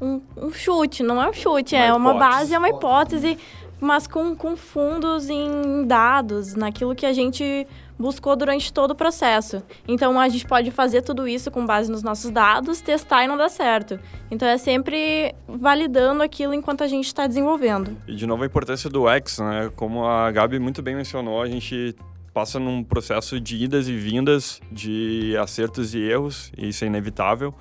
um, 0.00 0.20
um, 0.36 0.50
chute. 0.52 1.02
Não 1.02 1.20
é 1.20 1.28
um 1.28 1.32
chute, 1.32 1.74
uma 1.74 1.82
é 1.82 1.88
hipótese. 1.88 2.00
uma 2.00 2.14
base, 2.14 2.54
é 2.54 2.58
uma 2.58 2.68
hipótese, 2.68 3.38
mas 3.80 4.06
com, 4.06 4.34
com 4.36 4.56
fundos 4.56 5.28
em 5.28 5.84
dados, 5.86 6.54
naquilo 6.54 6.94
que 6.94 7.04
a 7.04 7.12
gente 7.12 7.66
buscou 7.98 8.36
durante 8.36 8.72
todo 8.72 8.92
o 8.92 8.94
processo. 8.94 9.62
Então 9.86 10.18
a 10.18 10.28
gente 10.28 10.46
pode 10.46 10.70
fazer 10.70 11.02
tudo 11.02 11.26
isso 11.26 11.50
com 11.50 11.66
base 11.66 11.90
nos 11.90 12.02
nossos 12.02 12.30
dados, 12.30 12.80
testar 12.80 13.24
e 13.24 13.26
não 13.26 13.36
dar 13.36 13.48
certo. 13.48 13.98
Então 14.30 14.46
é 14.46 14.56
sempre 14.56 15.34
validando 15.46 16.22
aquilo 16.22 16.54
enquanto 16.54 16.84
a 16.84 16.86
gente 16.86 17.06
está 17.06 17.26
desenvolvendo. 17.26 17.96
E 18.06 18.14
de 18.14 18.26
novo 18.26 18.42
a 18.42 18.46
importância 18.46 18.88
do 18.88 19.08
X, 19.08 19.38
né? 19.38 19.70
Como 19.74 20.06
a 20.06 20.30
Gabi 20.30 20.58
muito 20.58 20.82
bem 20.82 20.94
mencionou, 20.94 21.42
a 21.42 21.48
gente 21.48 21.96
passa 22.32 22.60
num 22.60 22.84
processo 22.84 23.40
de 23.40 23.56
idas 23.56 23.88
e 23.88 23.96
vindas, 23.96 24.60
de 24.70 25.36
acertos 25.38 25.94
e 25.94 25.98
erros, 25.98 26.52
e 26.56 26.68
isso 26.68 26.84
é 26.84 26.86
inevitável. 26.86 27.52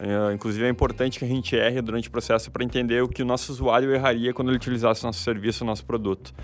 É, 0.00 0.32
inclusive 0.34 0.64
é 0.64 0.68
importante 0.68 1.18
que 1.18 1.24
a 1.24 1.28
gente 1.28 1.54
erre 1.54 1.80
durante 1.80 2.08
o 2.08 2.10
processo 2.10 2.50
para 2.50 2.64
entender 2.64 3.02
o 3.02 3.08
que 3.08 3.22
o 3.22 3.26
nosso 3.26 3.52
usuário 3.52 3.94
erraria 3.94 4.32
quando 4.32 4.48
ele 4.48 4.56
utilizasse 4.56 5.04
nosso 5.04 5.20
serviço, 5.20 5.64
nosso 5.64 5.84
produto. 5.84 6.34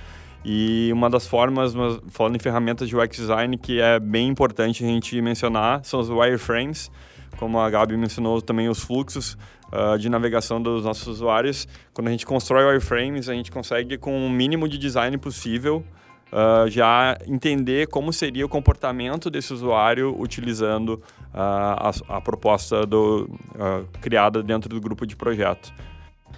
E 0.44 0.90
uma 0.92 1.10
das 1.10 1.26
formas, 1.26 1.74
falando 2.08 2.36
em 2.36 2.38
ferramentas 2.38 2.88
de 2.88 2.96
UX 2.96 3.16
design, 3.16 3.56
que 3.58 3.80
é 3.80 3.98
bem 3.98 4.28
importante 4.28 4.84
a 4.84 4.86
gente 4.86 5.20
mencionar, 5.20 5.84
são 5.84 6.00
os 6.00 6.08
wireframes, 6.08 6.90
como 7.36 7.58
a 7.58 7.68
Gabi 7.68 7.96
mencionou 7.96 8.40
também 8.40 8.68
os 8.68 8.80
fluxos 8.80 9.36
uh, 9.72 9.98
de 9.98 10.08
navegação 10.08 10.60
dos 10.62 10.84
nossos 10.84 11.06
usuários. 11.06 11.66
Quando 11.92 12.08
a 12.08 12.10
gente 12.10 12.24
constrói 12.24 12.64
wireframes, 12.64 13.28
a 13.28 13.34
gente 13.34 13.50
consegue, 13.50 13.98
com 13.98 14.26
o 14.26 14.30
mínimo 14.30 14.68
de 14.68 14.78
design 14.78 15.16
possível, 15.18 15.84
uh, 16.32 16.68
já 16.68 17.16
entender 17.26 17.88
como 17.88 18.12
seria 18.12 18.44
o 18.44 18.48
comportamento 18.48 19.30
desse 19.30 19.52
usuário 19.52 20.14
utilizando 20.18 20.94
uh, 20.94 21.00
a, 21.34 21.92
a, 22.08 22.20
proposta 22.20 22.86
do, 22.86 23.28
uh, 23.54 23.86
criada 24.00 24.42
dentro 24.42 24.68
do 24.68 24.80
grupo 24.80 25.06
de 25.06 25.16
projeto. 25.16 25.72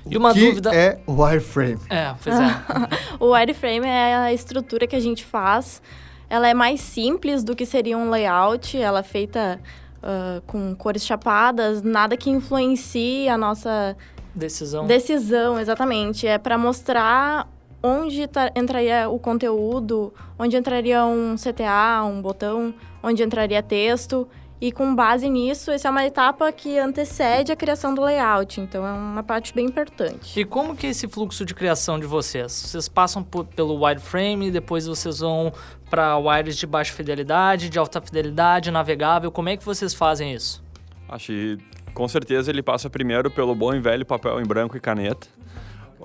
E 0.08 0.16
uma 0.16 0.32
que 0.32 0.40
dúvida 0.40 0.74
é 0.74 0.98
o 1.06 1.22
wireframe. 1.22 1.80
É, 1.88 2.14
pois 2.22 2.36
é. 2.38 2.44
o 3.20 3.32
wireframe 3.32 3.86
é 3.86 4.16
a 4.16 4.32
estrutura 4.32 4.86
que 4.86 4.96
a 4.96 5.00
gente 5.00 5.24
faz. 5.24 5.82
Ela 6.28 6.48
é 6.48 6.54
mais 6.54 6.80
simples 6.80 7.42
do 7.42 7.56
que 7.56 7.66
seria 7.66 7.98
um 7.98 8.08
layout. 8.08 8.80
Ela 8.80 9.00
é 9.00 9.02
feita 9.02 9.60
uh, 10.02 10.40
com 10.46 10.74
cores 10.74 11.04
chapadas, 11.04 11.82
nada 11.82 12.16
que 12.16 12.30
influencie 12.30 13.28
a 13.28 13.36
nossa 13.36 13.96
decisão. 14.34 14.86
Decisão, 14.86 15.58
exatamente. 15.58 16.26
É 16.26 16.38
para 16.38 16.56
mostrar 16.56 17.48
onde 17.82 18.26
tá, 18.26 18.50
entraria 18.54 19.08
o 19.08 19.18
conteúdo, 19.18 20.12
onde 20.38 20.56
entraria 20.56 21.04
um 21.04 21.34
CTA, 21.36 22.04
um 22.04 22.20
botão, 22.20 22.74
onde 23.02 23.22
entraria 23.22 23.62
texto. 23.62 24.28
E 24.60 24.70
com 24.70 24.94
base 24.94 25.30
nisso, 25.30 25.70
essa 25.70 25.88
é 25.88 25.90
uma 25.90 26.04
etapa 26.04 26.52
que 26.52 26.78
antecede 26.78 27.50
a 27.50 27.56
criação 27.56 27.94
do 27.94 28.02
layout, 28.02 28.60
então 28.60 28.86
é 28.86 28.92
uma 28.92 29.22
parte 29.22 29.54
bem 29.54 29.64
importante. 29.64 30.38
E 30.38 30.44
como 30.44 30.76
que 30.76 30.86
é 30.86 30.90
esse 30.90 31.08
fluxo 31.08 31.46
de 31.46 31.54
criação 31.54 31.98
de 31.98 32.04
vocês? 32.04 32.52
Vocês 32.52 32.86
passam 32.86 33.22
por, 33.22 33.46
pelo 33.46 33.82
wireframe, 33.82 34.50
depois 34.50 34.86
vocês 34.86 35.20
vão 35.20 35.50
para 35.88 36.18
wires 36.18 36.58
de 36.58 36.66
baixa 36.66 36.92
fidelidade, 36.92 37.70
de 37.70 37.78
alta 37.78 38.02
fidelidade, 38.02 38.70
navegável, 38.70 39.32
como 39.32 39.48
é 39.48 39.56
que 39.56 39.64
vocês 39.64 39.94
fazem 39.94 40.34
isso? 40.34 40.62
Acho 41.08 41.28
que 41.28 41.58
com 41.94 42.06
certeza 42.06 42.50
ele 42.50 42.62
passa 42.62 42.90
primeiro 42.90 43.30
pelo 43.30 43.54
bom 43.54 43.74
e 43.74 43.80
velho 43.80 44.04
papel 44.04 44.38
em 44.42 44.44
branco 44.44 44.76
e 44.76 44.80
caneta 44.80 45.26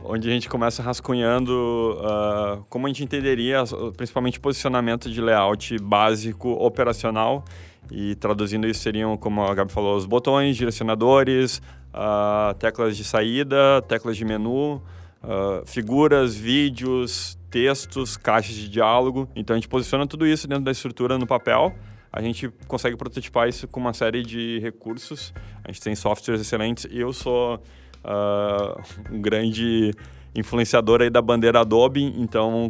onde 0.04 0.30
a 0.30 0.32
gente 0.32 0.50
começa 0.50 0.84
rascunhando 0.84 1.98
uh, 2.00 2.64
como 2.70 2.86
a 2.86 2.90
gente 2.90 3.04
entenderia, 3.04 3.64
principalmente 3.96 4.40
posicionamento 4.40 5.10
de 5.10 5.22
layout 5.22 5.78
básico 5.80 6.50
operacional 6.52 7.44
e 7.92 8.16
traduzindo 8.16 8.68
isso 8.68 8.82
seriam, 8.82 9.18
como 9.18 9.44
a 9.44 9.54
Gabi 9.54 9.72
falou, 9.72 9.96
os 9.96 10.06
botões, 10.06 10.56
direcionadores, 10.56 11.62
uh, 11.94 12.54
teclas 12.56 12.98
de 12.98 13.04
saída, 13.04 13.82
teclas 13.88 14.18
de 14.18 14.26
menu, 14.26 14.76
uh, 15.24 15.66
figuras, 15.66 16.36
vídeos, 16.36 17.38
textos, 17.50 18.18
caixas 18.18 18.56
de 18.56 18.70
diálogo. 18.70 19.30
Então 19.36 19.54
a 19.56 19.58
gente 19.58 19.68
posiciona 19.68 20.06
tudo 20.06 20.26
isso 20.28 20.48
dentro 20.48 20.64
da 20.64 20.72
estrutura 20.72 21.18
no 21.18 21.28
papel. 21.28 21.74
A 22.12 22.22
gente 22.22 22.50
consegue 22.68 22.96
prototipar 22.96 23.50
isso 23.50 23.68
com 23.68 23.80
uma 23.80 23.94
série 23.94 24.24
de 24.24 24.60
recursos. 24.60 25.34
A 25.64 25.72
gente 25.72 25.82
tem 25.82 25.96
softwares 25.96 26.42
excelentes. 26.42 26.88
Eu 26.90 27.12
sou 27.12 27.56
uh, 27.56 28.82
um 29.12 29.22
grande 29.22 29.94
influenciador 30.34 31.02
aí 31.02 31.10
da 31.10 31.22
bandeira 31.22 31.62
Adobe, 31.62 32.04
então 32.18 32.70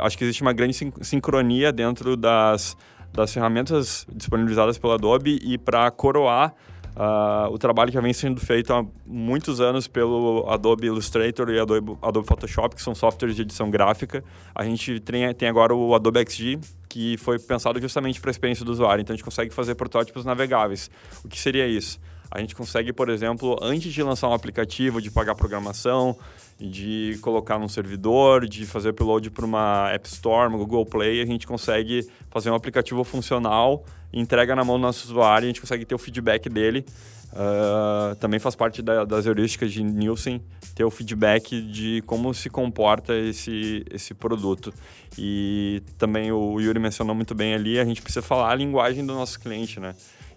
acho 0.00 0.18
que 0.18 0.24
existe 0.24 0.42
uma 0.42 0.52
grande 0.52 0.76
sincronia 1.02 1.70
dentro 1.70 2.16
das 2.16 2.76
das 3.12 3.32
ferramentas 3.32 4.06
disponibilizadas 4.12 4.78
pela 4.78 4.94
Adobe 4.94 5.38
e 5.42 5.56
para 5.56 5.90
coroar 5.90 6.54
uh, 6.96 7.52
o 7.52 7.58
trabalho 7.58 7.92
que 7.92 8.00
vem 8.00 8.12
sendo 8.12 8.40
feito 8.40 8.72
há 8.72 8.84
muitos 9.06 9.60
anos 9.60 9.86
pelo 9.86 10.46
Adobe 10.48 10.86
Illustrator 10.86 11.50
e 11.50 11.60
Adobe, 11.60 11.96
Adobe 12.02 12.26
Photoshop, 12.26 12.74
que 12.74 12.82
são 12.82 12.94
softwares 12.94 13.36
de 13.36 13.42
edição 13.42 13.70
gráfica. 13.70 14.24
A 14.54 14.64
gente 14.64 14.98
tem, 15.00 15.32
tem 15.34 15.48
agora 15.48 15.74
o 15.74 15.94
Adobe 15.94 16.24
XD, 16.28 16.58
que 16.88 17.16
foi 17.18 17.38
pensado 17.38 17.80
justamente 17.80 18.20
para 18.20 18.30
a 18.30 18.32
experiência 18.32 18.64
do 18.64 18.72
usuário. 18.72 19.02
Então 19.02 19.14
a 19.14 19.16
gente 19.16 19.24
consegue 19.24 19.52
fazer 19.52 19.74
protótipos 19.74 20.24
navegáveis. 20.24 20.90
O 21.24 21.28
que 21.28 21.38
seria 21.38 21.66
isso? 21.66 22.00
A 22.30 22.40
gente 22.40 22.54
consegue, 22.54 22.92
por 22.92 23.08
exemplo, 23.08 23.56
antes 23.62 23.92
de 23.92 24.02
lançar 24.02 24.28
um 24.28 24.32
aplicativo, 24.32 25.00
de 25.00 25.10
pagar 25.10 25.34
programação, 25.34 26.16
de 26.58 27.18
colocar 27.22 27.58
num 27.58 27.68
servidor, 27.68 28.46
de 28.46 28.66
fazer 28.66 28.90
upload 28.90 29.30
para 29.30 29.44
uma 29.44 29.90
App 29.90 30.08
Store, 30.08 30.48
uma 30.48 30.58
Google 30.58 30.84
Play, 30.86 31.20
a 31.20 31.26
gente 31.26 31.46
consegue 31.46 32.06
fazer 32.30 32.50
um 32.50 32.54
aplicativo 32.54 33.04
funcional, 33.04 33.84
entrega 34.12 34.56
na 34.56 34.64
mão 34.64 34.76
do 34.76 34.82
nosso 34.82 35.06
usuário, 35.06 35.46
a 35.46 35.48
gente 35.48 35.60
consegue 35.60 35.84
ter 35.84 35.94
o 35.94 35.98
feedback 35.98 36.48
dele. 36.48 36.84
Uh, 37.32 38.14
também 38.16 38.40
faz 38.40 38.54
parte 38.54 38.80
da, 38.80 39.04
das 39.04 39.26
heurísticas 39.26 39.70
de 39.70 39.82
Nielsen 39.82 40.40
ter 40.74 40.84
o 40.84 40.90
feedback 40.90 41.60
de 41.60 42.02
como 42.06 42.32
se 42.32 42.48
comporta 42.48 43.14
esse, 43.14 43.84
esse 43.90 44.14
produto. 44.14 44.72
E 45.18 45.82
também 45.98 46.32
o 46.32 46.58
Yuri 46.58 46.78
mencionou 46.78 47.14
muito 47.14 47.34
bem 47.34 47.54
ali, 47.54 47.78
a 47.78 47.84
gente 47.84 48.00
precisa 48.00 48.24
falar 48.24 48.52
a 48.52 48.54
linguagem 48.54 49.04
do 49.04 49.12
nosso 49.12 49.38
cliente, 49.38 49.78
né? 49.78 49.94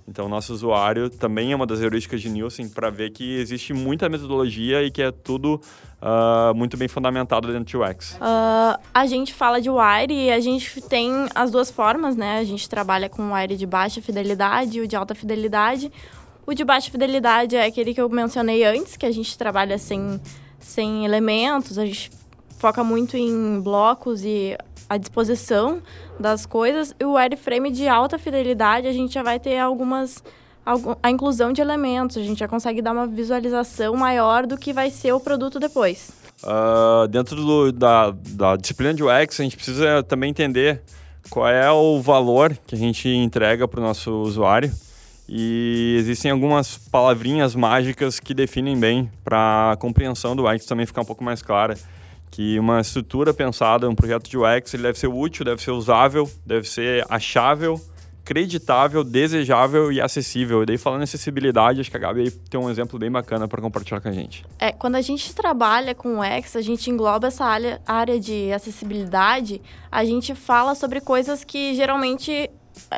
Então, 0.09 0.25
o 0.25 0.29
nosso 0.29 0.51
usuário 0.51 1.07
também 1.07 1.51
é 1.51 1.55
uma 1.55 1.67
das 1.67 1.79
heurísticas 1.79 2.19
de 2.19 2.29
Nielsen 2.29 2.67
para 2.67 2.89
ver 2.89 3.11
que 3.11 3.37
existe 3.37 3.73
muita 3.73 4.09
metodologia 4.09 4.81
e 4.81 4.89
que 4.89 5.03
é 5.03 5.11
tudo 5.11 5.61
uh, 6.01 6.55
muito 6.55 6.75
bem 6.75 6.87
fundamentado 6.87 7.47
dentro 7.53 7.79
do 7.79 7.85
UX. 7.85 8.15
Uh, 8.15 8.79
a 8.91 9.05
gente 9.05 9.35
fala 9.35 9.61
de 9.61 9.69
wire 9.69 10.11
e 10.11 10.31
a 10.31 10.39
gente 10.39 10.81
tem 10.81 11.11
as 11.35 11.51
duas 11.51 11.69
formas, 11.69 12.15
né? 12.15 12.39
A 12.39 12.43
gente 12.43 12.67
trabalha 12.67 13.07
com 13.07 13.33
wire 13.33 13.55
de 13.55 13.67
baixa 13.67 14.01
fidelidade 14.01 14.79
e 14.79 14.81
o 14.81 14.87
de 14.87 14.95
alta 14.95 15.13
fidelidade. 15.13 15.91
O 16.43 16.55
de 16.55 16.63
baixa 16.63 16.89
fidelidade 16.89 17.55
é 17.55 17.65
aquele 17.65 17.93
que 17.93 18.01
eu 18.01 18.09
mencionei 18.09 18.63
antes, 18.63 18.97
que 18.97 19.05
a 19.05 19.11
gente 19.11 19.37
trabalha 19.37 19.77
sem, 19.77 20.19
sem 20.59 21.05
elementos, 21.05 21.77
a 21.77 21.85
gente 21.85 22.09
foca 22.57 22.83
muito 22.83 23.15
em 23.15 23.61
blocos 23.61 24.25
e 24.25 24.57
a 24.89 24.97
disposição 24.97 25.81
das 26.19 26.45
coisas. 26.45 26.93
E 26.99 27.05
o 27.05 27.13
wireframe 27.13 27.71
de 27.71 27.87
alta 27.87 28.17
fidelidade, 28.17 28.87
a 28.87 28.91
gente 28.91 29.13
já 29.13 29.23
vai 29.23 29.39
ter 29.39 29.59
algumas 29.59 30.23
a 31.01 31.09
inclusão 31.09 31.51
de 31.51 31.61
elementos, 31.61 32.17
a 32.17 32.21
gente 32.21 32.37
já 32.37 32.47
consegue 32.47 32.79
dar 32.81 32.91
uma 32.91 33.07
visualização 33.07 33.95
maior 33.95 34.45
do 34.45 34.55
que 34.55 34.71
vai 34.71 34.91
ser 34.91 35.13
o 35.13 35.19
produto 35.19 35.59
depois. 35.59 36.11
Uh, 36.43 37.07
dentro 37.07 37.35
do, 37.35 37.71
da, 37.71 38.11
da 38.11 38.55
disciplina 38.55 38.93
de 38.93 39.03
UX, 39.03 39.39
a 39.39 39.43
gente 39.43 39.55
precisa 39.55 40.03
também 40.03 40.29
entender 40.29 40.81
qual 41.29 41.47
é 41.47 41.71
o 41.71 41.99
valor 41.99 42.55
que 42.67 42.75
a 42.75 42.77
gente 42.77 43.09
entrega 43.09 43.67
para 43.67 43.79
o 43.79 43.83
nosso 43.83 44.11
usuário. 44.11 44.71
E 45.27 45.95
existem 45.99 46.31
algumas 46.31 46.77
palavrinhas 46.77 47.55
mágicas 47.55 48.19
que 48.19 48.33
definem 48.33 48.79
bem 48.79 49.11
para 49.23 49.71
a 49.71 49.77
compreensão 49.77 50.35
do 50.35 50.47
UX 50.47 50.65
também 50.65 50.85
ficar 50.85 51.01
um 51.01 51.05
pouco 51.05 51.23
mais 51.23 51.41
clara 51.41 51.75
que 52.31 52.59
uma 52.59 52.81
estrutura 52.81 53.33
pensada, 53.33 53.89
um 53.89 53.95
projeto 53.95 54.29
de 54.29 54.37
UX, 54.37 54.73
ele 54.73 54.83
deve 54.83 54.99
ser 54.99 55.07
útil, 55.07 55.43
deve 55.43 55.61
ser 55.61 55.71
usável, 55.71 56.29
deve 56.45 56.67
ser 56.67 57.05
achável, 57.09 57.81
creditável, 58.23 59.03
desejável 59.03 59.91
e 59.91 59.99
acessível. 59.99 60.61
E 60.61 60.65
daí 60.67 60.77
falando 60.77 61.01
em 61.01 61.05
acessibilidade, 61.05 61.81
acho 61.81 61.89
que 61.89 61.97
a 61.97 61.99
Gabi 61.99 62.29
tem 62.29 62.59
um 62.59 62.69
exemplo 62.69 62.99
bem 62.99 63.09
bacana 63.09 63.47
para 63.47 63.59
compartilhar 63.59 63.99
com 64.01 64.07
a 64.07 64.11
gente. 64.11 64.45
É, 64.59 64.71
quando 64.71 64.95
a 64.95 65.01
gente 65.01 65.33
trabalha 65.33 65.95
com 65.95 66.19
UX, 66.19 66.55
a 66.55 66.61
gente 66.61 66.91
engloba 66.91 67.27
essa 67.27 67.45
área 67.87 68.19
de 68.19 68.51
acessibilidade, 68.53 69.59
a 69.91 70.05
gente 70.05 70.35
fala 70.35 70.75
sobre 70.75 71.01
coisas 71.01 71.43
que 71.43 71.73
geralmente 71.73 72.51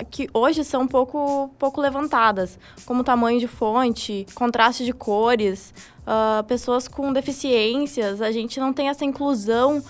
que 0.10 0.30
hoje 0.34 0.64
são 0.64 0.88
pouco, 0.88 1.50
pouco 1.58 1.82
levantadas, 1.82 2.60
como 2.86 3.04
tamanho 3.04 3.40
de 3.40 3.48
fonte, 3.48 4.26
contraste 4.36 4.86
de 4.86 4.94
cores, 4.94 5.74
uh, 6.12 6.44
pessoas 6.44 6.88
com 6.88 7.14
deficiências. 7.14 8.22
A 8.22 8.32
gente 8.32 8.60
não 8.60 8.74
tem 8.74 8.90
essa 8.90 9.06
inclusão 9.06 9.82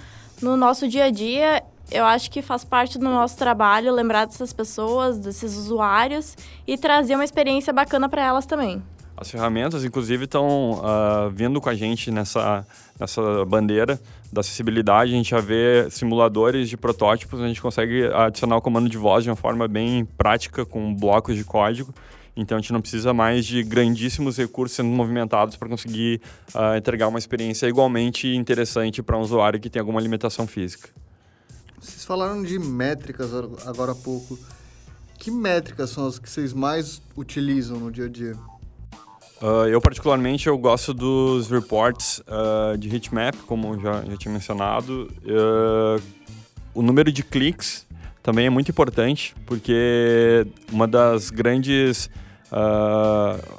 no 0.41 0.55
nosso 0.55 0.87
dia 0.87 1.05
a 1.05 1.09
dia. 1.09 1.63
Eu 1.91 2.05
acho 2.05 2.29
que 2.29 2.41
faz 2.41 2.63
parte 2.63 2.97
do 2.97 3.05
nosso 3.05 3.37
trabalho 3.37 3.91
lembrar 3.91 4.25
dessas 4.25 4.53
pessoas, 4.53 5.17
desses 5.17 5.57
usuários 5.57 6.37
e 6.65 6.77
trazer 6.77 7.15
uma 7.15 7.25
experiência 7.25 7.73
bacana 7.73 8.07
para 8.07 8.23
elas 8.23 8.45
também. 8.45 8.81
As 9.17 9.29
ferramentas, 9.29 9.83
inclusive, 9.83 10.23
estão 10.23 10.71
uh, 10.71 10.81
ah, 10.83 11.29
vindo 11.31 11.61
com 11.61 11.69
a 11.69 11.75
gente 11.75 12.09
nessa, 12.09 12.65
nessa 12.99 13.45
bandeira 13.45 13.99
da 14.33 14.41
acessibilidade. 14.41 15.11
A 15.11 15.15
gente 15.15 15.29
já 15.29 15.39
vê 15.39 15.87
simuladores 15.91 16.67
de 16.67 16.75
protótipos, 16.75 17.39
a 17.39 17.47
gente 17.47 17.61
consegue 17.61 18.07
adicionar 18.07 18.57
o 18.57 18.61
comando 18.61 18.89
de 18.89 18.97
voz 18.97 19.23
de 19.23 19.29
uma 19.29 19.35
forma 19.35 19.67
bem 19.67 20.05
prática, 20.17 20.65
com 20.65 20.95
blocos 20.95 21.35
de 21.35 21.43
código. 21.43 21.93
Então 22.35 22.57
a 22.57 22.61
gente 22.61 22.71
não 22.71 22.81
precisa 22.81 23.13
mais 23.13 23.45
de 23.45 23.61
grandíssimos 23.63 24.37
recursos 24.37 24.75
sendo 24.75 24.89
movimentados 24.89 25.55
para 25.57 25.67
conseguir 25.67 26.21
uh, 26.55 26.77
entregar 26.77 27.07
uma 27.07 27.19
experiência 27.19 27.67
igualmente 27.67 28.27
interessante 28.27 29.03
para 29.03 29.17
um 29.17 29.21
usuário 29.21 29.59
que 29.59 29.69
tem 29.69 29.79
alguma 29.79 29.99
limitação 29.99 30.47
física. 30.47 30.89
Vocês 31.79 32.05
falaram 32.05 32.41
de 32.43 32.57
métricas 32.59 33.33
agora 33.65 33.91
há 33.91 33.95
pouco. 33.95 34.37
Que 35.17 35.29
métricas 35.29 35.89
são 35.89 36.07
as 36.07 36.17
que 36.17 36.29
vocês 36.29 36.53
mais 36.53 37.01
utilizam 37.15 37.79
no 37.79 37.91
dia 37.91 38.05
a 38.05 38.09
dia? 38.09 38.35
Uh, 39.41 39.67
eu, 39.67 39.81
particularmente, 39.81 40.47
eu 40.47 40.57
gosto 40.57 40.93
dos 40.93 41.49
reports 41.49 42.21
uh, 42.27 42.77
de 42.77 42.87
heatmap, 42.87 43.35
como 43.47 43.79
já, 43.79 44.03
já 44.03 44.15
tinha 44.15 44.31
mencionado. 44.31 45.11
Uh, 45.23 46.01
o 46.73 46.83
número 46.83 47.11
de 47.11 47.23
cliques 47.23 47.87
também 48.23 48.45
é 48.45 48.49
muito 48.49 48.69
importante, 48.69 49.33
porque 49.45 50.45
uma 50.71 50.87
das 50.87 51.29
grandes 51.29 52.09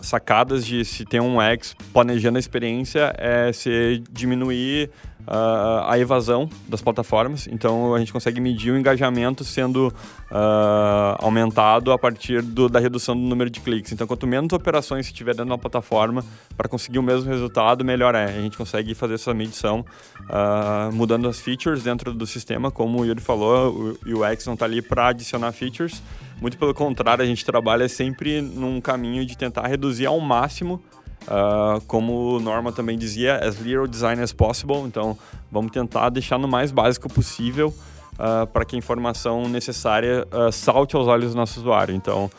sacadas 0.02 0.66
de 0.66 0.84
se 0.84 1.04
ter 1.04 1.20
um 1.20 1.40
X 1.40 1.74
planejando 1.92 2.36
a 2.36 2.40
experiência 2.40 3.14
é 3.16 3.50
se 3.52 4.02
diminuir 4.10 4.90
uh, 5.26 5.88
a 5.88 5.98
evasão 5.98 6.48
das 6.68 6.80
plataformas. 6.80 7.46
Então 7.46 7.94
a 7.94 7.98
gente 7.98 8.12
consegue 8.12 8.40
medir 8.40 8.72
o 8.72 8.78
engajamento 8.78 9.44
sendo 9.44 9.88
uh, 9.88 11.16
aumentado 11.18 11.92
a 11.92 11.98
partir 11.98 12.42
do, 12.42 12.68
da 12.68 12.78
redução 12.78 13.14
do 13.14 13.22
número 13.22 13.50
de 13.50 13.60
cliques. 13.60 13.92
Então 13.92 14.06
quanto 14.06 14.26
menos 14.26 14.52
operações 14.52 15.06
se 15.06 15.12
tiver 15.12 15.34
dentro 15.34 15.50
da 15.50 15.58
plataforma 15.58 16.24
para 16.56 16.68
conseguir 16.68 16.98
o 16.98 17.02
mesmo 17.02 17.28
resultado, 17.30 17.84
melhor 17.84 18.14
é. 18.14 18.24
A 18.24 18.40
gente 18.40 18.56
consegue 18.56 18.94
fazer 18.94 19.14
essa 19.14 19.32
medição 19.34 19.84
uh, 20.20 20.92
mudando 20.92 21.28
as 21.28 21.40
features 21.40 21.82
dentro 21.82 22.12
do 22.12 22.26
sistema, 22.26 22.70
como 22.70 23.00
o 23.00 23.04
Yuri 23.04 23.20
falou, 23.20 23.96
o 24.04 24.20
UX 24.20 24.46
não 24.46 24.54
está 24.54 24.64
ali 24.64 24.82
para 24.82 25.08
adicionar 25.08 25.52
features. 25.52 26.02
Muito 26.40 26.58
pelo 26.58 26.74
contrário, 26.74 27.22
a 27.22 27.26
gente 27.26 27.44
trabalha 27.44 27.88
sempre 27.88 28.40
num 28.40 28.80
caminho 28.80 29.24
de 29.24 29.38
tentar 29.38 29.66
reduzir 29.68 30.06
ao 30.06 30.18
máximo 30.18 30.82
Uh, 31.22 31.80
como 31.86 32.40
Norma 32.40 32.72
também 32.72 32.98
dizia, 32.98 33.36
as 33.36 33.56
little 33.56 33.86
design 33.86 34.20
as 34.20 34.32
possible. 34.32 34.78
Então, 34.78 35.16
vamos 35.50 35.70
tentar 35.70 36.08
deixar 36.10 36.38
no 36.38 36.48
mais 36.48 36.72
básico 36.72 37.08
possível 37.08 37.74
uh, 38.14 38.46
para 38.48 38.64
que 38.64 38.74
a 38.74 38.78
informação 38.78 39.48
necessária 39.48 40.26
uh, 40.32 40.50
salte 40.50 40.96
aos 40.96 41.06
olhos 41.06 41.32
do 41.32 41.36
nosso 41.36 41.60
usuário. 41.60 41.94
Então, 41.94 42.30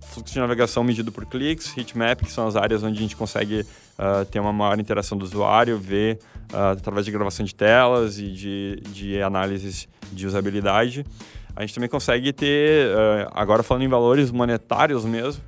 fluxo 0.00 0.32
de 0.32 0.38
navegação 0.38 0.84
medido 0.84 1.10
por 1.10 1.26
cliques, 1.26 1.76
heatmap, 1.76 2.22
que 2.22 2.30
são 2.30 2.46
as 2.46 2.56
áreas 2.56 2.82
onde 2.82 2.98
a 2.98 3.00
gente 3.00 3.16
consegue 3.16 3.66
ter 4.30 4.38
uma 4.38 4.52
maior 4.52 4.78
interação 4.78 5.18
do 5.18 5.24
usuário, 5.24 5.76
ver 5.76 6.20
através 6.52 7.04
de 7.04 7.10
gravação 7.10 7.44
de 7.44 7.52
telas 7.52 8.18
e 8.20 8.30
de, 8.30 8.80
de 8.92 9.20
análises 9.20 9.88
de 10.12 10.24
usabilidade. 10.24 11.04
A 11.56 11.62
gente 11.62 11.74
também 11.74 11.88
consegue 11.88 12.32
ter, 12.32 12.94
agora 13.32 13.64
falando 13.64 13.82
em 13.82 13.88
valores 13.88 14.30
monetários 14.30 15.04
mesmo, 15.04 15.42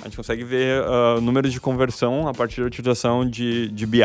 a 0.00 0.04
gente 0.04 0.16
consegue 0.16 0.44
ver 0.44 0.82
uh, 0.82 1.20
números 1.20 1.52
de 1.52 1.60
conversão 1.60 2.28
a 2.28 2.34
partir 2.34 2.60
da 2.60 2.66
utilização 2.66 3.28
de, 3.28 3.68
de 3.68 3.86
BI. 3.86 4.02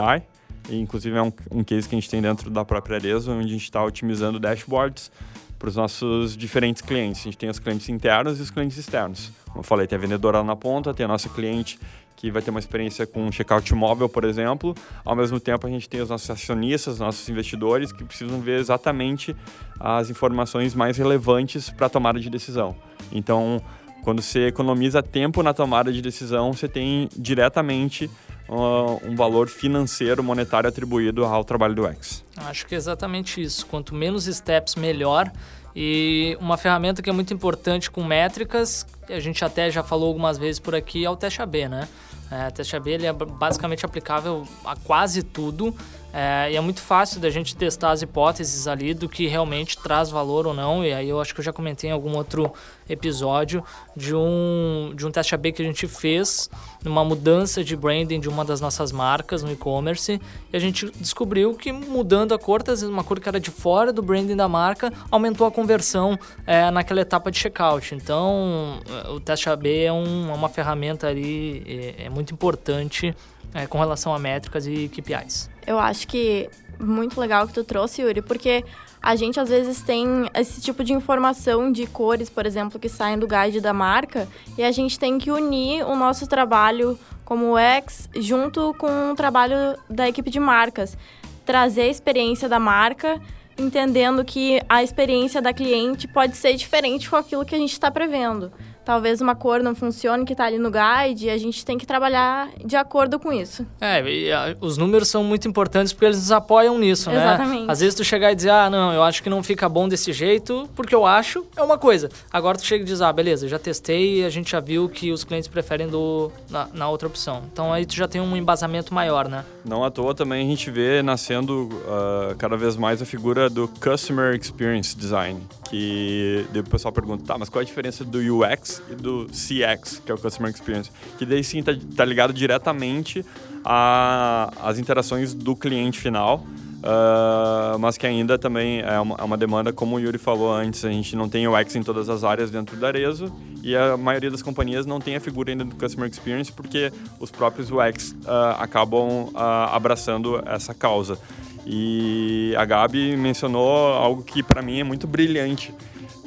E, 0.69 0.80
inclusive 0.80 1.17
é 1.17 1.21
um, 1.21 1.32
um 1.51 1.63
case 1.63 1.88
que 1.88 1.95
a 1.95 1.99
gente 1.99 2.10
tem 2.10 2.21
dentro 2.21 2.49
da 2.49 2.63
própria 2.63 2.97
Arezo, 2.97 3.32
onde 3.32 3.47
a 3.47 3.51
gente 3.51 3.63
está 3.63 3.84
otimizando 3.84 4.39
dashboards 4.39 5.12
para 5.58 5.69
os 5.69 5.75
nossos 5.75 6.36
diferentes 6.36 6.82
clientes. 6.82 7.21
A 7.21 7.23
gente 7.25 7.38
tem 7.38 7.49
os 7.49 7.60
clientes 7.60 7.88
internos 7.89 8.39
e 8.39 8.41
os 8.41 8.49
clientes 8.49 8.77
externos. 8.77 9.32
Como 9.45 9.60
eu 9.60 9.63
falei, 9.63 9.86
tem 9.86 9.97
a 9.97 10.01
vendedora 10.01 10.39
lá 10.39 10.43
na 10.43 10.56
ponta, 10.56 10.93
tem 10.93 11.04
a 11.04 11.08
nossa 11.08 11.30
cliente 11.30 11.80
que 12.15 12.30
vai 12.30 12.41
ter 12.41 12.51
uma 12.51 12.60
experiência 12.60 13.08
com 13.08 13.32
checkout 13.32 13.73
móvel, 13.73 14.08
por 14.08 14.23
exemplo. 14.23 14.75
Ao 15.04 15.15
mesmo 15.15 15.39
tempo, 15.39 15.65
a 15.65 15.69
gente 15.69 15.89
tem 15.89 16.01
os 16.01 16.10
nossos 16.10 16.30
acionistas, 16.30 16.99
nossos 16.99 17.27
investidores, 17.27 17.91
que 17.91 18.04
precisam 18.04 18.39
ver 18.39 18.60
exatamente 18.60 19.36
as 19.80 20.10
informações 20.12 20.75
mais 20.75 20.97
relevantes 20.97 21.71
para 21.71 21.88
a 21.88 21.89
tomada 21.89 22.19
de 22.19 22.30
decisão. 22.30 22.75
Então, 23.12 23.60
quando 24.04 24.22
você 24.22 24.48
economiza 24.48 25.02
tempo 25.02 25.42
na 25.44 25.54
tomada 25.54 25.92
de 25.92 26.02
decisão, 26.02 26.54
você 26.54 26.68
tem 26.68 27.08
diretamente 27.16 28.10
uh, 28.50 29.00
um 29.08 29.16
valor 29.16 29.48
financeiro, 29.48 30.24
monetário 30.24 30.68
atribuído 30.68 31.24
ao 31.24 31.44
trabalho 31.44 31.76
do 31.76 31.86
X. 31.88 32.24
Acho 32.36 32.66
que 32.66 32.76
é 32.76 32.78
exatamente 32.78 33.42
isso. 33.42 33.66
Quanto 33.66 33.96
menos 33.96 34.26
steps, 34.26 34.76
melhor. 34.76 35.32
E 35.76 36.38
uma 36.40 36.58
ferramenta 36.58 37.02
que 37.02 37.10
é 37.10 37.14
muito 37.14 37.34
importante 37.34 37.90
com 37.90 38.04
métricas, 38.04 38.86
a 39.10 39.20
gente 39.20 39.44
até 39.46 39.72
já 39.72 39.82
falou 39.82 40.08
algumas 40.08 40.38
vezes 40.38 40.60
por 40.60 40.76
aqui, 40.76 41.06
é 41.06 41.10
o 41.10 41.16
teste 41.16 41.42
AB, 41.42 41.70
né? 41.70 41.88
É, 42.30 42.48
o 42.48 42.52
teste 42.52 42.76
AB 42.76 42.92
ele 42.92 43.06
é 43.06 43.14
basicamente 43.14 43.86
aplicável 43.86 44.46
a 44.66 44.76
quase 44.76 45.24
tudo 45.24 45.76
é, 46.13 46.52
e 46.52 46.56
é 46.58 46.62
muito 46.62 46.82
fácil 46.82 47.21
da 47.21 47.30
gente 47.30 47.56
testar 47.56 47.91
as 47.91 48.02
hipóteses 48.02 48.67
ali 48.67 48.93
do 48.93 49.08
que 49.08 49.28
realmente 49.28 49.78
traz 49.78 50.10
valor 50.10 50.45
ou 50.45 50.54
não. 50.54 50.84
E 50.84 50.93
aí 50.93 51.08
eu 51.08 51.21
acho 51.21 51.34
que 51.34 51.39
eu 51.39 51.43
já 51.43 51.54
comentei 51.54 51.89
em 51.89 51.93
algum 51.93 52.15
outro 52.15 52.52
episódio 52.89 53.63
de 53.95 54.13
um, 54.13 54.91
de 54.93 55.08
um 55.08 55.12
teste 55.12 55.34
AB 55.34 55.54
que 55.54 55.62
a 55.62 55.65
gente 55.65 55.88
fez 55.88 56.50
numa 56.84 57.06
mudança 57.06 57.63
de 57.63 57.76
branding 57.76 58.19
de 58.19 58.28
uma 58.28 58.43
das 58.43 58.60
nossas 58.60 58.91
marcas 58.91 59.41
no 59.41 59.52
e-commerce. 59.52 60.19
E 60.52 60.58
a 60.58 60.60
gente 60.60 60.91
descobriu 60.97 61.54
que 61.54 61.71
mudando 61.71 62.34
a 62.34 62.39
cor, 62.39 62.62
vezes 62.62 62.84
uma 62.84 63.04
cor 63.04 63.19
que 63.19 63.30
era 63.30 63.39
de 63.39 63.50
fora 63.50 63.93
do 63.93 64.02
branding 64.02 64.36
da 64.36 64.50
marca, 64.50 64.91
aumentou 65.10 65.47
a 65.47 65.52
conversão 65.52 66.19
é, 66.45 66.69
naquela 66.71 67.02
etapa 67.02 67.32
de 67.32 67.38
checkout. 67.38 67.95
Então 67.95 68.82
o 69.10 69.19
teste 69.19 69.50
AB 69.50 69.84
é, 69.86 69.93
um, 69.93 70.30
é 70.30 70.34
uma 70.34 70.50
ferramenta 70.50 71.08
ali 71.08 71.95
é, 71.97 72.06
é 72.06 72.10
muito 72.10 72.34
importante 72.34 73.15
é, 73.54 73.68
com 73.68 73.78
relação 73.78 74.14
a 74.14 74.20
métricas 74.20 74.66
e 74.68 74.90
KPIs. 74.90 75.50
Eu 75.66 75.80
acho 75.80 76.08
que 76.08 76.50
muito 76.80 77.20
legal 77.20 77.48
que 77.48 77.54
tu 77.54 77.64
trouxe, 77.64 78.02
Yuri, 78.02 78.22
porque 78.22 78.64
a 79.02 79.16
gente 79.16 79.40
às 79.40 79.50
vezes 79.50 79.82
tem 79.82 80.30
esse 80.36 80.62
tipo 80.62 80.84
de 80.84 80.94
informação 80.94 81.72
de 81.72 81.88
cores, 81.88 82.30
por 82.30 82.46
exemplo, 82.46 82.80
que 82.80 82.90
saem 82.90 83.18
do 83.18 83.28
guide 83.28 83.60
da 83.60 83.74
marca, 83.74 84.28
e 84.58 84.64
a 84.64 84.72
gente 84.72 85.00
tem 85.00 85.18
que 85.18 85.32
unir 85.32 85.84
o 85.84 85.96
nosso 85.96 86.28
trabalho 86.28 86.98
como 87.26 87.56
UX 87.56 88.10
junto 88.16 88.76
com 88.78 89.12
o 89.12 89.16
trabalho 89.16 89.78
da 89.90 90.08
equipe 90.08 90.30
de 90.30 90.40
marcas. 90.40 90.98
Trazer 91.46 91.84
a 91.84 91.88
experiência 91.88 92.48
da 92.48 92.60
marca, 92.60 93.20
entendendo 93.58 94.24
que 94.24 94.62
a 94.70 94.84
experiência 94.84 95.42
da 95.42 95.54
cliente 95.54 96.08
pode 96.08 96.36
ser 96.38 96.54
diferente 96.54 97.10
com 97.10 97.16
aquilo 97.16 97.46
que 97.46 97.56
a 97.56 97.58
gente 97.58 97.74
está 97.74 97.90
prevendo 97.90 98.52
talvez 98.84 99.22
uma 99.22 99.36
cor 99.36 99.62
não 99.62 99.76
funcione 99.76 100.26
que 100.26 100.34
está 100.34 100.46
ali 100.46 100.58
no 100.58 100.72
guide, 100.72 101.28
e 101.28 101.30
a 101.30 101.38
gente 101.38 101.65
tem 101.65 101.78
que 101.78 101.86
trabalhar 101.86 102.50
de 102.63 102.76
acordo 102.76 103.20
com 103.20 103.32
isso. 103.32 103.65
É, 103.80 104.02
e, 104.04 104.32
a, 104.32 104.56
os 104.60 104.78
números 104.78 105.08
são 105.08 105.24
muito 105.24 105.48
importantes 105.48 105.94
porque 105.94 106.06
eles 106.06 106.17
nos 106.17 106.32
apoiam 106.32 106.78
nisso, 106.78 107.10
né? 107.10 107.17
Exatamente. 107.17 107.72
Às 107.72 107.80
vezes 107.80 107.96
tu 107.96 108.04
chegar 108.04 108.32
e 108.32 108.36
dizer, 108.36 108.50
ah, 108.50 108.70
não, 108.70 108.94
eu 108.94 109.04
acho 109.04 109.22
que 109.22 109.30
não 109.30 109.44
fica 109.44 109.67
bom 109.70 109.88
desse 109.88 110.12
jeito, 110.13 110.70
porque 110.76 110.96
eu 110.96 111.06
acho, 111.06 111.46
é 111.56 111.62
uma 111.62 111.78
coisa. 111.78 112.10
Agora 112.32 112.58
tu 112.58 112.65
chega 112.65 112.84
e 112.84 112.88
diz, 112.88 113.02
ah, 113.02 113.12
beleza, 113.12 113.48
já 113.48 113.60
testei 113.60 114.22
e 114.22 114.26
a 114.26 114.30
gente 114.30 114.52
já 114.52 114.60
viu 114.60 114.89
que 114.89 115.12
os 115.12 115.24
clientes 115.24 115.48
preferem 115.48 115.88
do, 115.88 116.32
na, 116.50 116.67
na, 116.74 116.89
outra 116.89 117.08
opção. 117.08 117.44
Então 117.52 117.72
aí 117.72 117.86
tu 117.86 117.96
já 117.96 118.08
tem 118.08 118.22
um 118.22 118.36
embasamento 118.36 118.94
maior, 118.94 119.28
né? 119.28 119.46
Não 119.63 119.84
à 119.84 119.91
toa 119.91 120.13
também 120.13 120.46
a 120.46 120.50
gente 120.50 120.70
vê 120.72 121.02
nascendo 121.02 121.70
uh, 121.70 122.36
cada 122.38 122.58
vez 122.58 122.76
mais 122.76 123.02
a 123.02 123.06
figura 123.06 123.50
do 123.50 123.67
Customer 123.67 124.36
Experience 124.36 124.96
Design, 124.96 125.41
que 125.70 126.46
o 126.56 126.63
pessoal 126.63 126.91
pergunta, 126.91 127.24
tá, 127.26 127.38
mas 127.38 127.50
qual 127.50 127.62
é 127.62 127.63
a 127.63 127.65
diferença 127.65 128.04
do 128.04 128.20
UX 128.20 128.70
e 128.89 128.95
do 128.95 129.25
CX, 129.27 130.01
que 130.05 130.12
é 130.12 130.15
o 130.15 130.17
Customer 130.17 130.51
Experience? 130.51 130.91
Que 131.17 131.25
daí 131.25 131.43
sim 131.43 131.63
tá, 131.63 131.71
tá 131.95 132.05
ligado 132.05 132.31
diretamente 132.31 133.25
às 133.65 134.77
interações 134.77 135.34
do 135.34 135.55
cliente 135.55 135.99
final, 135.99 136.45
Uh, 136.81 137.77
mas 137.77 137.95
que 137.95 138.07
ainda 138.07 138.39
também 138.39 138.81
é 138.81 138.99
uma, 138.99 139.15
é 139.15 139.23
uma, 139.23 139.38
demanda, 139.38 139.71
como 139.71 139.97
o 139.97 139.99
Yuri 139.99 140.17
falou 140.17 140.51
antes, 140.51 140.84
a 140.84 140.89
gente 140.89 141.15
não 141.15 141.29
tem 141.29 141.47
UX 141.47 141.75
em 141.75 141.84
todas 141.84 142.10
as 142.10 142.23
áreas 142.23 142.49
dentro 142.49 142.75
da 142.75 142.88
Arezo 142.88 143.31
e 143.62 143.75
a 143.75 143.95
maioria 143.95 144.31
das 144.31 144.41
companhias 144.41 144.84
não 144.84 144.99
tem 144.99 145.15
a 145.15 145.19
figura 145.19 145.51
ainda 145.51 145.63
do 145.63 145.75
Customer 145.75 146.10
Experience 146.10 146.51
porque 146.51 146.91
os 147.19 147.29
próprios 147.29 147.69
UX 147.69 148.13
uh, 148.25 148.57
acabam 148.57 149.25
uh, 149.25 149.38
abraçando 149.71 150.41
essa 150.43 150.73
causa. 150.73 151.19
E 151.67 152.55
a 152.57 152.65
Gabi 152.65 153.15
mencionou 153.15 153.93
algo 153.93 154.23
que 154.23 154.41
para 154.41 154.63
mim 154.63 154.79
é 154.79 154.84
muito 154.84 155.05
brilhante, 155.05 155.71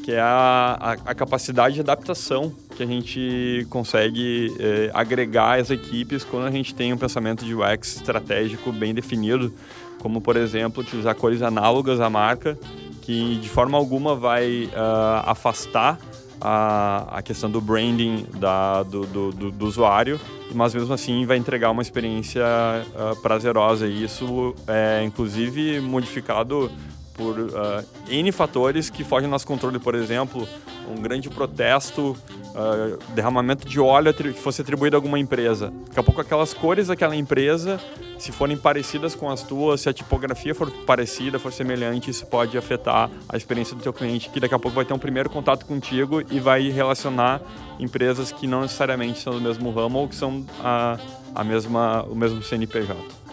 que 0.04 0.12
é 0.12 0.20
a, 0.20 0.76
a, 0.78 0.92
a, 0.92 1.14
capacidade 1.14 1.76
de 1.76 1.80
adaptação 1.80 2.54
que 2.76 2.82
a 2.82 2.86
gente 2.86 3.66
consegue 3.70 4.54
eh, 4.60 4.90
agregar 4.92 5.58
às 5.58 5.70
equipes 5.70 6.22
quando 6.22 6.46
a 6.46 6.50
gente 6.50 6.74
tem 6.74 6.92
um 6.92 6.98
pensamento 6.98 7.42
de 7.42 7.54
UX 7.54 7.96
estratégico 7.96 8.70
bem 8.70 8.92
definido, 8.92 9.50
como 10.00 10.20
por 10.20 10.36
exemplo 10.36 10.82
utilizar 10.82 11.14
cores 11.14 11.40
análogas 11.40 12.00
à 12.00 12.10
marca, 12.10 12.58
que 13.00 13.36
de 13.36 13.48
forma 13.48 13.78
alguma 13.78 14.14
vai 14.14 14.64
uh, 14.74 15.24
afastar 15.24 15.98
a, 16.38 17.06
a 17.10 17.22
questão 17.22 17.50
do 17.50 17.58
branding 17.58 18.26
da, 18.36 18.82
do, 18.82 19.06
do, 19.06 19.32
do, 19.32 19.50
do, 19.52 19.66
usuário, 19.66 20.20
mas 20.54 20.74
mesmo 20.74 20.92
assim 20.92 21.24
vai 21.24 21.38
entregar 21.38 21.70
uma 21.70 21.80
experiência 21.80 22.44
uh, 22.44 23.16
prazerosa. 23.22 23.86
E 23.86 24.04
isso 24.04 24.54
é 24.68 25.02
inclusive 25.02 25.80
modificado 25.80 26.70
por 27.14 27.38
uh, 27.38 27.84
N 28.08 28.30
fatores 28.32 28.90
que 28.90 29.04
fogem 29.04 29.28
nosso 29.28 29.46
controle. 29.46 29.78
Por 29.78 29.94
exemplo, 29.94 30.46
um 30.88 31.00
grande 31.00 31.30
protesto, 31.30 32.16
uh, 32.54 32.98
derramamento 33.14 33.66
de 33.66 33.80
óleo 33.80 34.12
que 34.12 34.32
fosse 34.32 34.62
atribuído 34.62 34.96
a 34.96 34.98
alguma 34.98 35.18
empresa. 35.18 35.72
Daqui 35.86 36.00
a 36.00 36.02
pouco 36.02 36.20
aquelas 36.20 36.52
cores 36.52 36.88
daquela 36.88 37.16
empresa, 37.16 37.80
se 38.18 38.32
forem 38.32 38.56
parecidas 38.56 39.14
com 39.14 39.30
as 39.30 39.42
tuas, 39.42 39.80
se 39.80 39.88
a 39.88 39.92
tipografia 39.92 40.54
for 40.54 40.70
parecida, 40.84 41.38
for 41.38 41.52
semelhante, 41.52 42.10
isso 42.10 42.26
pode 42.26 42.58
afetar 42.58 43.10
a 43.28 43.36
experiência 43.36 43.76
do 43.76 43.82
teu 43.82 43.92
cliente, 43.92 44.28
que 44.30 44.40
daqui 44.40 44.54
a 44.54 44.58
pouco 44.58 44.74
vai 44.74 44.84
ter 44.84 44.92
um 44.92 44.98
primeiro 44.98 45.30
contato 45.30 45.64
contigo 45.66 46.20
e 46.30 46.40
vai 46.40 46.68
relacionar 46.68 47.40
empresas 47.78 48.32
que 48.32 48.46
não 48.46 48.62
necessariamente 48.62 49.20
são 49.20 49.32
do 49.32 49.40
mesmo 49.40 49.70
ramo 49.70 50.00
ou 50.00 50.08
que 50.08 50.14
são 50.14 50.44
a, 50.62 50.98
a 51.34 51.44
mesma, 51.44 52.02
o 52.04 52.14
mesmo 52.14 52.42
CNPJ. 52.42 53.23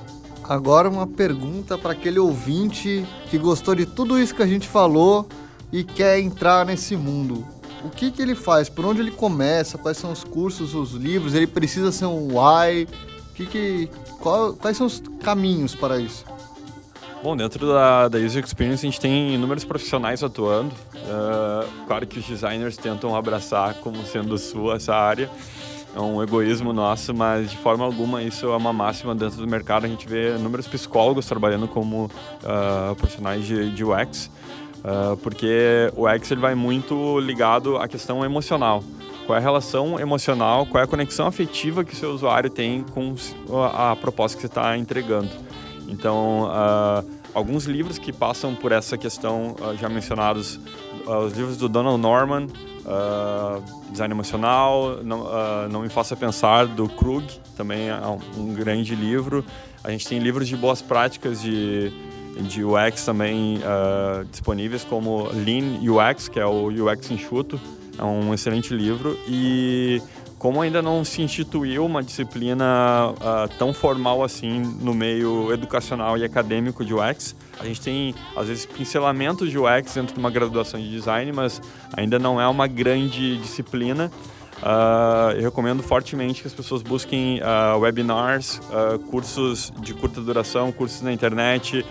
Agora 0.52 0.90
uma 0.90 1.08
pergunta 1.08 1.78
para 1.78 1.94
aquele 1.94 2.20
ouvinte 2.20 3.08
que 3.30 3.38
gostou 3.38 3.74
de 3.74 3.86
tudo 3.86 4.20
isso 4.20 4.36
que 4.36 4.44
a 4.44 4.46
gente 4.46 4.68
falou 4.68 5.26
e 5.72 5.82
quer 5.82 6.20
entrar 6.20 6.66
nesse 6.66 6.94
mundo. 6.94 7.48
O 7.86 7.90
que, 7.90 8.12
que 8.12 8.22
ele 8.22 8.36
faz? 8.36 8.68
Por 8.68 8.84
onde 8.84 9.00
ele 9.00 9.12
começa? 9.12 9.78
Quais 9.78 9.96
são 9.96 10.12
os 10.12 10.26
cursos, 10.26 10.76
os 10.76 10.92
livros? 10.92 11.36
Ele 11.36 11.48
precisa 11.48 11.90
ser 11.90 12.06
um 12.06 12.32
Y? 12.32 12.86
Que 13.34 13.46
que, 13.46 13.90
qual, 14.20 14.52
quais 14.52 14.76
são 14.76 14.88
os 14.88 15.02
caminhos 15.24 15.74
para 15.74 15.98
isso? 16.02 16.26
Bom, 17.24 17.38
dentro 17.38 17.66
da, 17.66 18.10
da 18.10 18.18
User 18.18 18.44
Experience 18.44 18.86
a 18.86 18.90
gente 18.90 19.00
tem 19.00 19.34
inúmeros 19.34 19.64
profissionais 19.64 20.22
atuando. 20.22 20.76
Uh, 20.96 21.86
claro 21.88 22.06
que 22.06 22.20
os 22.20 22.26
designers 22.26 22.76
tentam 22.76 23.16
abraçar 23.16 23.76
como 23.76 24.06
sendo 24.06 24.38
sua 24.38 24.76
essa 24.76 24.94
área. 24.94 25.30
É 25.96 26.00
um 26.00 26.24
egoísmo 26.24 26.72
nosso, 26.72 27.14
mas 27.14 27.52
de 27.52 27.58
forma 27.58 27.84
alguma 27.84 28.24
isso 28.24 28.46
é 28.46 28.56
uma 28.56 28.72
máxima 28.72 29.14
dentro 29.14 29.38
do 29.38 29.48
mercado. 29.48 29.86
A 29.86 29.90
gente 29.90 30.08
vê 30.08 30.36
inúmeros 30.36 30.68
psicólogos 30.68 31.26
trabalhando 31.26 31.68
como 31.68 32.06
uh, 32.06 32.96
profissionais 32.96 33.46
de, 33.46 33.72
de 33.72 33.84
UX, 33.84 34.32
uh, 34.78 35.18
porque 35.18 35.92
o 35.96 36.08
UX 36.08 36.32
ele 36.32 36.40
vai 36.40 36.56
muito 36.56 37.20
ligado 37.20 37.78
à 37.78 37.88
questão 37.88 38.24
emocional. 38.24 38.84
Qual 39.26 39.36
é 39.36 39.40
a 39.40 39.42
relação 39.42 40.00
emocional, 40.00 40.66
qual 40.66 40.82
é 40.82 40.86
a 40.86 40.88
conexão 40.88 41.28
afetiva 41.28 41.84
que 41.84 41.94
o 41.94 41.96
seu 41.96 42.12
usuário 42.12 42.50
tem 42.50 42.84
com 42.84 43.16
a, 43.50 43.92
a 43.92 43.96
proposta 43.96 44.36
que 44.36 44.42
você 44.42 44.48
está 44.48 44.78
entregando. 44.78 45.30
Então, 45.88 46.46
uh, 46.46 47.06
alguns 47.34 47.66
livros 47.66 47.98
que 47.98 48.14
passam 48.14 48.56
por 48.56 48.72
essa 48.72 48.98
questão 48.98 49.56
já 49.80 49.90
mencionados, 49.90 50.60
os 51.06 51.34
livros 51.34 51.58
do 51.58 51.68
Donald 51.68 52.02
Norman, 52.02 52.48
Uh, 52.82 53.62
design 53.92 54.12
emocional, 54.12 55.04
não, 55.04 55.22
uh, 55.22 55.70
não 55.70 55.82
me 55.82 55.90
faça 55.90 56.16
pensar 56.16 56.66
do 56.66 56.90
Krug, 56.90 57.26
também 57.56 57.90
é 57.90 57.96
um, 57.96 58.20
um, 58.42 58.54
grande 58.54 58.96
livro. 58.96 59.46
A 59.84 59.92
gente 59.92 60.08
tem 60.08 60.18
livros 60.18 60.48
de 60.48 60.58
boas 60.58 60.82
práticas 60.82 61.42
de, 61.42 61.92
de 62.40 62.64
UX 62.64 63.06
também 63.06 63.58
uh, 63.58 64.26
disponíveis, 64.26 64.84
como 64.84 65.30
Lean 65.32 65.80
UX, 65.82 66.28
que 66.28 66.40
é 66.40 66.46
o 66.46 66.68
UX 66.68 67.12
enxuto, 67.12 67.60
é 68.00 68.04
um 68.04 68.34
excelente 68.34 68.74
livro. 68.74 69.18
E 69.28 70.02
como 70.42 70.60
ainda 70.60 70.82
não 70.82 71.06
se 71.06 71.22
instituiu 71.22 71.86
uma 71.86 72.02
disciplina 72.02 72.66
uh, 73.12 73.48
tão 73.60 73.72
formal 73.72 74.24
assim 74.24 74.60
no 74.82 74.92
meio 74.92 75.54
educacional 75.54 76.18
e 76.18 76.24
acadêmico 76.24 76.84
de 76.84 76.96
UX, 76.96 77.36
a 77.60 77.64
gente 77.64 77.80
tem 77.80 78.16
às 78.36 78.48
vezes 78.48 78.66
pincelamentos 78.66 79.52
de 79.52 79.60
UX 79.60 79.94
dentro 79.94 80.16
de 80.16 80.20
uma 80.20 80.32
graduação 80.32 80.80
de 80.80 80.90
design, 80.90 81.32
mas 81.32 81.62
ainda 81.96 82.18
não 82.18 82.42
é 82.42 82.48
uma 82.48 82.66
grande 82.66 83.38
disciplina. 83.38 84.12
Uh, 84.62 85.34
eu 85.36 85.44
recomendo 85.44 85.84
fortemente 85.84 86.42
que 86.42 86.48
as 86.48 86.54
pessoas 86.54 86.82
busquem 86.82 87.40
uh, 87.40 87.80
webinars, 87.80 88.60
uh, 88.70 88.98
cursos 89.12 89.72
de 89.80 89.94
curta 89.94 90.22
duração, 90.22 90.72
cursos 90.72 91.04
na 91.04 91.14
internet, 91.14 91.86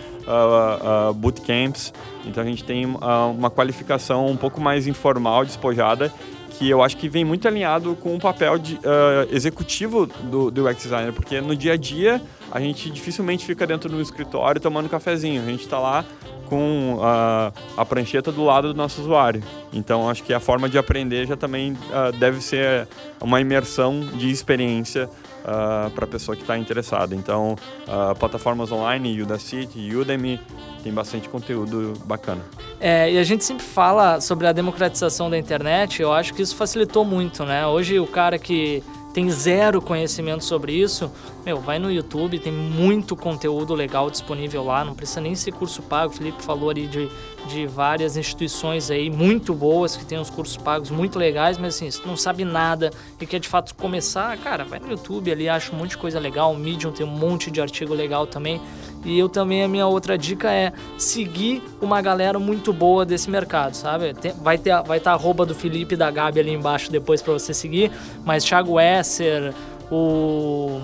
bootcamps. 1.15 1.93
Então 2.25 2.43
a 2.43 2.45
gente 2.45 2.63
tem 2.63 2.85
uma 2.85 3.49
qualificação 3.49 4.27
um 4.27 4.37
pouco 4.37 4.61
mais 4.61 4.87
informal, 4.87 5.43
despojada, 5.43 6.13
que 6.61 6.69
eu 6.69 6.83
acho 6.83 6.95
que 6.95 7.09
vem 7.09 7.25
muito 7.25 7.47
alinhado 7.47 7.95
com 7.95 8.15
o 8.15 8.19
papel 8.19 8.59
de, 8.59 8.75
uh, 8.75 9.35
executivo 9.35 10.05
do, 10.05 10.51
do 10.51 10.69
UX 10.69 10.83
designer, 10.83 11.11
porque 11.11 11.41
no 11.41 11.55
dia 11.55 11.73
a 11.73 11.75
dia 11.75 12.21
a 12.51 12.59
gente 12.59 12.87
dificilmente 12.91 13.43
fica 13.43 13.65
dentro 13.65 13.89
do 13.89 13.99
escritório 13.99 14.61
tomando 14.61 14.85
um 14.85 14.87
cafezinho, 14.87 15.41
a 15.41 15.45
gente 15.45 15.61
está 15.61 15.79
lá 15.79 16.05
com 16.45 16.97
uh, 16.97 17.51
a 17.75 17.83
prancheta 17.83 18.31
do 18.31 18.43
lado 18.43 18.73
do 18.73 18.77
nosso 18.77 19.01
usuário. 19.01 19.41
Então 19.73 20.07
acho 20.07 20.21
que 20.21 20.35
a 20.35 20.39
forma 20.39 20.69
de 20.69 20.77
aprender 20.77 21.25
já 21.25 21.35
também 21.35 21.71
uh, 21.71 22.11
deve 22.19 22.39
ser 22.41 22.87
uma 23.19 23.41
imersão 23.41 23.99
de 23.99 24.29
experiência 24.29 25.09
uh, 25.41 25.89
para 25.91 26.05
a 26.05 26.07
pessoa 26.07 26.35
que 26.35 26.43
está 26.43 26.57
interessada. 26.57 27.15
Então, 27.15 27.55
uh, 27.87 28.15
plataformas 28.17 28.71
online, 28.71 29.21
Udacity, 29.21 29.95
Udemy, 29.95 30.39
tem 30.83 30.93
bastante 30.93 31.29
conteúdo 31.29 31.93
bacana. 32.05 32.41
É, 32.79 33.11
e 33.11 33.17
a 33.17 33.23
gente 33.23 33.43
sempre 33.43 33.63
fala 33.63 34.19
sobre 34.19 34.47
a 34.47 34.51
democratização 34.51 35.29
da 35.29 35.37
internet, 35.37 36.01
eu 36.01 36.11
acho 36.11 36.33
que 36.33 36.41
isso 36.41 36.55
facilitou 36.55 37.05
muito, 37.05 37.45
né? 37.45 37.65
Hoje 37.65 37.99
o 37.99 38.07
cara 38.07 38.39
que 38.39 38.83
tem 39.13 39.29
zero 39.29 39.81
conhecimento 39.81 40.43
sobre 40.43 40.73
isso, 40.73 41.11
meu, 41.45 41.59
vai 41.59 41.79
no 41.79 41.91
YouTube, 41.91 42.39
tem 42.39 42.51
muito 42.51 43.15
conteúdo 43.15 43.73
legal 43.73 44.09
disponível 44.09 44.63
lá, 44.63 44.85
não 44.85 44.95
precisa 44.95 45.19
nem 45.19 45.35
ser 45.35 45.51
curso 45.51 45.81
pago. 45.81 46.13
O 46.13 46.15
Felipe 46.15 46.41
falou 46.41 46.69
ali 46.69 46.87
de, 46.87 47.09
de 47.47 47.67
várias 47.67 48.15
instituições 48.15 48.89
aí 48.89 49.09
muito 49.09 49.53
boas 49.53 49.97
que 49.97 50.05
tem 50.05 50.17
os 50.17 50.29
cursos 50.29 50.55
pagos 50.55 50.89
muito 50.89 51.19
legais, 51.19 51.57
mas 51.57 51.75
assim, 51.75 51.91
se 51.91 52.05
não 52.05 52.15
sabe 52.15 52.45
nada 52.45 52.91
e 53.19 53.25
quer 53.25 53.39
de 53.39 53.49
fato 53.49 53.75
começar, 53.75 54.37
cara, 54.37 54.63
vai 54.63 54.79
no 54.79 54.89
YouTube 54.89 55.31
ali, 55.31 55.49
acha 55.49 55.73
um 55.73 55.77
monte 55.77 55.91
de 55.91 55.97
coisa 55.97 56.19
legal. 56.19 56.53
O 56.53 56.57
Medium 56.57 56.91
tem 56.91 57.05
um 57.05 57.09
monte 57.09 57.51
de 57.51 57.59
artigo 57.59 57.93
legal 57.93 58.25
também. 58.25 58.61
E 59.03 59.17
eu 59.17 59.27
também, 59.27 59.63
a 59.63 59.67
minha 59.67 59.87
outra 59.87 60.17
dica 60.17 60.51
é 60.51 60.71
seguir 60.97 61.63
uma 61.81 62.01
galera 62.01 62.37
muito 62.37 62.71
boa 62.71 63.05
desse 63.05 63.29
mercado, 63.29 63.73
sabe? 63.73 64.13
Tem, 64.13 64.31
vai 64.33 64.57
ter 64.57 64.71
vai 64.83 64.97
estar 64.99 65.17
tá 65.17 65.45
do 65.45 65.55
Felipe 65.55 65.95
e 65.95 65.97
da 65.97 66.09
Gabi 66.11 66.39
ali 66.39 66.51
embaixo 66.51 66.91
depois 66.91 67.21
para 67.21 67.33
você 67.33 67.53
seguir, 67.53 67.91
mas 68.23 68.43
Thiago 68.43 68.79
Esser, 68.79 69.53
o 69.91 70.79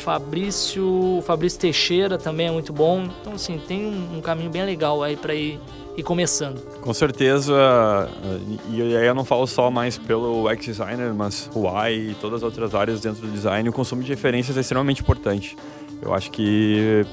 Fabrício, 0.00 1.22
Fabrício 1.26 1.60
Teixeira 1.60 2.16
também 2.16 2.48
é 2.48 2.50
muito 2.50 2.72
bom. 2.72 3.06
Então, 3.20 3.34
assim, 3.34 3.60
tem 3.68 3.84
um, 3.84 4.18
um 4.18 4.20
caminho 4.20 4.50
bem 4.50 4.64
legal 4.64 5.02
aí 5.02 5.14
para 5.14 5.34
ir, 5.34 5.60
ir 5.96 6.02
começando. 6.02 6.60
Com 6.80 6.94
certeza, 6.94 7.54
e 8.70 8.96
aí 8.96 9.06
eu 9.06 9.14
não 9.14 9.24
falo 9.24 9.46
só 9.46 9.70
mais 9.70 9.98
pelo 9.98 10.50
UX 10.50 10.64
designer, 10.64 11.12
mas 11.12 11.50
o 11.54 11.60
UI 11.60 12.10
e 12.10 12.16
todas 12.20 12.38
as 12.38 12.42
outras 12.42 12.74
áreas 12.74 13.00
dentro 13.00 13.26
do 13.26 13.30
design, 13.30 13.68
o 13.68 13.72
consumo 13.72 14.02
de 14.02 14.08
referências 14.08 14.56
é 14.56 14.60
extremamente 14.60 15.02
importante. 15.02 15.56
Eu 16.00 16.14
acho 16.14 16.30
que 16.30 17.04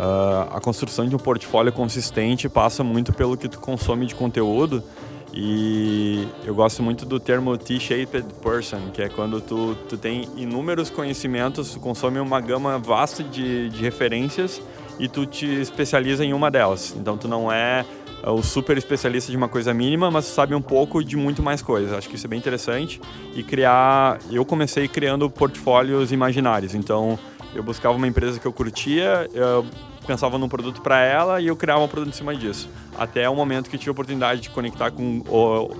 Uh, 0.00 0.56
a 0.56 0.60
construção 0.62 1.06
de 1.06 1.14
um 1.14 1.18
portfólio 1.18 1.70
consistente 1.70 2.48
passa 2.48 2.82
muito 2.82 3.12
pelo 3.12 3.36
que 3.36 3.46
tu 3.50 3.60
consome 3.60 4.06
de 4.06 4.14
conteúdo 4.14 4.82
e 5.30 6.26
eu 6.42 6.54
gosto 6.54 6.82
muito 6.82 7.04
do 7.04 7.20
termo 7.20 7.58
T-shaped 7.58 8.24
person, 8.42 8.78
que 8.94 9.02
é 9.02 9.10
quando 9.10 9.42
tu, 9.42 9.76
tu 9.90 9.98
tem 9.98 10.26
inúmeros 10.36 10.88
conhecimentos, 10.88 11.74
tu 11.74 11.80
consome 11.80 12.18
uma 12.18 12.40
gama 12.40 12.78
vasta 12.78 13.22
de, 13.22 13.68
de 13.68 13.82
referências 13.82 14.62
e 14.98 15.06
tu 15.06 15.26
te 15.26 15.44
especializa 15.60 16.24
em 16.24 16.32
uma 16.32 16.50
delas. 16.50 16.96
Então 16.98 17.18
tu 17.18 17.28
não 17.28 17.52
é 17.52 17.84
o 18.24 18.42
super 18.42 18.78
especialista 18.78 19.30
de 19.30 19.36
uma 19.36 19.48
coisa 19.48 19.74
mínima, 19.74 20.10
mas 20.10 20.24
sabe 20.24 20.54
um 20.54 20.62
pouco 20.62 21.04
de 21.04 21.14
muito 21.14 21.42
mais 21.42 21.60
coisas. 21.60 21.92
Acho 21.92 22.08
que 22.08 22.16
isso 22.16 22.26
é 22.26 22.28
bem 22.28 22.38
interessante. 22.38 23.02
E 23.34 23.42
criar. 23.42 24.18
Eu 24.30 24.46
comecei 24.46 24.88
criando 24.88 25.28
portfólios 25.28 26.10
imaginários. 26.10 26.74
Então, 26.74 27.18
eu 27.54 27.62
buscava 27.62 27.96
uma 27.96 28.06
empresa 28.06 28.38
que 28.38 28.46
eu 28.46 28.52
curtia, 28.52 29.28
eu 29.32 29.64
pensava 30.10 30.36
num 30.38 30.48
produto 30.48 30.82
para 30.82 31.00
ela 31.04 31.40
e 31.40 31.46
eu 31.46 31.54
criava 31.54 31.84
um 31.84 31.86
produto 31.86 32.12
em 32.12 32.16
cima 32.16 32.34
disso. 32.34 32.68
Até 32.98 33.30
o 33.30 33.34
momento 33.36 33.70
que 33.70 33.78
tive 33.78 33.90
a 33.90 33.92
oportunidade 33.92 34.40
de 34.40 34.50
conectar 34.50 34.90
com 34.90 35.22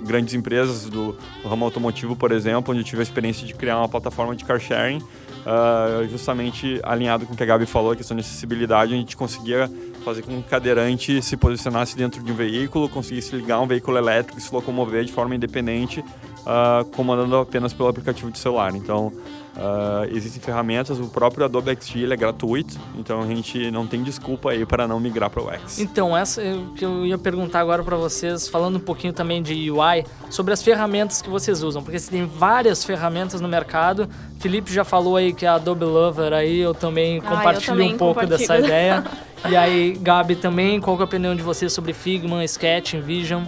grandes 0.07 0.35
empresas 0.35 0.85
do, 0.85 1.17
do, 1.43 1.49
ramo 1.49 1.65
automotivo, 1.65 2.15
por 2.15 2.31
exemplo, 2.31 2.73
onde 2.73 2.83
eu 2.83 2.85
tive 2.85 3.01
a 3.01 3.03
experiência 3.03 3.45
de 3.45 3.53
criar 3.55 3.79
uma 3.79 3.89
plataforma 3.89 4.37
de 4.37 4.45
car 4.45 4.61
sharing, 4.61 4.99
uh, 4.99 6.09
justamente 6.09 6.79
alinhado 6.85 7.27
com 7.27 7.35
o 7.35 7.37
que 7.37 7.43
a 7.43 7.47
Gabi 7.47 7.67
falou, 7.67 7.91
a 7.91 7.97
questão 7.97 8.17
de 8.17 8.21
acessibilidade, 8.21 8.95
a 8.95 8.97
gente 8.97 9.17
conseguia 9.17 9.69
fazer 10.05 10.23
com 10.23 10.31
que 10.31 10.37
um 10.37 10.43
cadeirante 10.43 11.21
se 11.21 11.37
posicionasse 11.37 11.97
dentro 11.97 12.23
de 12.23 12.31
um 12.31 12.35
veículo, 12.37 12.89
conseguisse 12.89 13.35
ligar 13.35 13.61
um 13.61 13.67
veículo 13.67 13.99
elétrico 13.99 14.39
e 14.39 14.41
se 14.41 14.55
locomover 14.55 15.05
de 15.05 15.13
forma 15.13 15.35
independente, 15.35 15.99
uh, 16.01 16.85
comandando 16.95 17.37
apenas 17.37 17.73
pelo 17.73 17.89
aplicativo 17.89 18.31
de 18.31 18.39
celular. 18.39 18.77
Então, 18.77 19.13
Uh, 19.57 20.07
existem 20.15 20.41
ferramentas, 20.41 21.01
o 21.01 21.09
próprio 21.09 21.45
Adobe 21.45 21.77
XD 21.79 22.13
é 22.13 22.17
gratuito, 22.17 22.79
então 22.97 23.21
a 23.21 23.27
gente 23.27 23.71
não 23.71 23.87
tem 23.87 24.03
desculpa 24.03 24.51
aí 24.51 24.65
para 24.65 24.87
não 24.87 25.01
migrar 25.01 25.29
para 25.29 25.43
o 25.43 25.51
X. 25.51 25.81
Então, 25.81 26.17
essa 26.17 26.41
é 26.41 26.57
que 26.77 26.85
eu 26.85 27.05
ia 27.05 27.19
perguntar 27.19 27.61
agora 27.61 27.83
para 27.83 27.97
vocês, 27.97 28.49
falando 28.49 28.77
um 28.77 28.81
pouquinho 28.81 29.13
também 29.13 29.43
de 29.43 29.71
UI, 29.71 30.05
sobre 30.31 30.53
as 30.53 30.63
ferramentas 30.63 31.21
que 31.21 31.29
vocês 31.29 31.63
usam, 31.63 31.83
porque 31.83 31.99
você 31.99 32.11
tem 32.11 32.27
várias 32.27 32.85
ferramentas 32.85 33.41
no 33.41 33.49
mercado. 33.49 34.09
Felipe 34.39 34.73
já 34.73 34.85
falou 34.85 35.17
aí 35.17 35.33
que 35.33 35.45
a 35.45 35.55
Adobe 35.55 35.85
Lover 35.85 36.33
aí 36.33 36.61
eu 36.61 36.73
também 36.73 37.19
ah, 37.19 37.23
compartilho 37.23 37.73
eu 37.73 37.77
também 37.77 37.95
um 37.95 37.99
pouco 37.99 38.27
dessa 38.27 38.57
ideia. 38.59 39.05
e 39.49 39.57
aí, 39.57 39.99
Gabi 40.01 40.37
também, 40.37 40.81
qual 40.81 40.97
é 40.97 41.01
a 41.01 41.05
opinião 41.05 41.35
de 41.35 41.43
vocês 41.43 41.73
sobre 41.73 41.93
Figma, 41.93 42.45
Sketch, 42.45 42.95
InVision? 42.95 43.45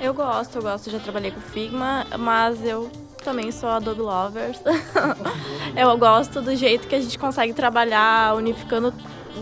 Eu 0.00 0.14
gosto, 0.14 0.56
eu 0.56 0.62
gosto, 0.62 0.90
já 0.90 0.98
trabalhei 0.98 1.30
com 1.30 1.40
Figma, 1.40 2.06
mas 2.18 2.64
eu 2.64 2.90
também 3.22 3.50
sou 3.52 3.68
Adobe 3.68 4.00
Lovers. 4.00 4.60
eu 5.76 5.98
gosto 5.98 6.40
do 6.40 6.54
jeito 6.54 6.88
que 6.88 6.94
a 6.94 7.00
gente 7.00 7.18
consegue 7.18 7.52
trabalhar 7.52 8.34
unificando 8.34 8.92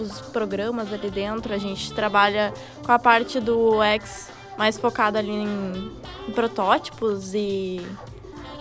os 0.00 0.20
programas 0.20 0.92
ali 0.92 1.10
dentro. 1.10 1.52
A 1.52 1.58
gente 1.58 1.92
trabalha 1.92 2.52
com 2.84 2.92
a 2.92 2.98
parte 2.98 3.40
do 3.40 3.82
X 3.82 4.30
mais 4.56 4.76
focada 4.78 5.18
ali 5.18 5.30
em, 5.30 5.92
em 6.28 6.32
protótipos 6.32 7.32
e, 7.32 7.80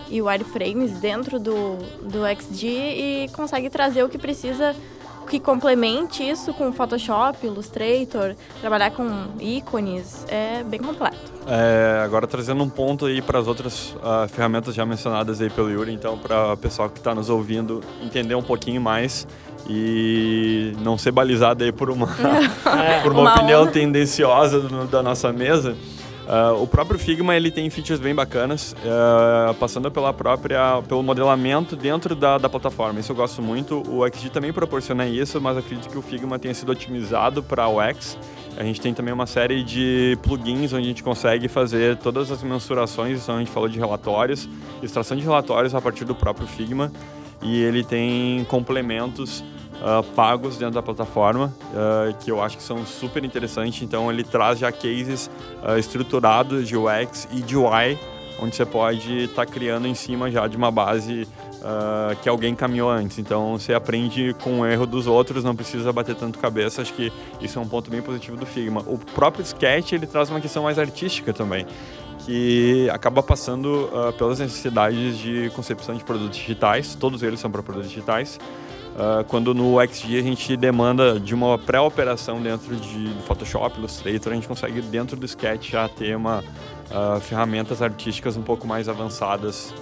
e 0.08 0.22
wireframes 0.22 0.92
dentro 0.98 1.40
do, 1.40 1.76
do 2.02 2.24
XD 2.24 2.66
e 2.66 3.28
consegue 3.32 3.68
trazer 3.68 4.04
o 4.04 4.08
que 4.08 4.16
precisa 4.16 4.76
que 5.28 5.38
complemente 5.38 6.22
isso 6.22 6.52
com 6.54 6.72
Photoshop, 6.72 7.46
Illustrator, 7.46 8.34
trabalhar 8.60 8.90
com 8.90 9.08
ícones, 9.38 10.24
é 10.28 10.64
bem 10.64 10.80
completo. 10.80 11.16
É, 11.46 12.02
agora 12.04 12.26
trazendo 12.26 12.62
um 12.62 12.68
ponto 12.68 13.06
aí 13.06 13.22
para 13.22 13.38
as 13.38 13.46
outras 13.46 13.94
uh, 13.96 14.28
ferramentas 14.28 14.74
já 14.74 14.84
mencionadas 14.84 15.40
aí 15.40 15.48
pelo 15.48 15.70
Yuri, 15.70 15.92
então 15.92 16.18
para 16.18 16.52
o 16.52 16.56
pessoal 16.56 16.90
que 16.90 16.98
está 16.98 17.14
nos 17.14 17.30
ouvindo 17.30 17.82
entender 18.02 18.34
um 18.34 18.42
pouquinho 18.42 18.80
mais 18.80 19.26
e 19.68 20.72
não 20.80 20.96
ser 20.96 21.10
balizado 21.10 21.64
aí 21.64 21.72
por 21.72 21.90
uma, 21.90 22.06
por 23.02 23.12
uma, 23.12 23.20
uma 23.20 23.34
opinião 23.34 23.66
tendenciosa 23.66 24.60
do, 24.60 24.86
da 24.86 25.02
nossa 25.02 25.32
mesa. 25.32 25.76
Uh, 26.28 26.62
o 26.62 26.66
próprio 26.66 26.98
Figma 26.98 27.34
ele 27.34 27.50
tem 27.50 27.70
features 27.70 27.98
bem 27.98 28.14
bacanas, 28.14 28.72
uh, 28.72 29.54
passando 29.54 29.90
pela 29.90 30.12
própria 30.12 30.82
pelo 30.86 31.02
modelamento 31.02 31.74
dentro 31.74 32.14
da, 32.14 32.36
da 32.36 32.50
plataforma. 32.50 33.00
Isso 33.00 33.12
eu 33.12 33.16
gosto 33.16 33.40
muito. 33.40 33.82
O 33.88 34.06
XG 34.06 34.28
também 34.28 34.52
proporciona 34.52 35.06
isso, 35.06 35.40
mas 35.40 35.56
acredito 35.56 35.88
que 35.88 35.96
o 35.96 36.02
Figma 36.02 36.38
tenha 36.38 36.52
sido 36.52 36.70
otimizado 36.70 37.42
para 37.42 37.66
o 37.66 37.80
X 37.80 38.18
A 38.58 38.62
gente 38.62 38.78
tem 38.78 38.92
também 38.92 39.14
uma 39.14 39.26
série 39.26 39.64
de 39.64 40.18
plugins 40.22 40.74
onde 40.74 40.84
a 40.84 40.88
gente 40.88 41.02
consegue 41.02 41.48
fazer 41.48 41.96
todas 41.96 42.30
as 42.30 42.42
mensurações, 42.42 43.22
então 43.22 43.36
a 43.36 43.38
gente 43.38 43.50
falou 43.50 43.66
de 43.66 43.78
relatórios, 43.78 44.46
extração 44.82 45.16
de 45.16 45.22
relatórios 45.22 45.74
a 45.74 45.80
partir 45.80 46.04
do 46.04 46.14
próprio 46.14 46.46
Figma 46.46 46.92
e 47.40 47.62
ele 47.62 47.82
tem 47.82 48.44
complementos 48.50 49.42
uh, 49.80 50.02
pagos 50.14 50.56
dentro 50.56 50.74
da 50.74 50.82
plataforma 50.82 51.54
uh, 51.72 52.14
que 52.18 52.30
eu 52.30 52.42
acho 52.42 52.56
que 52.56 52.62
são 52.62 52.84
super 52.84 53.24
interessantes. 53.24 53.82
Então 53.82 54.10
ele 54.10 54.24
traz 54.24 54.58
já 54.58 54.70
cases 54.72 55.30
uh, 55.62 55.78
estruturados 55.78 56.66
de 56.66 56.76
UX 56.76 57.28
e 57.32 57.40
de 57.40 57.56
UI, 57.56 57.98
onde 58.40 58.54
você 58.54 58.64
pode 58.64 59.24
estar 59.24 59.46
tá 59.46 59.52
criando 59.52 59.86
em 59.86 59.94
cima 59.94 60.30
já 60.30 60.46
de 60.46 60.56
uma 60.56 60.70
base 60.70 61.26
uh, 61.58 62.16
que 62.22 62.28
alguém 62.28 62.54
caminhou 62.54 62.90
antes. 62.90 63.18
Então 63.18 63.58
você 63.58 63.74
aprende 63.74 64.34
com 64.42 64.60
o 64.60 64.66
erro 64.66 64.86
dos 64.86 65.06
outros, 65.06 65.44
não 65.44 65.54
precisa 65.54 65.92
bater 65.92 66.14
tanto 66.14 66.38
cabeça. 66.38 66.82
Acho 66.82 66.92
que 66.94 67.12
isso 67.40 67.58
é 67.58 67.62
um 67.62 67.68
ponto 67.68 67.90
bem 67.90 68.02
positivo 68.02 68.36
do 68.36 68.46
Figma. 68.46 68.82
O 68.86 68.98
próprio 68.98 69.42
Sketch 69.42 69.92
ele 69.92 70.06
traz 70.06 70.30
uma 70.30 70.40
questão 70.40 70.62
mais 70.62 70.78
artística 70.78 71.32
também 71.32 71.66
que 72.24 72.90
acaba 72.90 73.22
passando 73.22 73.88
uh, 73.90 74.12
pelas 74.12 74.38
necessidades 74.38 75.16
de 75.16 75.50
concepção 75.56 75.94
de 75.94 76.04
produtos 76.04 76.36
digitais, 76.36 76.94
todos 76.94 77.22
eles 77.22 77.40
são 77.40 77.50
para 77.50 77.62
produtos 77.62 77.88
digitais. 77.88 78.38
Uh, 78.98 79.22
quando 79.28 79.54
no 79.54 79.80
XG 79.80 80.18
a 80.18 80.22
gente 80.22 80.56
demanda 80.56 81.20
de 81.20 81.32
uma 81.32 81.56
pré-operação 81.56 82.42
dentro 82.42 82.74
de 82.74 83.14
Photoshop, 83.28 83.78
Illustrator, 83.78 84.32
a 84.32 84.34
gente 84.34 84.48
consegue 84.48 84.82
dentro 84.82 85.16
do 85.16 85.24
Sketch 85.24 85.70
já 85.70 85.88
ter 85.88 86.16
uma, 86.16 86.42
uh, 86.90 87.20
ferramentas 87.20 87.80
artísticas 87.80 88.36
um 88.36 88.42
pouco 88.42 88.66
mais 88.66 88.88
avançadas 88.88 89.72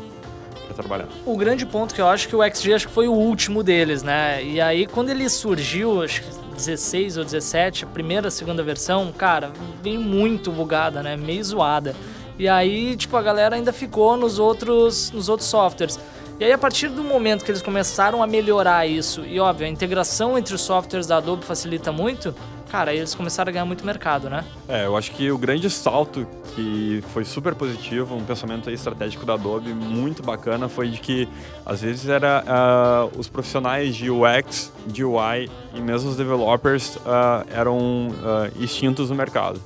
para 0.67 0.75
trabalhar. 0.75 1.09
O 1.25 1.35
grande 1.35 1.65
ponto 1.65 1.95
que 1.95 2.01
eu 2.03 2.07
acho 2.07 2.29
que 2.29 2.37
o 2.37 2.45
XG 2.45 2.75
acho 2.75 2.89
que 2.89 2.93
foi 2.93 3.09
o 3.09 3.15
último 3.15 3.63
deles, 3.63 4.03
né? 4.03 4.45
E 4.45 4.61
aí 4.61 4.87
quando 4.87 5.09
ele 5.09 5.27
surgiu, 5.31 6.03
acho 6.03 6.21
que 6.21 6.29
16 6.55 7.17
ou 7.17 7.25
17, 7.25 7.85
a 7.85 7.87
primeira, 7.87 8.31
segunda 8.31 8.63
versão, 8.63 9.11
cara, 9.13 9.51
veio 9.83 10.01
muito 10.01 10.53
bugada, 10.53 11.03
né? 11.03 11.17
Meio 11.17 11.43
zoada. 11.43 11.97
E 12.39 12.49
aí, 12.49 12.97
tipo, 12.97 13.17
a 13.17 13.23
galera 13.23 13.57
ainda 13.57 13.73
ficou 13.73 14.17
nos 14.17 14.39
outros, 14.39 15.11
nos 15.11 15.29
outros 15.29 15.49
softwares. 15.49 15.99
E 16.39 16.45
aí, 16.45 16.53
a 16.53 16.59
partir 16.59 16.89
do 16.89 17.03
momento 17.03 17.45
que 17.45 17.51
eles 17.51 17.63
começaram 17.63 18.23
a 18.23 18.27
melhorar 18.27 18.87
isso, 18.87 19.25
e 19.25 19.41
óbvio, 19.41 19.67
a 19.67 19.71
integração 19.71 20.37
entre 20.37 20.55
os 20.55 20.61
softwares 20.61 21.07
da 21.07 21.17
Adobe 21.17 21.43
facilita 21.43 21.91
muito, 21.91 22.35
cara, 22.71 22.91
aí 22.91 22.99
eles 22.99 23.15
começaram 23.15 23.49
a 23.49 23.53
ganhar 23.53 23.65
muito 23.65 23.87
mercado, 23.87 24.29
né? 24.29 24.45
É, 24.69 24.85
eu 24.85 24.95
acho 24.99 25.13
que 25.13 25.31
o 25.31 25.39
grande 25.39 25.71
salto 25.71 26.27
que 26.55 27.03
foi 27.15 27.25
super 27.25 27.55
positivo, 27.55 28.15
um 28.15 28.23
pensamento 28.23 28.71
estratégico 28.71 29.25
da 29.25 29.33
Adobe 29.33 29.73
muito 29.73 30.23
bacana, 30.23 30.69
foi 30.69 30.91
de 30.91 31.01
que 31.01 31.27
às 31.65 31.81
vezes 31.81 32.07
era 32.07 32.45
uh, 32.45 33.19
os 33.19 33.29
profissionais 33.29 33.97
de 33.97 34.11
UX, 34.11 34.71
de 34.87 35.05
UI 35.05 35.51
e 35.75 35.81
mesmo 35.81 36.11
os 36.11 36.17
developers 36.17 36.97
uh, 36.97 37.47
eram 37.51 38.09
uh, 38.09 38.63
extintos 38.63 39.09
no 39.09 39.17
mercado. 39.17 39.59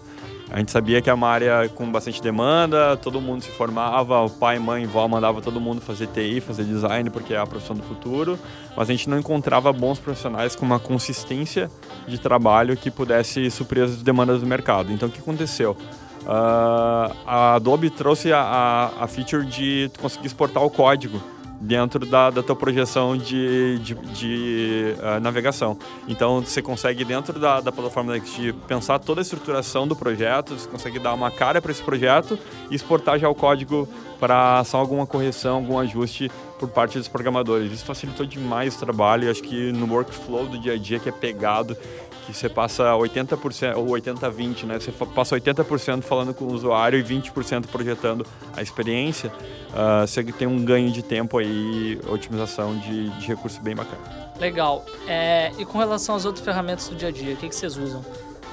A 0.53 0.59
gente 0.59 0.73
sabia 0.73 1.01
que 1.01 1.09
é 1.09 1.15
uma 1.15 1.29
área 1.29 1.69
com 1.69 1.91
bastante 1.91 2.21
demanda, 2.21 2.97
todo 2.97 3.21
mundo 3.21 3.43
se 3.43 3.51
formava, 3.51 4.21
o 4.21 4.29
pai, 4.29 4.59
mãe, 4.59 4.85
vó 4.85 5.07
mandava 5.07 5.41
todo 5.41 5.61
mundo 5.61 5.81
fazer 5.81 6.09
TI, 6.09 6.41
fazer 6.41 6.65
design, 6.65 7.09
porque 7.09 7.35
é 7.35 7.39
a 7.39 7.47
profissão 7.47 7.77
do 7.77 7.83
futuro, 7.85 8.37
mas 8.77 8.91
a 8.91 8.93
gente 8.93 9.09
não 9.09 9.19
encontrava 9.19 9.73
bons 9.73 10.01
profissionais 10.01 10.57
com 10.57 10.67
uma 10.67 10.81
consistência 10.81 11.71
de 12.09 12.19
trabalho 12.19 12.77
que 12.77 12.91
pudesse 12.91 13.49
suprir 13.49 13.85
as 13.85 14.03
demandas 14.03 14.41
do 14.41 14.47
mercado. 14.47 14.93
Então, 14.93 15.09
o 15.09 15.13
que 15.13 15.21
aconteceu? 15.21 15.77
Uh, 16.23 17.15
a 17.25 17.55
Adobe 17.55 17.89
trouxe 17.89 18.33
a, 18.33 18.41
a, 18.41 19.05
a 19.05 19.07
feature 19.07 19.47
de 19.47 19.91
conseguir 20.01 20.27
exportar 20.27 20.65
o 20.65 20.69
código 20.69 21.23
dentro 21.61 22.07
da, 22.07 22.31
da 22.31 22.43
tua 22.43 22.57
projeção 22.57 23.17
de, 23.17 23.79
de, 23.81 23.95
de 23.95 24.95
uh, 24.99 25.21
navegação. 25.21 25.77
Então, 26.09 26.41
você 26.41 26.63
consegue, 26.63 27.05
dentro 27.05 27.39
da, 27.39 27.61
da 27.61 27.71
plataforma 27.71 28.19
XG, 28.19 28.55
pensar 28.67 28.99
toda 28.99 29.21
a 29.21 29.23
estruturação 29.23 29.87
do 29.87 29.95
projeto, 29.95 30.59
você 30.59 30.67
consegue 30.67 30.99
dar 30.99 31.13
uma 31.13 31.31
cara 31.31 31.61
para 31.61 31.71
esse 31.71 31.83
projeto 31.83 32.39
e 32.71 32.75
exportar 32.75 33.19
já 33.19 33.29
o 33.29 33.35
código 33.35 33.87
para 34.19 34.65
só 34.65 34.79
alguma 34.79 35.07
correção, 35.07 35.57
algum 35.57 35.79
ajuste 35.79 36.31
por 36.59 36.69
parte 36.69 36.97
dos 36.99 37.09
programadores. 37.09 37.71
Isso 37.73 37.85
facilitou 37.85 38.25
demais 38.25 38.75
o 38.77 38.79
trabalho, 38.79 39.31
acho 39.31 39.43
que 39.43 39.71
no 39.73 39.87
workflow 39.93 40.47
do 40.47 40.59
dia 40.59 40.75
a 40.75 40.79
dia, 40.79 40.99
que 40.99 41.09
é 41.09 41.13
pegado, 41.13 41.77
que 42.27 42.33
você 42.33 42.49
passa 42.49 42.85
80% 42.93 43.77
ou 43.77 43.87
80-20, 43.89 44.65
né? 44.65 44.79
Você 44.79 44.93
passa 44.93 45.37
80% 45.37 46.03
falando 46.03 46.33
com 46.33 46.45
o 46.45 46.53
usuário 46.53 46.99
e 46.99 47.03
20% 47.03 47.67
projetando 47.67 48.27
a 48.57 48.63
experiência. 48.63 49.33
Uh, 49.71 50.07
você 50.07 50.23
tem 50.25 50.49
um 50.49 50.65
ganho 50.65 50.91
de 50.91 51.03
tempo 51.03 51.39
aí, 51.39 52.01
otimização 52.09 52.77
de, 52.79 53.09
de 53.11 53.27
recurso 53.27 53.61
bem 53.61 53.75
bacana. 53.75 54.03
Legal. 54.39 54.85
É, 55.07 55.53
e 55.59 55.65
com 55.65 55.79
relação 55.79 56.17
às 56.17 56.25
outras 56.25 56.45
ferramentas 56.45 56.89
do 56.89 56.97
dia 56.97 57.09
a 57.09 57.13
dia, 57.13 57.35
o 57.35 57.37
que, 57.37 57.49
que 57.49 57.55
vocês 57.55 57.77
usam? 57.77 58.05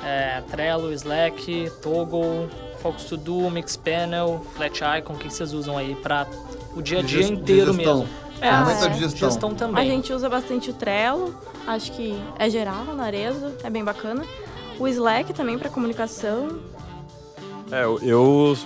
É, 0.03 0.41
Trello, 0.41 0.91
Slack, 0.93 1.72
Toggle, 1.82 2.49
Focus 2.82 3.05
To 3.05 3.18
Do, 3.18 3.49
Mixpanel, 3.49 4.45
Flat 4.55 4.82
Icon, 4.99 5.13
o 5.13 5.18
que, 5.18 5.28
que 5.28 5.34
vocês 5.34 5.53
usam 5.53 5.78
aí 5.78 5.95
para 5.95 6.28
o 6.76 6.82
dia 6.82 6.99
a 6.99 7.01
dia 7.01 7.26
inteiro 7.26 7.74
mesmo? 7.74 8.07
É, 8.39 8.49
é, 8.49 8.89
de 8.89 8.99
gestão. 8.99 9.30
gestão 9.30 9.55
também. 9.55 9.82
A 9.82 9.86
gente 9.86 10.13
usa 10.13 10.30
bastante 10.30 10.70
o 10.70 10.74
Trello, 10.74 11.36
acho 11.65 11.91
que 11.93 12.22
é 12.38 12.49
geral 12.49 12.86
na 12.95 13.05
Arezo, 13.05 13.53
é 13.63 13.70
bem 13.70 13.84
bacana. 13.84 14.24
O 14.80 14.88
Slack 14.88 15.34
também 15.34 15.57
para 15.57 15.70
comunicação. 15.70 16.59
É, 17.72 17.84
eu 17.84 18.24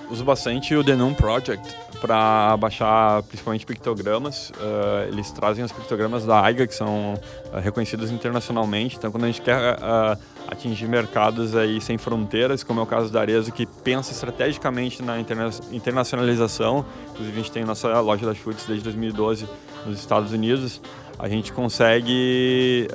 uso 0.10 0.24
bastante 0.24 0.76
o 0.76 0.84
Denon 0.84 1.14
Project 1.14 1.76
para 2.02 2.58
baixar 2.58 3.22
principalmente 3.24 3.66
pictogramas. 3.66 4.52
Uh, 4.52 5.08
eles 5.08 5.32
trazem 5.32 5.64
os 5.64 5.72
pictogramas 5.72 6.26
da 6.26 6.42
AIGA, 6.42 6.68
que 6.68 6.74
são 6.74 7.14
uh, 7.14 7.60
reconhecidos 7.60 8.12
internacionalmente. 8.12 8.98
Então, 8.98 9.12
quando 9.12 9.24
a 9.24 9.28
gente 9.28 9.42
quer 9.42 9.76
uh, 9.76 10.18
atingir 10.48 10.88
mercados 10.88 11.56
aí 11.56 11.80
sem 11.80 11.98
fronteiras, 11.98 12.64
como 12.64 12.80
é 12.80 12.84
o 12.84 12.88
caso 12.88 13.12
da 13.12 13.22
Arezo, 13.22 13.52
que 13.52 13.66
pensa 13.66 14.12
estrategicamente 14.12 15.02
na 15.02 15.20
interna 15.20 15.50
internacionalização, 15.72 16.84
inclusive 17.12 17.40
a 17.40 17.44
gente 17.44 17.52
tem 17.52 17.64
nossa 17.64 18.00
loja 18.02 18.26
da 18.26 18.34
Chutes 18.34 18.66
desde 18.66 18.84
2012 18.84 19.48
nos 19.86 20.00
Estados 20.00 20.32
Unidos, 20.32 20.82
a 21.18 21.30
gente 21.30 21.54
consegue, 21.54 22.88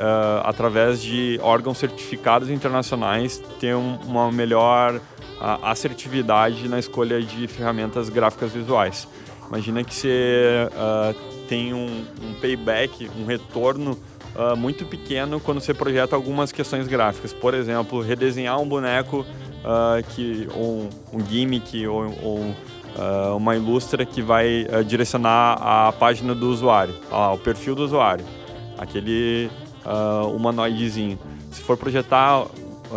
através 0.42 1.00
de 1.00 1.38
órgãos 1.42 1.78
certificados 1.78 2.50
internacionais, 2.50 3.40
ter 3.60 3.76
um, 3.76 3.98
uma 4.04 4.32
melhor 4.32 5.00
uh, 5.40 5.64
assertividade 5.64 6.68
na 6.68 6.78
escolha 6.78 7.20
de 7.20 7.46
ferramentas 7.46 8.08
gráficas 8.08 8.52
visuais. 8.52 9.08
Imagina 9.48 9.84
que 9.84 9.94
você 9.94 10.68
uh, 10.72 11.14
tem 11.48 11.72
um, 11.72 12.04
um, 12.22 12.34
payback, 12.40 13.08
um 13.18 13.24
retorno 13.24 13.98
muito 14.58 14.84
pequeno 14.84 15.40
quando 15.40 15.62
você 15.62 15.72
projeta 15.72 16.14
algumas 16.14 16.52
questões 16.52 16.86
gráficas. 16.86 17.32
Por 17.32 17.54
exemplo, 17.54 18.02
redesenhar 18.02 18.60
um 18.60 18.68
boneco, 18.68 19.24
que, 20.10 20.46
ou 20.54 20.90
um 21.10 21.26
gimmick, 21.26 21.86
ou, 21.86 22.14
ou 22.22 22.54
uh, 22.96 23.36
uma 23.36 23.54
ilustra 23.56 24.04
que 24.04 24.22
vai 24.22 24.64
uh, 24.64 24.82
direcionar 24.84 25.58
a 25.60 25.92
página 25.92 26.34
do 26.34 26.50
usuário, 26.50 26.94
uh, 27.10 27.34
o 27.34 27.38
perfil 27.38 27.74
do 27.74 27.84
usuário, 27.84 28.24
aquele 28.78 29.50
uh, 29.84 30.28
humanoidezinho. 30.28 31.18
Se 31.50 31.60
for 31.62 31.76
projetar 31.76 32.46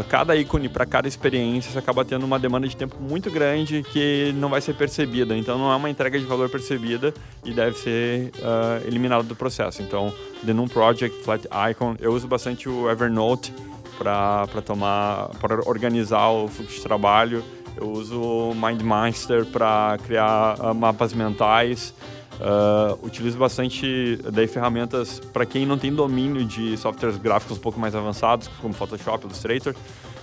cada 0.08 0.36
ícone 0.36 0.70
para 0.70 0.86
cada 0.86 1.08
experiência, 1.08 1.72
você 1.72 1.80
acaba 1.80 2.06
tendo 2.06 2.26
uma 2.26 2.40
demanda 2.40 2.68
de 2.68 2.76
tempo 2.76 2.96
muito 3.00 3.30
grande 3.32 3.84
que 3.84 4.34
não 4.36 4.50
vai 4.50 4.62
ser 4.62 4.74
percebida. 4.74 5.36
Então, 5.36 5.58
não 5.58 5.72
é 5.72 5.76
uma 5.76 5.90
entrega 5.90 6.20
de 6.20 6.26
valor 6.26 6.50
percebida 6.50 7.14
e 7.44 7.54
deve 7.54 7.78
ser 7.78 8.32
uh, 8.40 9.24
do 9.24 9.36
processo. 9.36 9.82
Então, 9.82 10.14
The 10.46 10.54
Noon 10.54 10.68
Project, 10.68 11.24
Flat 11.24 11.46
Icon, 11.72 11.96
eu 12.00 12.14
uso 12.14 12.28
bastante 12.28 12.70
o 12.70 12.90
Evernote 12.90 13.54
para 13.98 14.62
tomar, 14.66 15.30
para 15.42 15.68
organizar 15.68 16.30
o 16.30 16.48
fluxo 16.48 16.76
de 16.76 16.82
trabalho. 16.82 17.44
Eu 17.76 17.90
uso 17.90 18.22
o 18.22 18.56
MindMaster 18.56 19.46
para 19.46 19.98
criar 20.06 20.58
uh, 20.60 20.74
mapas 20.74 21.14
mentais. 21.14 21.94
Uh, 22.40 23.06
utilizo 23.06 23.38
bastante 23.38 24.18
daí 24.32 24.48
ferramentas 24.48 25.20
para 25.34 25.46
quem 25.46 25.66
não 25.66 25.78
tem 25.78 25.94
domínio 25.94 26.46
de 26.46 26.78
softwares 26.78 27.18
gráficos 27.18 27.58
um 27.58 27.60
pouco 27.60 27.78
mais 27.78 27.94
avançados, 27.94 28.50
como 28.62 28.74
Photoshop, 28.74 29.26
Illustrator. 29.26 29.76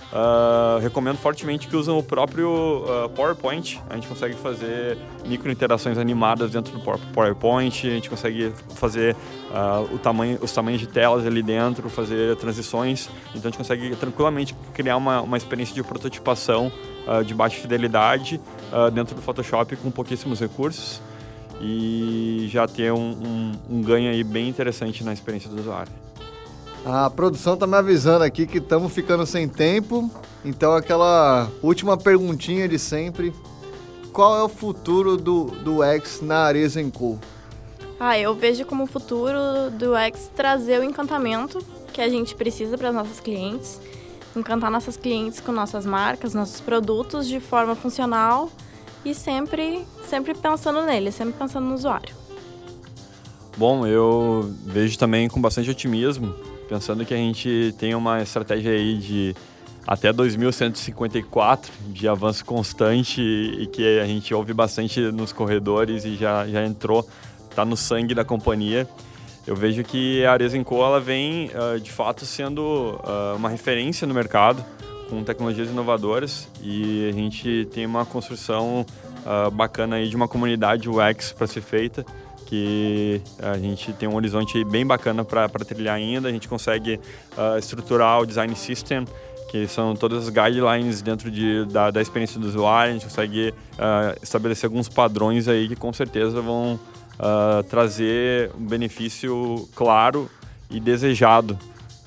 Uh, 0.07 0.79
recomendo 0.79 1.17
fortemente 1.17 1.67
que 1.67 1.75
usem 1.75 1.93
o 1.93 2.01
próprio 2.01 2.49
uh, 2.49 3.09
PowerPoint. 3.09 3.79
A 3.89 3.95
gente 3.95 4.07
consegue 4.07 4.35
fazer 4.35 4.97
micro 5.27 5.51
interações 5.51 5.97
animadas 5.97 6.51
dentro 6.51 6.73
do 6.73 6.79
PowerPoint. 7.13 7.87
A 7.87 7.91
gente 7.91 8.09
consegue 8.09 8.53
fazer 8.75 9.15
uh, 9.51 9.97
tamanho, 9.99 10.39
os 10.41 10.51
tamanhos 10.51 10.79
de 10.79 10.87
telas 10.87 11.25
ali 11.25 11.43
dentro, 11.43 11.89
fazer 11.89 12.37
transições. 12.37 13.09
Então 13.35 13.41
a 13.43 13.47
gente 13.49 13.57
consegue 13.57 13.95
tranquilamente 13.97 14.55
criar 14.73 14.95
uma, 14.95 15.21
uma 15.21 15.37
experiência 15.37 15.75
de 15.75 15.83
prototipação 15.83 16.71
de 17.25 17.33
baixa 17.33 17.55
fidelidade 17.61 18.41
dentro 18.93 19.15
do 19.15 19.21
Photoshop 19.21 19.77
com 19.77 19.89
pouquíssimos 19.89 20.41
recursos 20.41 21.01
e 21.61 22.47
já 22.51 22.67
ter 22.67 22.91
um, 22.91 23.11
um, 23.11 23.51
um 23.69 23.81
ganho 23.81 24.09
aí 24.11 24.23
bem 24.23 24.47
interessante 24.47 25.03
na 25.03 25.13
experiência 25.13 25.49
do 25.49 25.59
usuário. 25.59 25.91
A 26.85 27.09
produção 27.09 27.55
está 27.55 27.67
me 27.67 27.75
avisando 27.75 28.23
aqui 28.23 28.47
que 28.47 28.59
estamos 28.59 28.93
ficando 28.93 29.25
sem 29.25 29.47
tempo. 29.47 30.09
Então, 30.45 30.73
aquela 30.73 31.49
última 31.61 31.97
perguntinha 31.97 32.67
de 32.67 32.79
sempre. 32.79 33.33
Qual 34.13 34.37
é 34.37 34.43
o 34.43 34.47
futuro 34.49 35.17
do, 35.17 35.45
do 35.45 35.83
X 35.83 36.21
na 36.21 36.45
Arezzo 36.45 36.79
Co? 36.91 37.19
Ah, 37.99 38.17
eu 38.17 38.33
vejo 38.33 38.65
como 38.65 38.85
futuro 38.85 39.37
do 39.71 39.95
X 39.95 40.31
trazer 40.35 40.79
o 40.79 40.83
encantamento 40.83 41.59
que 41.91 41.99
a 41.99 42.07
gente 42.07 42.35
precisa 42.35 42.77
para 42.77 42.89
as 42.89 42.95
nossas 42.95 43.19
clientes. 43.19 43.81
encantar 44.35 44.71
nossas 44.71 44.95
clientes 44.95 45.39
com 45.39 45.51
nossas 45.51 45.85
marcas, 45.85 46.33
nossos 46.33 46.61
produtos 46.61 47.27
de 47.27 47.39
forma 47.39 47.75
funcional 47.75 48.51
e 49.09 49.15
sempre, 49.15 49.85
sempre 50.05 50.33
pensando 50.33 50.81
nele, 50.81 51.11
sempre 51.11 51.33
pensando 51.39 51.65
no 51.65 51.75
usuário. 51.75 52.13
Bom, 53.55 53.87
eu 53.87 54.53
vejo 54.65 54.97
também 54.97 55.27
com 55.27 55.41
bastante 55.41 55.69
otimismo, 55.69 56.35
pensando 56.67 57.05
que 57.05 57.13
a 57.13 57.17
gente 57.17 57.73
tem 57.79 57.95
uma 57.95 58.21
estratégia 58.21 58.71
aí 58.71 58.97
de 58.97 59.35
até 59.87 60.11
2154 60.11 61.71
de 61.87 62.07
avanço 62.07 62.43
constante 62.43 63.21
e 63.21 63.65
que 63.67 63.99
a 63.99 64.05
gente 64.05 64.33
ouve 64.33 64.53
bastante 64.53 64.99
nos 64.99 65.31
corredores 65.31 66.03
e 66.03 66.15
já, 66.15 66.45
já 66.45 66.65
entrou, 66.65 67.07
está 67.49 67.63
no 67.63 67.77
sangue 67.77 68.13
da 68.13 68.25
companhia. 68.25 68.87
Eu 69.47 69.55
vejo 69.55 69.81
que 69.85 70.25
a 70.25 70.33
Arezenco 70.33 70.75
ela 70.75 70.99
vem 70.99 71.49
uh, 71.55 71.79
de 71.79 71.89
fato 71.89 72.25
sendo 72.25 72.61
uh, 72.61 73.37
uma 73.37 73.47
referência 73.47 74.05
no 74.05 74.13
mercado 74.13 74.63
com 75.09 75.23
tecnologias 75.23 75.69
inovadoras 75.69 76.47
e 76.61 77.09
a 77.09 77.13
gente 77.13 77.67
tem 77.73 77.85
uma 77.85 78.05
construção 78.05 78.85
uh, 79.25 79.51
bacana 79.51 79.97
aí 79.97 80.09
de 80.09 80.15
uma 80.15 80.27
comunidade 80.27 80.89
UX 80.89 81.31
para 81.31 81.47
ser 81.47 81.61
feita 81.61 82.05
que 82.45 83.21
a 83.39 83.57
gente 83.57 83.91
tem 83.91 84.07
um 84.07 84.15
horizonte 84.15 84.63
bem 84.63 84.85
bacana 84.85 85.25
para 85.25 85.49
trilhar 85.49 85.95
ainda. 85.95 86.29
A 86.29 86.31
gente 86.31 86.47
consegue 86.47 86.97
estruturar 87.57 88.21
o 88.21 88.25
design 88.25 88.55
system 88.55 89.03
que 89.47 89.67
são 89.67 89.95
todas 89.95 90.23
as 90.23 90.29
guidelines 90.29 91.01
dentro 91.01 91.31
de, 91.31 91.65
da, 91.65 91.89
da 91.89 92.01
experiência 92.01 92.39
do 92.39 92.47
usuário. 92.47 92.91
A 92.91 92.93
gente 92.93 93.05
consegue 93.05 93.49
uh, 93.49 94.17
estabelecer 94.21 94.67
alguns 94.67 94.89
padrões 94.89 95.47
aí 95.47 95.67
que 95.67 95.75
com 95.75 95.91
certeza 95.93 96.41
vão 96.41 96.79
uh, 97.19 97.63
trazer 97.63 98.51
um 98.57 98.65
benefício 98.65 99.67
claro 99.73 100.29
e 100.69 100.79
desejado 100.79 101.57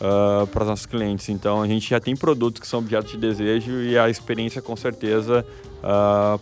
uh, 0.00 0.46
para 0.46 0.62
os 0.62 0.68
nossos 0.68 0.86
clientes. 0.86 1.28
Então 1.28 1.62
a 1.62 1.66
gente 1.66 1.88
já 1.88 2.00
tem 2.00 2.16
produtos 2.16 2.60
que 2.60 2.66
são 2.66 2.80
objetos 2.80 3.12
de 3.12 3.18
desejo 3.18 3.82
e 3.82 3.98
a 3.98 4.08
experiência 4.08 4.60
com 4.60 4.76
certeza 4.76 5.44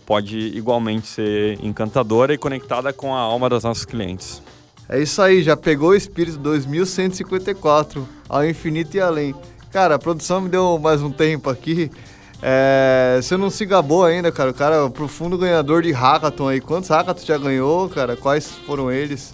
pode 0.05 0.37
igualmente 0.37 1.07
ser 1.07 1.57
encantadora 1.63 2.33
e 2.33 2.37
conectada 2.37 2.91
com 2.91 3.15
a 3.15 3.19
alma 3.19 3.47
dos 3.47 3.63
nossos 3.63 3.85
clientes. 3.85 4.41
É 4.89 4.99
isso 4.99 5.21
aí, 5.21 5.41
já 5.43 5.55
pegou 5.55 5.91
o 5.91 5.95
espírito 5.95 6.37
2154 6.39 8.05
ao 8.27 8.43
infinito 8.43 8.97
e 8.97 8.99
além. 8.99 9.35
Cara, 9.71 9.95
a 9.95 9.99
produção 9.99 10.41
me 10.41 10.49
deu 10.49 10.79
mais 10.79 11.01
um 11.03 11.11
tempo 11.11 11.49
aqui. 11.49 11.91
É, 12.41 13.19
você 13.21 13.37
não 13.37 13.51
se 13.51 13.65
gabou 13.65 14.03
ainda, 14.03 14.31
cara. 14.31 14.49
O 14.49 14.53
cara 14.53 14.75
é 14.77 14.81
o 14.81 14.89
profundo 14.89 15.37
ganhador 15.37 15.83
de 15.83 15.91
hackathon 15.91 16.47
aí. 16.47 16.59
Quantos 16.59 16.89
hackathons 16.89 17.25
já 17.25 17.37
ganhou, 17.37 17.87
cara? 17.87 18.15
Quais 18.15 18.49
foram 18.65 18.91
eles? 18.91 19.31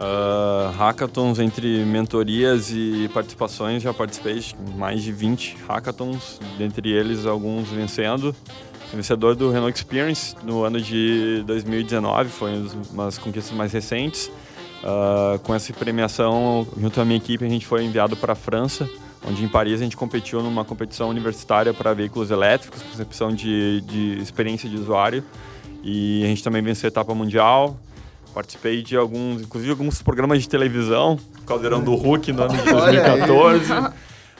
Uh, 0.00 0.70
hackathons 0.78 1.38
entre 1.38 1.84
mentorias 1.84 2.70
e 2.72 3.10
participações, 3.12 3.82
já 3.82 3.92
participei 3.92 4.38
de 4.38 4.54
mais 4.74 5.02
de 5.02 5.12
20 5.12 5.58
hackathons, 5.68 6.40
dentre 6.56 6.90
eles 6.90 7.26
alguns 7.26 7.68
vencendo. 7.68 8.34
Vencedor 8.94 9.36
do 9.36 9.50
Renault 9.50 9.76
Experience 9.76 10.34
no 10.42 10.64
ano 10.64 10.80
de 10.80 11.44
2019, 11.46 12.30
foi 12.30 12.50
uma 12.90 13.04
das 13.04 13.18
conquistas 13.18 13.54
mais 13.54 13.72
recentes. 13.72 14.32
Uh, 14.82 15.38
com 15.40 15.54
essa 15.54 15.70
premiação, 15.74 16.66
junto 16.80 16.98
à 16.98 17.04
minha 17.04 17.18
equipe, 17.18 17.44
a 17.44 17.48
gente 17.48 17.66
foi 17.66 17.84
enviado 17.84 18.16
para 18.16 18.32
a 18.32 18.36
França 18.36 18.88
onde 19.26 19.44
em 19.44 19.48
Paris 19.48 19.80
a 19.80 19.84
gente 19.84 19.96
competiu 19.96 20.42
numa 20.42 20.64
competição 20.64 21.08
universitária 21.08 21.74
para 21.74 21.92
veículos 21.92 22.30
elétricos, 22.30 22.82
concepção 22.82 23.34
de, 23.34 23.82
de 23.82 24.18
experiência 24.18 24.68
de 24.68 24.76
usuário. 24.76 25.22
E 25.82 26.22
a 26.24 26.26
gente 26.26 26.42
também 26.42 26.62
venceu 26.62 26.86
a 26.86 26.90
etapa 26.90 27.14
mundial. 27.14 27.78
Participei 28.34 28.82
de 28.82 28.96
alguns, 28.96 29.42
inclusive 29.42 29.70
alguns 29.70 30.02
programas 30.02 30.40
de 30.40 30.48
televisão, 30.48 31.18
Caldeirão 31.46 31.82
do 31.82 31.94
Hulk 31.94 32.32
no 32.32 32.44
ano 32.44 32.56
de 32.56 32.64
2014. 32.64 33.72
Uh, 33.72 33.92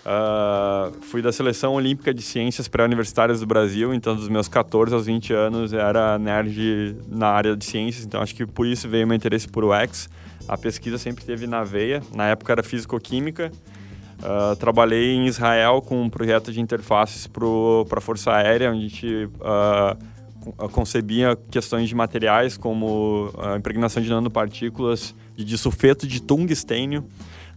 ah, 0.06 0.90
fui 1.02 1.20
da 1.20 1.32
seleção 1.32 1.74
olímpica 1.74 2.14
de 2.14 2.22
ciências 2.22 2.68
pré-universitárias 2.68 3.40
do 3.40 3.46
Brasil, 3.46 3.92
então 3.92 4.14
dos 4.14 4.28
meus 4.28 4.48
14 4.48 4.94
aos 4.94 5.06
20 5.06 5.32
anos 5.32 5.72
era 5.72 6.18
nerd 6.18 6.96
na 7.08 7.28
área 7.28 7.56
de 7.56 7.64
ciências, 7.64 8.06
então 8.06 8.22
acho 8.22 8.34
que 8.34 8.46
por 8.46 8.66
isso 8.66 8.88
veio 8.88 9.06
meu 9.06 9.16
interesse 9.16 9.48
por 9.48 9.64
UX. 9.64 10.08
A 10.48 10.56
pesquisa 10.56 10.96
sempre 10.96 11.24
teve 11.24 11.46
na 11.46 11.64
veia, 11.64 12.02
na 12.14 12.28
época 12.28 12.52
era 12.52 12.62
físico-química, 12.62 13.52
Uh, 14.20 14.54
trabalhei 14.56 15.14
em 15.14 15.26
Israel 15.26 15.80
com 15.80 16.02
um 16.02 16.10
projeto 16.10 16.52
de 16.52 16.60
interfaces 16.60 17.26
para 17.26 17.98
a 17.98 18.00
Força 18.02 18.30
Aérea, 18.30 18.70
onde 18.70 18.84
a 18.84 18.88
gente 18.88 19.24
uh, 19.24 19.96
concebia 20.72 21.36
questões 21.50 21.88
de 21.88 21.94
materiais 21.94 22.56
como 22.56 23.30
a 23.38 23.56
impregnação 23.56 24.02
de 24.02 24.08
nanopartículas 24.08 25.14
de 25.36 25.56
sulfeto 25.56 26.06
de 26.06 26.20
tungstênio 26.20 27.04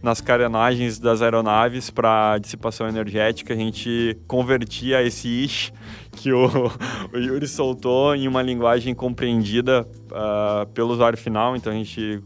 nas 0.02 0.20
carenagens 0.20 0.98
das 0.98 1.22
aeronaves 1.22 1.88
para 1.88 2.36
dissipação 2.38 2.86
energética. 2.86 3.54
A 3.54 3.56
gente 3.56 4.18
convertia 4.26 5.02
esse 5.02 5.28
ish 5.28 5.72
que 6.12 6.30
o, 6.30 6.46
o 7.12 7.16
Yuri 7.16 7.48
soltou 7.48 8.14
em 8.14 8.28
uma 8.28 8.42
linguagem 8.42 8.94
compreendida 8.94 9.86
uh, 10.10 10.66
pelo 10.72 10.92
usuário 10.92 11.16
final, 11.16 11.56
então 11.56 11.72
a 11.72 11.76
gente 11.76 12.22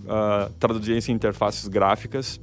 traduzia 0.59 0.99
isso 0.99 1.11
em 1.13 1.15
interfaces 1.15 1.69
gráficas. 1.69 2.41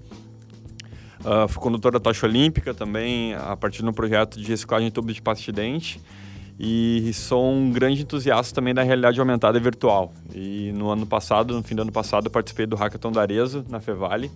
Uh, 1.19 1.47
fui 1.47 1.61
condutor 1.61 1.91
da 1.91 1.99
tocha 1.99 2.25
olímpica 2.25 2.73
também, 2.73 3.33
a 3.33 3.57
partir 3.57 3.81
de 3.81 3.89
um 3.89 3.93
projeto 3.93 4.39
de 4.39 4.47
reciclagem 4.47 4.87
de 4.87 4.93
tubo 4.93 5.11
de 5.11 5.21
pasta 5.21 5.43
de 5.43 5.51
dente. 5.51 5.99
E 6.59 7.11
sou 7.13 7.51
um 7.51 7.69
grande 7.71 8.03
entusiasta 8.03 8.55
também 8.55 8.73
da 8.73 8.81
realidade 8.81 9.19
aumentada 9.19 9.57
e 9.57 9.61
virtual. 9.61 10.13
E 10.33 10.71
no 10.73 10.89
ano 10.89 11.05
passado, 11.05 11.53
no 11.53 11.63
fim 11.63 11.75
do 11.75 11.81
ano 11.81 11.91
passado, 11.91 12.29
participei 12.29 12.65
do 12.65 12.75
Hackathon 12.75 13.11
da 13.11 13.21
Arezzo, 13.21 13.65
na 13.69 13.79
Fevale, 13.81 14.31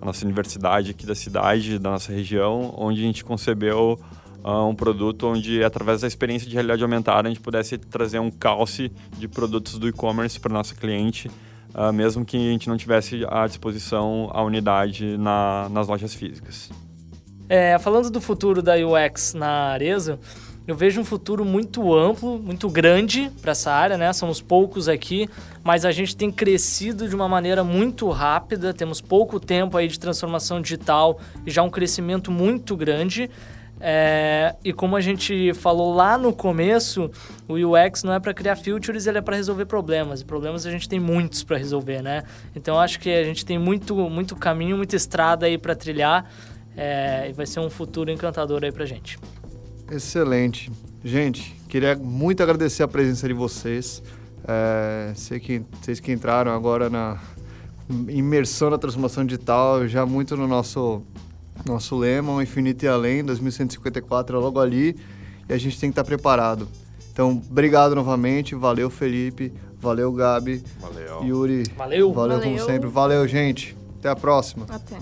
a 0.00 0.04
nossa 0.04 0.24
universidade 0.24 0.90
aqui 0.90 1.06
da 1.06 1.14
cidade, 1.14 1.78
da 1.78 1.90
nossa 1.90 2.12
região, 2.12 2.74
onde 2.76 3.00
a 3.00 3.04
gente 3.04 3.24
concebeu 3.24 4.00
uh, 4.42 4.66
um 4.66 4.74
produto 4.74 5.28
onde, 5.28 5.62
através 5.62 6.00
da 6.00 6.08
experiência 6.08 6.48
de 6.48 6.54
realidade 6.54 6.82
aumentada, 6.82 7.28
a 7.28 7.30
gente 7.30 7.40
pudesse 7.40 7.78
trazer 7.78 8.18
um 8.18 8.30
calce 8.30 8.90
de 9.16 9.28
produtos 9.28 9.78
do 9.78 9.88
e-commerce 9.88 10.40
para 10.40 10.52
nossa 10.52 10.74
cliente 10.74 11.30
uh, 11.74 11.92
mesmo 11.92 12.24
que 12.24 12.36
a 12.36 12.52
gente 12.52 12.68
não 12.68 12.76
tivesse 12.76 13.24
à 13.28 13.46
disposição 13.46 14.30
a 14.32 14.42
unidade 14.42 15.16
na, 15.16 15.68
nas 15.70 15.88
lojas 15.88 16.14
físicas. 16.14 16.70
É, 17.48 17.78
falando 17.78 18.10
do 18.10 18.20
futuro 18.20 18.62
da 18.62 18.74
UX 18.74 19.34
na 19.34 19.72
Arezzo, 19.72 20.18
eu 20.70 20.76
vejo 20.76 21.00
um 21.00 21.04
futuro 21.04 21.44
muito 21.44 21.92
amplo, 21.92 22.38
muito 22.38 22.70
grande 22.70 23.28
para 23.42 23.50
essa 23.50 23.72
área, 23.72 23.98
né? 23.98 24.12
Somos 24.12 24.40
poucos 24.40 24.88
aqui, 24.88 25.28
mas 25.64 25.84
a 25.84 25.90
gente 25.90 26.16
tem 26.16 26.30
crescido 26.30 27.08
de 27.08 27.14
uma 27.16 27.28
maneira 27.28 27.64
muito 27.64 28.08
rápida, 28.08 28.72
temos 28.72 29.00
pouco 29.00 29.40
tempo 29.40 29.76
aí 29.76 29.88
de 29.88 29.98
transformação 29.98 30.62
digital 30.62 31.18
e 31.44 31.50
já 31.50 31.60
um 31.64 31.70
crescimento 31.70 32.30
muito 32.30 32.76
grande. 32.76 33.28
É, 33.80 34.54
e 34.62 34.72
como 34.72 34.94
a 34.94 35.00
gente 35.00 35.52
falou 35.54 35.92
lá 35.92 36.16
no 36.16 36.32
começo, 36.32 37.10
o 37.48 37.54
UX 37.54 38.04
não 38.04 38.12
é 38.12 38.20
para 38.20 38.32
criar 38.32 38.54
features, 38.54 39.08
ele 39.08 39.18
é 39.18 39.20
para 39.20 39.34
resolver 39.34 39.64
problemas. 39.64 40.20
E 40.20 40.24
problemas 40.24 40.64
a 40.66 40.70
gente 40.70 40.88
tem 40.88 41.00
muitos 41.00 41.42
para 41.42 41.56
resolver, 41.56 42.00
né? 42.00 42.22
Então 42.54 42.78
acho 42.78 43.00
que 43.00 43.10
a 43.10 43.24
gente 43.24 43.44
tem 43.44 43.58
muito, 43.58 43.96
muito 44.08 44.36
caminho, 44.36 44.76
muita 44.76 44.94
estrada 44.94 45.46
aí 45.46 45.58
para 45.58 45.74
trilhar 45.74 46.30
é, 46.76 47.26
e 47.28 47.32
vai 47.32 47.44
ser 47.44 47.58
um 47.58 47.68
futuro 47.68 48.08
encantador 48.08 48.62
aí 48.62 48.70
para 48.70 48.86
gente. 48.86 49.18
Excelente. 49.90 50.70
Gente, 51.02 51.54
queria 51.68 51.96
muito 51.96 52.42
agradecer 52.42 52.82
a 52.82 52.88
presença 52.88 53.26
de 53.26 53.34
vocês. 53.34 54.02
É, 54.46 55.12
sei 55.14 55.40
que 55.40 55.62
vocês 55.80 56.00
que 56.00 56.12
entraram 56.12 56.52
agora 56.52 56.88
na 56.88 57.18
imersão 58.08 58.70
na 58.70 58.78
transformação 58.78 59.24
digital, 59.24 59.86
já 59.88 60.06
muito 60.06 60.36
no 60.36 60.46
nosso 60.46 61.02
nosso 61.66 61.96
lema, 61.96 62.32
o 62.32 62.40
Infinito 62.40 62.84
e 62.84 62.88
Além, 62.88 63.22
2154 63.22 64.36
é 64.36 64.40
logo 64.40 64.58
ali 64.60 64.96
e 65.48 65.52
a 65.52 65.58
gente 65.58 65.78
tem 65.78 65.90
que 65.90 65.92
estar 65.92 66.04
preparado. 66.04 66.68
Então, 67.12 67.42
obrigado 67.50 67.94
novamente, 67.94 68.54
valeu 68.54 68.88
Felipe, 68.88 69.52
valeu 69.78 70.12
Gabi, 70.12 70.62
valeu. 70.80 71.24
Yuri, 71.24 71.64
valeu, 71.76 72.12
valeu, 72.12 72.38
valeu. 72.38 72.40
como 72.40 72.58
sempre, 72.64 72.88
valeu 72.88 73.28
gente, 73.28 73.76
até 73.98 74.08
a 74.08 74.16
próxima. 74.16 74.64
Até. 74.70 74.96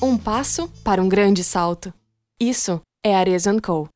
Um 0.00 0.16
passo 0.16 0.68
para 0.84 1.02
um 1.02 1.08
grande 1.08 1.42
salto. 1.42 1.92
Isso 2.38 2.80
é 3.04 3.16
Arezzo 3.16 3.60
Co. 3.60 3.88